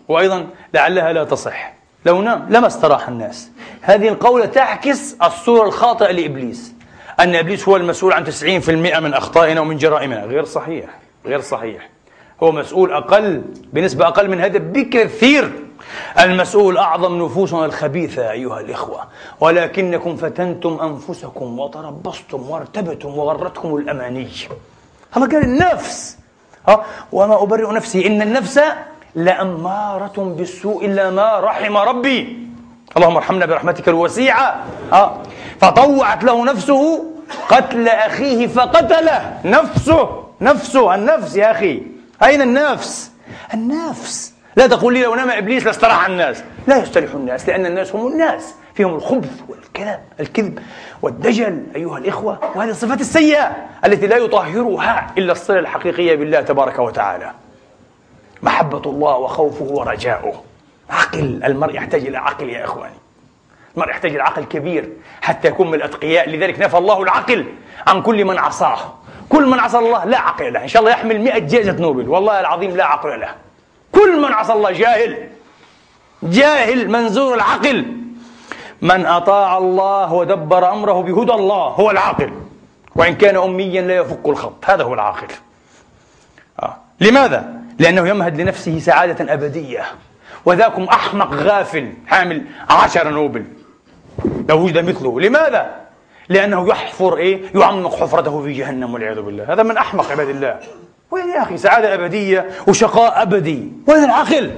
وأيضا 0.08 0.46
لعلها 0.74 1.12
لا 1.12 1.24
تصح. 1.24 1.79
لو 2.04 2.22
نام 2.22 2.46
لما 2.50 2.66
استراح 2.66 3.08
الناس. 3.08 3.50
هذه 3.80 4.08
القولة 4.08 4.46
تعكس 4.46 5.16
الصورة 5.22 5.66
الخاطئة 5.66 6.10
لإبليس. 6.10 6.72
أن 7.20 7.34
إبليس 7.34 7.68
هو 7.68 7.76
المسؤول 7.76 8.12
عن 8.12 8.24
90% 8.24 9.00
من 9.00 9.14
أخطائنا 9.14 9.60
ومن 9.60 9.76
جرائمنا. 9.76 10.24
غير 10.24 10.44
صحيح. 10.44 10.86
غير 11.26 11.40
صحيح. 11.40 11.88
هو 12.42 12.52
مسؤول 12.52 12.92
أقل 12.92 13.42
بنسبة 13.72 14.06
أقل 14.06 14.30
من 14.30 14.40
هذا 14.40 14.58
بكثير. 14.58 15.52
المسؤول 16.20 16.76
أعظم 16.76 17.24
نفوسنا 17.24 17.64
الخبيثة 17.64 18.30
أيها 18.30 18.60
الإخوة. 18.60 19.00
ولكنكم 19.40 20.16
فتنتم 20.16 20.78
أنفسكم 20.82 21.58
وتربصتم 21.58 22.50
وارتبتم 22.50 23.18
وغرتكم 23.18 23.76
الأماني. 23.76 24.28
الله 25.16 25.28
قال 25.28 25.42
النفس. 25.42 26.18
ها؟ 26.68 26.84
وما 27.12 27.42
أبرئ 27.42 27.72
نفسي. 27.72 28.06
إن 28.06 28.22
النفس 28.22 28.60
لأمارة 29.14 30.34
بالسوء 30.38 30.84
إلا 30.86 31.10
ما 31.10 31.40
رحم 31.40 31.76
ربي. 31.76 32.38
اللهم 32.96 33.16
ارحمنا 33.16 33.46
برحمتك 33.46 33.88
الوسيعة. 33.88 34.64
ها 34.92 35.22
فطوعت 35.60 36.24
له 36.24 36.44
نفسه 36.44 37.04
قتل 37.48 37.88
أخيه 37.88 38.46
فقتله 38.46 39.38
نفسه. 39.44 40.24
نفسه 40.40 40.94
النفس 40.94 41.36
يا 41.36 41.50
أخي. 41.50 41.82
أين 42.22 42.42
النفس؟ 42.42 43.10
النفس. 43.54 44.34
لا 44.56 44.66
تقول 44.66 44.94
لي 44.94 45.02
لو 45.02 45.14
نام 45.14 45.30
إبليس 45.30 45.66
لاستراح 45.66 46.06
الناس. 46.06 46.42
لا 46.66 46.76
يستريح 46.76 47.14
الناس 47.14 47.48
لأن 47.48 47.66
الناس 47.66 47.94
هم 47.94 48.06
الناس. 48.06 48.54
فيهم 48.74 48.94
الخبث 48.94 49.30
والكلام 49.48 50.00
الكذب 50.20 50.58
والدجل. 51.02 51.66
أيها 51.76 51.98
الإخوة 51.98 52.38
وهذه 52.54 52.70
الصفات 52.70 53.00
السيئة 53.00 53.56
التي 53.84 54.06
لا 54.06 54.16
يطهرها 54.16 55.06
إلا 55.18 55.32
الصلة 55.32 55.58
الحقيقية 55.58 56.16
بالله 56.16 56.40
تبارك 56.40 56.78
وتعالى. 56.78 57.32
محبة 58.42 58.82
الله 58.90 59.16
وخوفه 59.16 59.64
ورجاؤه. 59.64 60.42
عقل 60.90 61.40
المرء 61.44 61.74
يحتاج 61.74 62.06
إلى 62.06 62.18
عقل 62.18 62.48
يا 62.48 62.64
إخواني. 62.64 62.94
المرء 63.74 63.90
يحتاج 63.90 64.14
إلى 64.14 64.22
عقل 64.22 64.44
كبير 64.44 64.92
حتى 65.22 65.48
يكون 65.48 65.68
من 65.68 65.74
الأتقياء. 65.74 66.28
لذلك 66.28 66.60
نفى 66.60 66.78
الله 66.78 67.02
العقل 67.02 67.46
عن 67.86 68.02
كل 68.02 68.24
من 68.24 68.38
عصاه. 68.38 68.78
كل 69.28 69.46
من 69.46 69.60
عصى 69.60 69.78
الله 69.78 70.04
لا 70.04 70.18
عقل 70.18 70.52
له. 70.52 70.62
إن 70.62 70.68
شاء 70.68 70.80
الله 70.80 70.92
يحمل 70.92 71.20
مئة 71.20 71.38
جائزة 71.38 71.72
نوبل. 71.72 72.08
والله 72.08 72.40
العظيم 72.40 72.76
لا 72.76 72.84
عقل 72.84 73.20
له. 73.20 73.34
كل 73.92 74.20
من 74.20 74.32
عصى 74.32 74.52
الله 74.52 74.70
جاهل. 74.70 75.28
جاهل 76.22 76.90
منزور 76.90 77.34
العقل. 77.34 77.96
من 78.82 79.06
أطاع 79.06 79.58
الله 79.58 80.12
ودبر 80.12 80.72
أمره 80.72 81.02
بهدى 81.02 81.32
الله 81.32 81.64
هو 81.66 81.90
العاقل. 81.90 82.32
وإن 82.96 83.14
كان 83.14 83.36
أميا 83.36 83.82
لا 83.82 83.96
يفك 83.96 84.28
الخط. 84.28 84.64
هذا 84.64 84.84
هو 84.84 84.94
العاقل. 84.94 85.28
آه. 86.62 86.76
لماذا؟ 87.00 87.59
لأنه 87.80 88.08
يمهد 88.08 88.40
لنفسه 88.40 88.78
سعادة 88.78 89.32
أبدية. 89.32 89.84
وذاكم 90.44 90.84
أحمق 90.84 91.34
غافل 91.34 91.92
حامل 92.06 92.44
عشر 92.70 93.08
نوبل. 93.08 93.44
لو 94.48 94.64
وجد 94.64 94.78
مثله. 94.78 95.20
لماذا؟ 95.20 95.80
لأنه 96.28 96.68
يحفر 96.68 97.16
إيه؟ 97.16 97.42
يعمق 97.54 97.94
حفرته 97.94 98.42
في 98.42 98.52
جهنم 98.52 98.94
والعياذ 98.94 99.22
بالله. 99.22 99.52
هذا 99.52 99.62
من 99.62 99.76
أحمق 99.76 100.10
عباد 100.10 100.28
الله. 100.28 100.60
وين 101.10 101.28
يا 101.28 101.42
أخي؟ 101.42 101.56
سعادة 101.56 101.94
أبدية 101.94 102.50
وشقاء 102.68 103.22
أبدي. 103.22 103.72
وين 103.86 104.04
العقل؟ 104.04 104.52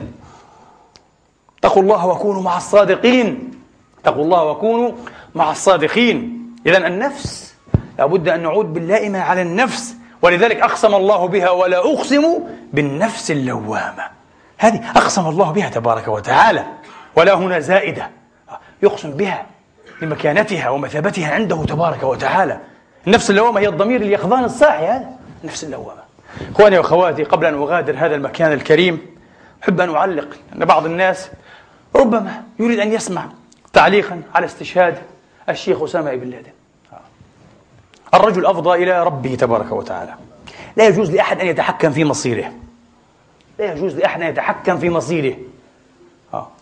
اتقوا 1.58 1.82
الله 1.82 2.06
وكونوا 2.06 2.42
مع 2.42 2.56
الصادقين. 2.56 3.50
اتقوا 4.00 4.24
الله 4.24 4.44
وكونوا 4.44 4.92
مع 5.34 5.50
الصادقين. 5.50 6.42
إذا 6.66 6.86
النفس 6.86 7.54
لابد 7.98 8.28
أن 8.28 8.42
نعود 8.42 8.72
باللائمة 8.72 9.20
على 9.20 9.42
النفس. 9.42 9.91
ولذلك 10.22 10.60
أقسم 10.60 10.94
الله 10.94 11.28
بها 11.28 11.50
ولا 11.50 11.78
أقسم 11.78 12.38
بالنفس 12.72 13.30
اللوامة. 13.30 14.04
هذه 14.58 14.90
أقسم 14.96 15.26
الله 15.28 15.52
بها 15.52 15.68
تبارك 15.68 16.08
وتعالى. 16.08 16.64
ولا 17.16 17.34
هنا 17.34 17.60
زائدة. 17.60 18.10
يقسم 18.82 19.10
بها 19.10 19.46
لمكانتها 20.02 20.70
ومثابتها 20.70 21.34
عنده 21.34 21.64
تبارك 21.64 22.02
وتعالى. 22.02 22.60
النفس 23.06 23.30
اللوامة 23.30 23.60
هي 23.60 23.68
الضمير 23.68 24.00
اليقظان 24.00 24.44
الصاحي 24.44 24.86
هذا. 24.86 25.10
النفس 25.44 25.64
اللوامة. 25.64 26.02
إخواني 26.52 26.78
وأخواتي 26.78 27.24
قبل 27.24 27.46
أن 27.46 27.54
أغادر 27.54 27.96
هذا 27.98 28.14
المكان 28.14 28.52
الكريم 28.52 29.06
أحب 29.62 29.80
أن 29.80 29.94
أعلق 29.94 30.28
أن 30.56 30.64
بعض 30.64 30.86
الناس 30.86 31.30
ربما 31.96 32.42
يريد 32.58 32.78
أن 32.78 32.92
يسمع 32.92 33.26
تعليقا 33.72 34.22
على 34.34 34.46
استشهاد 34.46 34.98
الشيخ 35.48 35.82
أسامة 35.82 36.14
بن 36.14 36.30
لادن. 36.30 36.52
الرجل 38.14 38.46
أفضى 38.46 38.82
إلى 38.82 39.04
ربه 39.04 39.34
تبارك 39.34 39.72
وتعالى. 39.72 40.14
لا 40.76 40.86
يجوز 40.86 41.10
لأحد 41.10 41.40
أن 41.40 41.46
يتحكم 41.46 41.90
في 41.90 42.04
مصيره. 42.04 42.52
لا 43.58 43.72
يجوز 43.72 43.96
لأحد 43.96 44.22
أن 44.22 44.28
يتحكم 44.28 44.78
في 44.78 44.90
مصيره. 44.90 45.36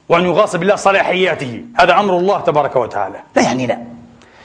وأن 0.08 0.24
يغاصب 0.24 0.62
الله 0.62 0.76
صلاحياته. 0.76 1.64
هذا 1.76 2.00
أمر 2.00 2.16
الله 2.16 2.40
تبارك 2.40 2.76
وتعالى. 2.76 3.20
لا 3.36 3.42
يعنينا 3.42 3.86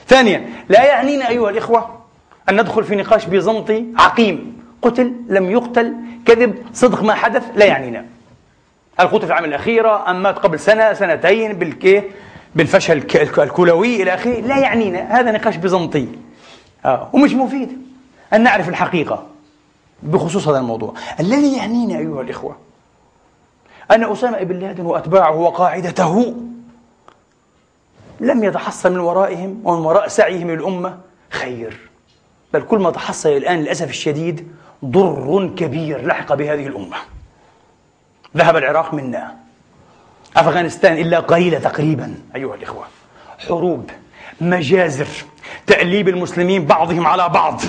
ثانيا 0.08 0.50
لا 0.70 0.84
يعنينا 0.84 1.30
أيها 1.30 1.50
الإخوة 1.50 2.00
أن 2.50 2.62
ندخل 2.62 2.84
في 2.84 2.96
نقاش 2.96 3.26
بيزنطي 3.26 3.86
عقيم. 3.98 4.62
قتل 4.82 5.14
لم 5.28 5.52
يقتل. 5.52 5.94
كذب 6.26 6.56
صدق 6.74 7.04
ما 7.04 7.14
حدث 7.14 7.44
لا 7.56 7.66
يعنينا. 7.66 8.06
هل 9.00 9.08
قتل 9.08 9.20
في 9.20 9.26
العام 9.26 9.46
الأخيرة؟ 9.46 10.10
أم 10.12 10.24
مات 10.24 10.40
قبل 10.40 10.60
سنة 10.60 10.94
سنتين 10.94 11.54
بالكي 11.54 12.04
بالفشل 12.56 12.98
الكلوي 13.38 14.04
إلى 14.04 14.14
آخره؟ 14.14 14.40
لا 14.40 14.58
يعنينا. 14.58 15.20
هذا 15.20 15.32
نقاش 15.32 15.56
بيزنطي 15.56 16.08
آه. 16.86 17.10
ومش 17.14 17.34
مفيد. 17.34 17.82
أن 18.34 18.44
نعرف 18.44 18.70
الحقيقة 18.70 19.26
بخصوص 20.04 20.48
هذا 20.48 20.58
الموضوع. 20.58 20.94
الذي 21.20 21.58
يعنينا 21.58 22.00
أيها 22.00 22.22
الإخوة 22.22 22.58
أن 23.92 24.04
أسامة 24.12 24.44
بن 24.44 24.60
لادن 24.60 24.86
وأتباعه 24.86 25.36
وقاعدته 25.36 26.36
لم 28.20 28.44
يتحصل 28.44 28.92
من 28.92 29.00
ورائهم 29.00 29.62
ومن 29.64 29.86
وراء 29.86 30.08
سعيهم 30.08 30.50
الأمة 30.50 30.98
خير. 31.30 31.90
بل 32.54 32.62
كل 32.62 32.80
ما 32.80 32.92
تحصل 32.92 33.30
الآن 33.30 33.60
للأسف 33.60 33.90
الشديد 33.90 34.48
ضر 34.86 35.54
كبير 35.58 36.08
لحق 36.08 36.34
بهذه 36.34 36.68
الأمة. 36.68 36.98
ذهب 38.38 38.58
العراق 38.58 38.94
منا. 38.94 39.36
أفغانستان 40.38 40.98
إلا 40.98 41.20
قليلة 41.20 41.60
تقريبا 41.60 42.16
أيها 42.36 42.56
الإخوة. 42.56 42.84
حروب. 43.48 43.90
مجازر 44.42 45.08
تأليب 45.68 46.10
المسلمين 46.10 46.66
بعضهم 46.66 47.08
على 47.08 47.30
بعض. 47.30 47.62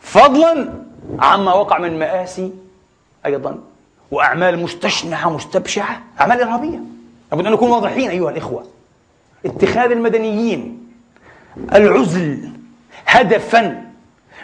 فضلا 0.00 0.72
عما 1.18 1.52
وقع 1.52 1.78
من 1.78 1.98
مآسي 1.98 2.52
أيضا 3.26 3.58
وأعمال 4.10 4.58
مستشنعة 4.58 5.30
مستبشعة 5.30 6.00
أعمال 6.20 6.40
إرهابية. 6.40 6.78
لابد 7.32 7.46
أن 7.46 7.52
نكون 7.52 7.70
واضحين 7.70 8.10
أيها 8.10 8.30
الإخوة. 8.30 8.64
اتخاذ 9.46 9.90
المدنيين 9.90 10.88
العزل 11.74 12.50
هدفا 13.06 13.84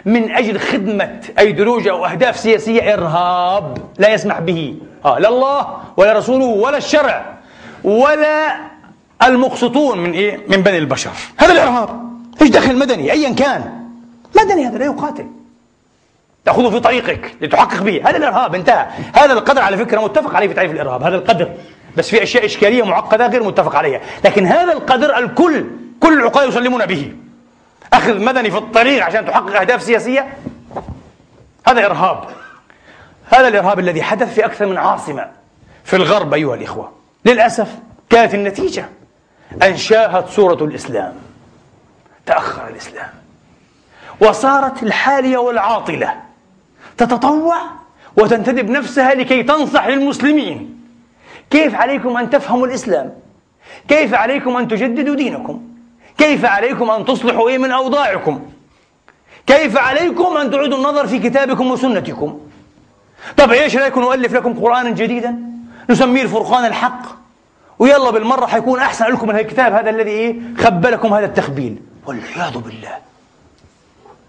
من 0.05 0.31
أجل 0.31 0.59
خدمة 0.59 1.21
أيديولوجيا 1.39 1.91
أو 1.91 2.05
أهداف 2.05 2.39
سياسية 2.39 2.93
إرهاب 2.93 3.77
لا 3.97 4.13
يسمح 4.13 4.39
به. 4.39 4.75
آه 5.05 5.19
لا 5.19 5.29
الله 5.29 5.77
ولا 5.97 6.13
رسوله 6.13 6.45
ولا 6.45 6.77
الشرع 6.77 7.33
ولا 7.83 8.66
المقسطون 9.23 9.99
من 9.99 10.11
إيه؟ 10.11 10.39
من 10.47 10.61
بني 10.61 10.77
البشر. 10.77 11.11
هذا 11.37 11.51
الإرهاب 11.51 12.09
إيش 12.41 12.49
دخل 12.49 12.77
مدني؟ 12.77 13.11
أيا 13.11 13.33
كان. 13.33 13.87
مدني 14.37 14.67
هذا 14.67 14.77
لا 14.77 14.85
يقاتل. 14.85 15.27
تأخذه 16.45 16.69
في 16.69 16.79
طريقك 16.79 17.35
لتحقق 17.41 17.81
به. 17.81 18.01
هذا 18.05 18.17
الإرهاب 18.17 18.55
انتهى. 18.55 18.87
هذا 19.13 19.33
القدر 19.33 19.61
على 19.61 19.77
فكرة 19.77 20.01
متفق 20.01 20.35
عليه 20.35 20.47
في 20.47 20.53
تعريف 20.53 20.71
الإرهاب. 20.71 21.03
هذا 21.03 21.15
القدر. 21.15 21.51
بس 21.97 22.09
في 22.09 22.23
أشياء 22.23 22.45
إشكالية 22.45 22.83
معقدة 22.83 23.27
غير 23.27 23.43
متفق 23.43 23.75
عليها. 23.75 24.01
لكن 24.25 24.45
هذا 24.45 24.73
القدر 24.73 25.17
الكل 25.17 25.65
كل 25.99 26.13
العقلاء 26.13 26.47
يسلمون 26.47 26.85
به. 26.85 27.13
أخذ 27.93 28.23
مدني 28.23 28.51
في 28.51 28.57
الطريق 28.57 29.05
عشان 29.05 29.25
تحقق 29.25 29.59
أهداف 29.59 29.83
سياسية. 29.83 30.33
هذا 31.67 31.85
إرهاب. 31.85 32.23
هذا 33.29 33.47
الإرهاب 33.47 33.79
الذي 33.79 34.03
حدث 34.03 34.33
في 34.33 34.45
أكثر 34.45 34.65
من 34.65 34.77
عاصمة 34.77 35.27
في 35.83 35.95
الغرب 35.95 36.33
أيها 36.33 36.55
الإخوة. 36.55 36.91
للأسف 37.25 37.67
كانت 38.09 38.33
النتيجة 38.33 38.85
أن 39.63 39.77
شاهت 39.77 40.27
صورة 40.29 40.63
الإسلام. 40.63 41.13
تأخر 42.25 42.67
الإسلام. 42.67 43.09
وصارت 44.21 44.83
الحالية 44.83 45.37
والعاطلة. 45.37 46.15
تتطوع 46.97 47.57
وتنتدب 48.17 48.69
نفسها 48.69 49.13
لكي 49.13 49.43
تنصح 49.43 49.87
للمسلمين. 49.87 50.77
كيف 51.49 51.75
عليكم 51.75 52.17
أن 52.17 52.29
تفهموا 52.29 52.67
الإسلام؟ 52.67 53.13
كيف 53.87 54.13
عليكم 54.13 54.57
أن 54.57 54.67
تجددوا 54.67 55.15
دينكم؟ 55.15 55.61
كيف 56.17 56.45
عليكم 56.45 56.89
أن 56.89 57.05
تصلحوا 57.05 57.49
إيه 57.49 57.57
من 57.57 57.71
أوضاعكم؟ 57.71 58.49
كيف 59.47 59.77
عليكم 59.77 60.37
أن 60.37 60.51
تعيدوا 60.51 60.77
النظر 60.77 61.07
في 61.07 61.19
كتابكم 61.19 61.71
وسنتكم؟ 61.71 62.39
طب 63.37 63.51
إيش 63.51 63.77
رأيكم 63.77 64.01
نؤلف 64.01 64.33
لكم 64.33 64.59
قرآنا 64.59 64.89
جديدا؟ 64.89 65.39
نسميه 65.89 66.21
الفرقان 66.21 66.65
الحق. 66.65 67.01
ويلا 67.79 68.09
بالمرة 68.09 68.45
حيكون 68.45 68.79
أحسن. 68.79 69.05
لكم 69.05 69.27
من 69.27 69.35
الكتاب 69.35 69.73
هذا 69.73 69.89
الذي 69.89 70.09
إيه؟ 70.09 70.35
خبلكم 70.57 71.13
هذا 71.13 71.25
التخبيل. 71.25 71.77
والعياذ 72.05 72.57
بالله. 72.57 72.97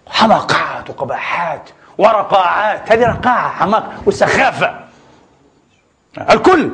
حماقات 0.07 0.91
وقباحات 0.91 1.71
ورقاعات. 1.99 2.93
هذه 2.93 3.07
رقاعة 3.07 3.49
حماق 3.49 3.93
وسخافة. 4.07 4.75
الكل 6.31 6.71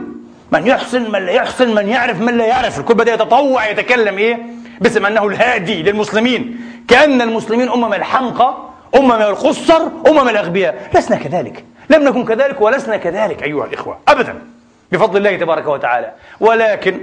من 0.52 0.66
يحسن 0.66 1.10
من 1.12 1.26
لا 1.26 1.32
يحسن 1.32 1.74
من 1.74 1.88
يعرف 1.88 2.20
من 2.20 2.36
لا 2.36 2.46
يعرف. 2.46 2.78
الكل 2.78 2.94
بدأ 2.94 3.14
يتطوع 3.14 3.68
يتكلم 3.68 4.18
إيه؟ 4.18 4.42
باسم 4.80 5.06
أنه 5.06 5.26
الهادي 5.26 5.82
للمسلمين. 5.82 6.60
كأن 6.88 7.22
المسلمين 7.22 7.68
أمم 7.68 7.94
الحمقى 7.94 8.54
أمم 8.94 9.12
الخسر 9.12 9.90
أمم 10.06 10.28
الأغبياء. 10.28 10.90
لسنا 10.94 11.16
كذلك. 11.16 11.64
لم 11.90 12.04
نكن 12.04 12.24
كذلك 12.24 12.60
ولسنا 12.60 12.96
كذلك 12.96 13.42
أيها 13.42 13.64
الإخوة. 13.64 13.98
أبدا. 14.08 14.53
بفضل 14.94 15.16
الله 15.16 15.36
تبارك 15.36 15.66
وتعالى. 15.66 16.12
ولكن 16.40 17.00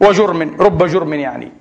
وجرم 0.00 0.56
رب 0.60 0.86
جرم 0.86 1.14
يعني. 1.14 1.52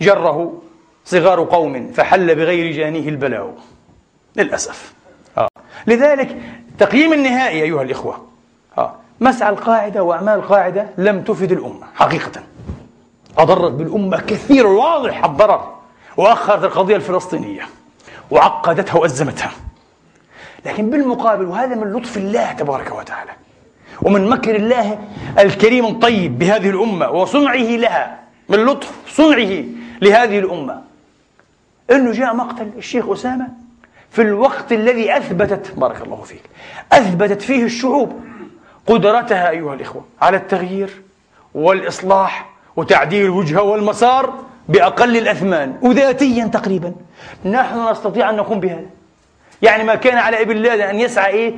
جره 0.00 0.62
صغار 1.04 1.44
قوم 1.44 1.92
فحل 1.92 2.34
بغير 2.34 2.72
جانيه 2.72 3.08
البلاء. 3.08 3.54
للأسف. 4.36 4.94
آه. 5.38 5.48
لذلك 5.86 6.36
التقييم 6.72 7.12
النهائي 7.12 7.62
أيها 7.62 7.82
الإخوة. 7.82 8.26
آه. 8.78 8.94
مسعى 9.20 9.50
القاعدة 9.50 10.02
وأعمال 10.02 10.34
القاعدة 10.34 10.86
لم 10.98 11.22
تفد 11.22 11.52
الأمة 11.52 11.86
حقيقة. 11.94 12.42
أضرت 13.38 13.72
بالأمة 13.72 14.20
كثير 14.20 14.66
واضح 14.66 15.24
الضرر 15.24 15.74
وأخرت 16.16 16.64
القضية 16.64 16.96
الفلسطينية. 16.96 17.62
وعقدتها 18.30 18.98
وأزمتها. 18.98 19.52
لكن 20.66 20.90
بالمقابل 20.90 21.44
وهذا 21.44 21.74
من 21.74 21.92
لطف 21.92 22.16
الله 22.16 22.52
تبارك 22.52 22.92
وتعالى. 22.92 23.30
ومن 24.04 24.28
مكر 24.28 24.56
الله 24.56 24.98
الكريم 25.38 25.86
الطيب 25.86 26.38
بهذه 26.38 26.70
الأمة 26.70 27.10
وصنعه 27.10 27.76
لها 27.76 28.18
من 28.48 28.58
لطف 28.58 28.92
صنعه 29.08 29.64
لهذه 30.02 30.38
الأمة. 30.38 30.82
أنه 31.90 32.12
جاء 32.12 32.34
مقتل 32.34 32.70
الشيخ 32.78 33.08
أسامة 33.08 33.48
في 34.10 34.22
الوقت 34.22 34.72
الذي 34.72 35.16
أثبتت 35.16 35.74
بارك 35.76 36.02
الله 36.02 36.22
فيك 36.22 36.42
أثبتت 36.92 37.42
فيه 37.42 37.64
الشعوب 37.64 38.20
قدرتها 38.86 39.50
أيها 39.50 39.74
الإخوة 39.74 40.04
على 40.22 40.36
التغيير 40.36 41.02
والإصلاح 41.54 42.50
وتعديل 42.76 43.24
الوجهة 43.24 43.62
والمسار 43.62 44.34
بأقل 44.68 45.16
الأثمان 45.16 45.76
وذاتيا 45.82 46.46
تقريبا. 46.46 46.92
نحن 47.44 47.90
نستطيع 47.90 48.30
أن 48.30 48.36
نقوم 48.36 48.60
بهذا. 48.60 48.86
يعني 49.62 49.84
ما 49.84 49.94
كان 49.94 50.18
على 50.18 50.42
ابن 50.42 50.56
لادن 50.56 50.82
أن 50.82 51.00
يسعى 51.00 51.32
إيه؟ 51.32 51.54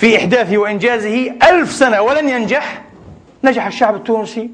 في 0.00 0.16
إحداثه 0.16 0.58
وإنجازه 0.58 1.32
ألف 1.50 1.72
سنة 1.72 2.02
ولن 2.02 2.28
ينجح. 2.28 2.82
نجح 3.44 3.66
الشعب 3.66 3.94
التونسي 3.94 4.50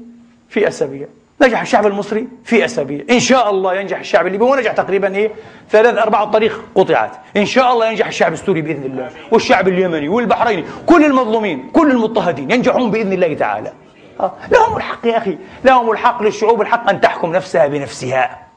في 0.49 0.67
أسابيع. 0.67 1.07
نجح 1.41 1.61
الشعب 1.61 1.87
المصري 1.87 2.27
في 2.43 2.65
أسابيع. 2.65 3.05
إن 3.09 3.19
شاء 3.19 3.49
الله 3.49 3.73
ينجح 3.75 3.99
الشعب 3.99 4.27
الليبي. 4.27 4.43
ونجح 4.43 4.71
تقريبا 4.71 5.15
إيه؟ 5.15 5.31
ثلاث 5.69 5.97
أربع 5.97 6.25
طريق 6.25 6.61
قطعت. 6.75 7.11
إن 7.37 7.45
شاء 7.45 7.73
الله 7.73 7.89
ينجح 7.89 8.07
الشعب 8.07 8.33
السوري 8.33 8.61
بإذن 8.61 8.83
الله. 8.83 9.09
والشعب 9.31 9.67
اليمني 9.67 10.09
والبحريني. 10.09 10.63
كل 10.85 11.05
المظلومين 11.05 11.69
كل 11.73 11.91
المضطهدين 11.91 12.51
ينجحون 12.51 12.91
بإذن 12.91 13.13
الله 13.13 13.33
تعالى. 13.33 13.73
آه. 14.19 14.33
لهم 14.51 14.77
الحق 14.77 15.07
يا 15.07 15.17
أخي. 15.17 15.37
لهم 15.63 15.91
الحق 15.91 16.23
للشعوب 16.23 16.61
الحق 16.61 16.89
أن 16.89 17.01
تحكم 17.01 17.31
نفسها 17.31 17.67
بنفسها. 17.67 18.47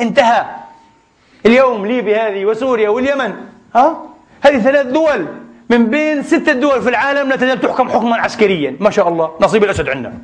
انتهى. 0.00 0.44
اليوم 1.46 1.86
ليبيا 1.86 2.28
هذه 2.28 2.44
وسوريا 2.44 2.88
واليمن. 2.88 3.34
ها 3.74 3.86
آه. 3.86 4.04
هذه 4.40 4.58
ثلاث 4.58 4.86
دول. 4.86 5.26
من 5.70 5.86
بين 5.86 6.22
ستة 6.22 6.52
دول 6.52 6.82
في 6.82 6.88
العالم 6.88 7.28
لا 7.28 7.36
تزال 7.36 7.60
تحكم 7.60 7.88
حكما 7.88 8.16
عسكريا. 8.16 8.76
ما 8.80 8.90
شاء 8.90 9.08
الله. 9.08 9.30
نصيب 9.40 9.64
الأسد 9.64 9.88
عندنا. 9.88 10.18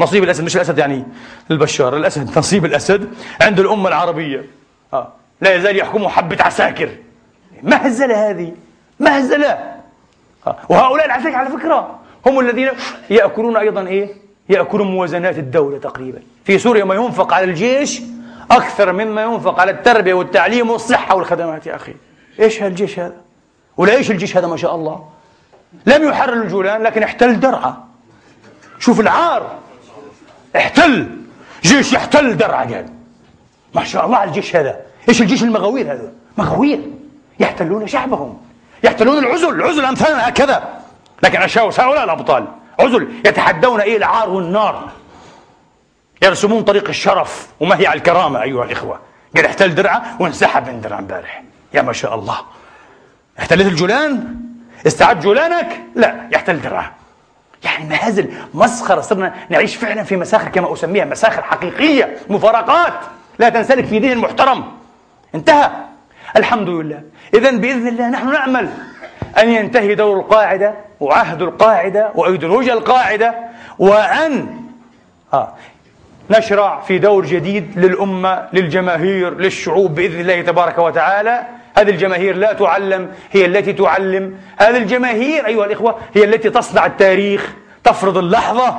نصيب 0.00 0.24
الأسد 0.24 0.44
مش 0.44 0.56
الأسد 0.56 0.78
يعني 0.78 1.04
البشار 1.50 1.96
الأسد 1.96 2.38
نصيب 2.38 2.64
الأسد 2.64 3.08
عند 3.42 3.60
الأمة 3.60 3.88
العربية. 3.88 4.44
آه. 4.92 5.12
لا 5.40 5.54
يزال 5.54 5.76
يحكمه 5.76 6.08
حبة 6.08 6.36
عساكر. 6.40 6.88
مهزلة 7.62 8.30
هذه؟ 8.30 8.52
مهزلة 9.00 9.58
آه. 10.46 10.56
وهؤلاء 10.68 11.06
العساكر 11.06 11.36
على 11.36 11.50
فكرة 11.50 11.98
هم 12.26 12.40
الذين 12.40 12.68
يأكلون 13.10 13.56
أيضا 13.56 13.86
إيه؟ 13.86 14.08
يأكلون 14.48 14.90
موازنات 14.90 15.38
الدولة 15.38 15.78
تقريبا. 15.78 16.18
في 16.44 16.58
سوريا 16.58 16.84
ما 16.84 16.94
ينفق 16.94 17.34
على 17.34 17.44
الجيش 17.44 18.02
أكثر 18.50 18.92
مما 18.92 19.22
ينفق 19.22 19.60
على 19.60 19.70
التربية 19.70 20.14
والتعليم 20.14 20.70
والصحة 20.70 21.16
والخدمات 21.16 21.66
يا 21.66 21.76
أخي. 21.76 21.94
إيش 22.40 22.62
هالجيش 22.62 22.98
هذا؟ 22.98 23.23
ولا 23.76 23.92
إيش 23.92 24.10
الجيش 24.10 24.36
هذا 24.36 24.46
ما 24.46 24.56
شاء 24.56 24.74
الله. 24.74 25.08
لم 25.86 26.08
يحرر 26.08 26.42
الجولان 26.42 26.82
لكن 26.82 27.02
احتل 27.02 27.40
درعا 27.40 27.84
شوف 28.78 29.00
العار. 29.00 29.58
احتل. 30.56 31.18
جيش 31.62 31.92
يحتل 31.92 32.36
درعا 32.36 32.64
قال. 32.64 32.88
ما 33.74 33.84
شاء 33.84 34.06
الله 34.06 34.16
على 34.16 34.28
الجيش 34.28 34.56
هذا. 34.56 34.80
إيش 35.08 35.22
الجيش 35.22 35.42
المغاوير 35.42 35.92
هذا؟ 35.92 36.12
مغاوير. 36.38 36.80
يحتلون 37.40 37.86
شعبهم. 37.86 38.40
يحتلون 38.84 39.18
العزل. 39.18 39.62
عزل 39.62 39.84
أمثالنا 39.84 40.28
هكذا. 40.28 40.80
لكن 41.22 41.42
اشاوس 41.42 41.80
هؤلاء 41.80 42.04
الأبطال. 42.04 42.46
عزل 42.80 43.08
يتحدون 43.26 43.80
إيه 43.80 43.96
العار 43.96 44.30
والنار. 44.30 44.90
يرسمون 46.22 46.62
طريق 46.62 46.88
الشرف. 46.88 47.48
وما 47.60 47.80
هي 47.80 47.86
على 47.86 47.98
الكرامة 47.98 48.42
أيها 48.42 48.64
الإخوة. 48.64 48.98
قال 49.36 49.46
احتل 49.46 49.74
درعا 49.74 50.02
وانسحب 50.20 50.68
من 50.68 50.80
درعا 50.80 50.98
امبارح. 50.98 51.42
يا 51.74 51.82
ما 51.82 51.92
شاء 51.92 52.14
الله. 52.14 52.38
احتلت 53.38 53.66
الجولان؟ 53.66 54.34
استعد 54.86 55.20
جولانك؟ 55.20 55.80
لا 55.94 56.28
يحتل 56.32 56.60
درعا 56.60 56.90
يعني 57.64 57.84
مهازل 57.88 58.30
مسخرة 58.54 59.00
صرنا 59.00 59.34
نعيش 59.48 59.76
فعلا 59.76 60.02
في 60.02 60.16
مساخر 60.16 60.48
كما 60.48 60.72
أسميها 60.72 61.04
مساخر 61.04 61.42
حقيقية 61.42 62.16
مفارقات 62.28 62.92
لا 63.38 63.48
تنسلك 63.48 63.84
في 63.84 63.98
دين 63.98 64.18
محترم. 64.18 64.64
انتهى. 65.34 65.70
الحمد 66.36 66.68
لله. 66.68 67.02
إذا 67.34 67.50
بإذن 67.50 67.88
الله 67.88 68.08
نحن 68.08 68.32
نأمل 68.32 68.68
أن 69.38 69.48
ينتهي 69.48 69.94
دور 69.94 70.20
القاعدة 70.20 70.74
وعهد 71.00 71.42
القاعدة 71.42 72.10
وأيديولوجيا 72.14 72.74
القاعدة 72.74 73.34
وأن 73.78 74.60
آه 75.34 75.54
نشرع 76.30 76.80
في 76.80 76.98
دور 76.98 77.26
جديد 77.26 77.78
للأمة 77.78 78.48
للجماهير 78.52 79.34
للشعوب 79.38 79.94
بإذن 79.94 80.20
الله 80.20 80.42
تبارك 80.42 80.78
وتعالى 80.78 81.46
هذه 81.76 81.90
الجماهير 81.90 82.36
لا 82.36 82.52
تعلم 82.52 83.08
هي 83.32 83.46
التي 83.46 83.72
تعلم. 83.72 84.34
هذه 84.56 84.76
الجماهير 84.76 85.46
أيها 85.46 85.64
الإخوة 85.64 85.98
هي 86.14 86.24
التي 86.24 86.50
تصنع 86.50 86.86
التاريخ 86.86 87.52
تفرض 87.84 88.18
اللحظة 88.18 88.76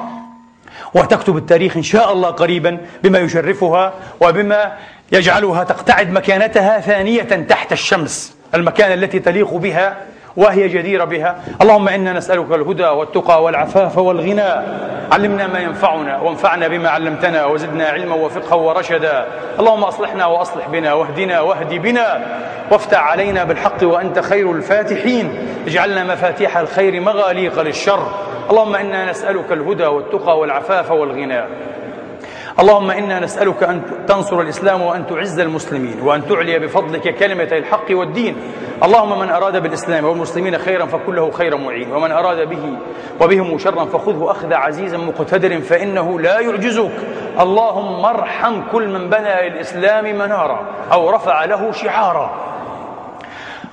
وتكتب 0.94 1.38
التاريخ 1.38 1.78
إن 1.78 1.84
شاء 1.84 2.14
الله 2.14 2.30
قريبا 2.30 2.78
بما 3.04 3.20
يشرفها 3.20 3.94
وبما 4.20 4.74
يجعلها 5.12 5.64
تقتعد 5.64 6.12
مكانتها 6.12 6.80
ثانية 6.80 7.24
تحت 7.24 7.72
الشمس 7.72 8.36
المكان 8.54 8.92
التي 8.92 9.20
تليق 9.20 9.54
بها 9.54 9.98
وهي 10.38 10.68
جديرة 10.68 11.04
بها. 11.04 11.36
اللهم 11.62 11.88
إنا 11.88 12.14
نسألك 12.14 12.52
الهدى 12.52 12.88
والتقى 12.88 13.44
والعفاف 13.44 13.98
والغنى. 13.98 14.66
علمنا 15.12 15.48
ما 15.48 15.60
ينفعنا 15.60 16.22
وانفعنا 16.22 16.68
بما 16.68 16.90
علمتنا 16.90 17.46
وزدنا 17.46 17.88
علما 17.88 18.16
وفقها 18.16 18.56
ورشدا. 18.56 19.26
اللهم 19.60 19.84
أصلحنا 19.84 20.26
وأصلح 20.26 20.68
بنا 20.68 20.94
واهدنا 20.94 21.42
واهد 21.42 21.74
بنا. 21.74 22.26
وافتح 22.72 23.04
علينا 23.04 23.44
بالحق 23.44 23.84
وأنت 23.84 24.20
خير 24.20 24.52
الفاتحين. 24.52 25.48
اجعلنا 25.68 26.04
مفاتيح 26.04 26.58
الخير 26.58 27.02
مغاليق 27.02 27.62
للشر. 27.62 28.08
اللهم 28.50 28.76
إنا 28.76 29.10
نسألك 29.10 29.52
الهدى 29.52 29.86
والتقى 29.86 30.40
والعفاف 30.40 30.92
والغنى. 30.92 31.44
اللهم 32.60 32.92
إنا 32.92 33.20
نسألك 33.20 33.64
أن 33.64 33.82
تنصر 34.08 34.42
الإسلام 34.42 34.82
وأن 34.82 35.08
تعز 35.08 35.40
المسلمين 35.40 36.02
وأن 36.02 36.28
تعلي 36.28 36.60
بفضلك 36.60 37.16
كلمة 37.16 37.44
الحق 37.44 37.86
والدين. 37.92 38.36
اللهم 38.84 39.20
من 39.20 39.30
أراد 39.30 39.64
بالإسلام 39.64 40.06
والمسلمين 40.06 40.58
خيرا 40.58 40.86
فكله 40.86 41.32
خير 41.32 41.58
معين. 41.58 41.92
ومن 41.92 42.12
أراد 42.12 42.50
به 42.50 42.78
وبهم 43.22 43.58
شرا 43.58 43.86
فخذه 43.86 44.32
أخذ 44.32 44.54
عزيز 44.54 44.96
مقتدر 44.96 45.62
فإنه 45.62 46.20
لا 46.20 46.40
يعجزك. 46.40 46.92
اللهم 47.40 48.06
ارحم 48.06 48.62
كل 48.72 48.88
من 48.88 49.10
بنى 49.10 49.50
للإسلام 49.50 50.04
منارا 50.04 50.60
أو 50.92 51.10
رفع 51.10 51.46
له 51.46 51.72
شعارا. 51.72 52.55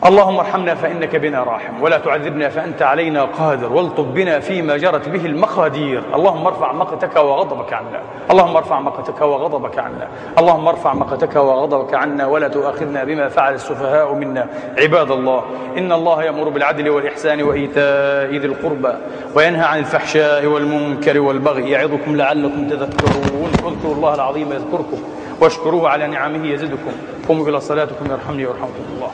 اللهم 0.07 0.39
ارحمنا 0.39 0.75
فإنك 0.75 1.17
بنا 1.17 1.43
راحم 1.43 1.83
ولا 1.83 1.99
تعذبنا 1.99 2.49
فأنت 2.49 2.83
علينا 2.83 3.25
قادر 3.25 3.73
والطف 3.73 4.05
بنا 4.05 4.41
فيما 4.41 4.77
جرت 4.77 5.09
به 5.09 5.27
المقادير. 5.27 6.03
اللهم 6.15 6.47
ارفع 6.47 6.73
مقتك 6.73 7.17
وغضبك 7.17 7.73
عنا 7.73 8.03
اللهم 8.31 8.57
ارفع 8.57 8.81
مقتك 8.81 9.21
وغضبك 9.21 9.79
عنا 9.79 10.09
اللهم 10.39 10.69
ارفع 10.69 10.95
مقتك 10.95 11.37
وغضبك 11.37 11.95
عنا 11.95 12.27
ولا 12.27 12.49
تؤاخذنا 12.49 13.05
بما 13.05 13.29
فعل 13.29 13.55
السفهاء 13.55 14.15
منا. 14.15 14.47
عباد 14.79 15.11
الله 15.11 15.43
إن 15.79 15.93
الله 15.93 16.23
يأمر 16.23 16.49
بالعدل 16.49 16.91
والإحسان 16.91 17.43
وإيتاء 17.43 18.31
ذي 18.31 18.47
القربى 18.47 18.95
وينهى 19.35 19.65
عن 19.65 19.79
الفحشاء 19.79 20.47
والمنكر 20.47 21.21
والبغي. 21.21 21.71
يعظكم 21.71 22.17
لعلكم 22.17 22.69
تذكرون. 22.69 23.51
اذكروا 23.55 23.95
الله 23.95 24.15
العظيم 24.15 24.53
يذكركم 24.53 24.99
واشكروه 25.41 25.89
على 25.89 26.07
نعمه 26.07 26.47
يزدكم. 26.47 26.93
قوموا 27.29 27.49
إلى 27.49 27.61
صلاتكم 27.61 28.11
يرحمني 28.11 28.47
ويرحمكم 28.47 28.85
الله. 28.95 29.11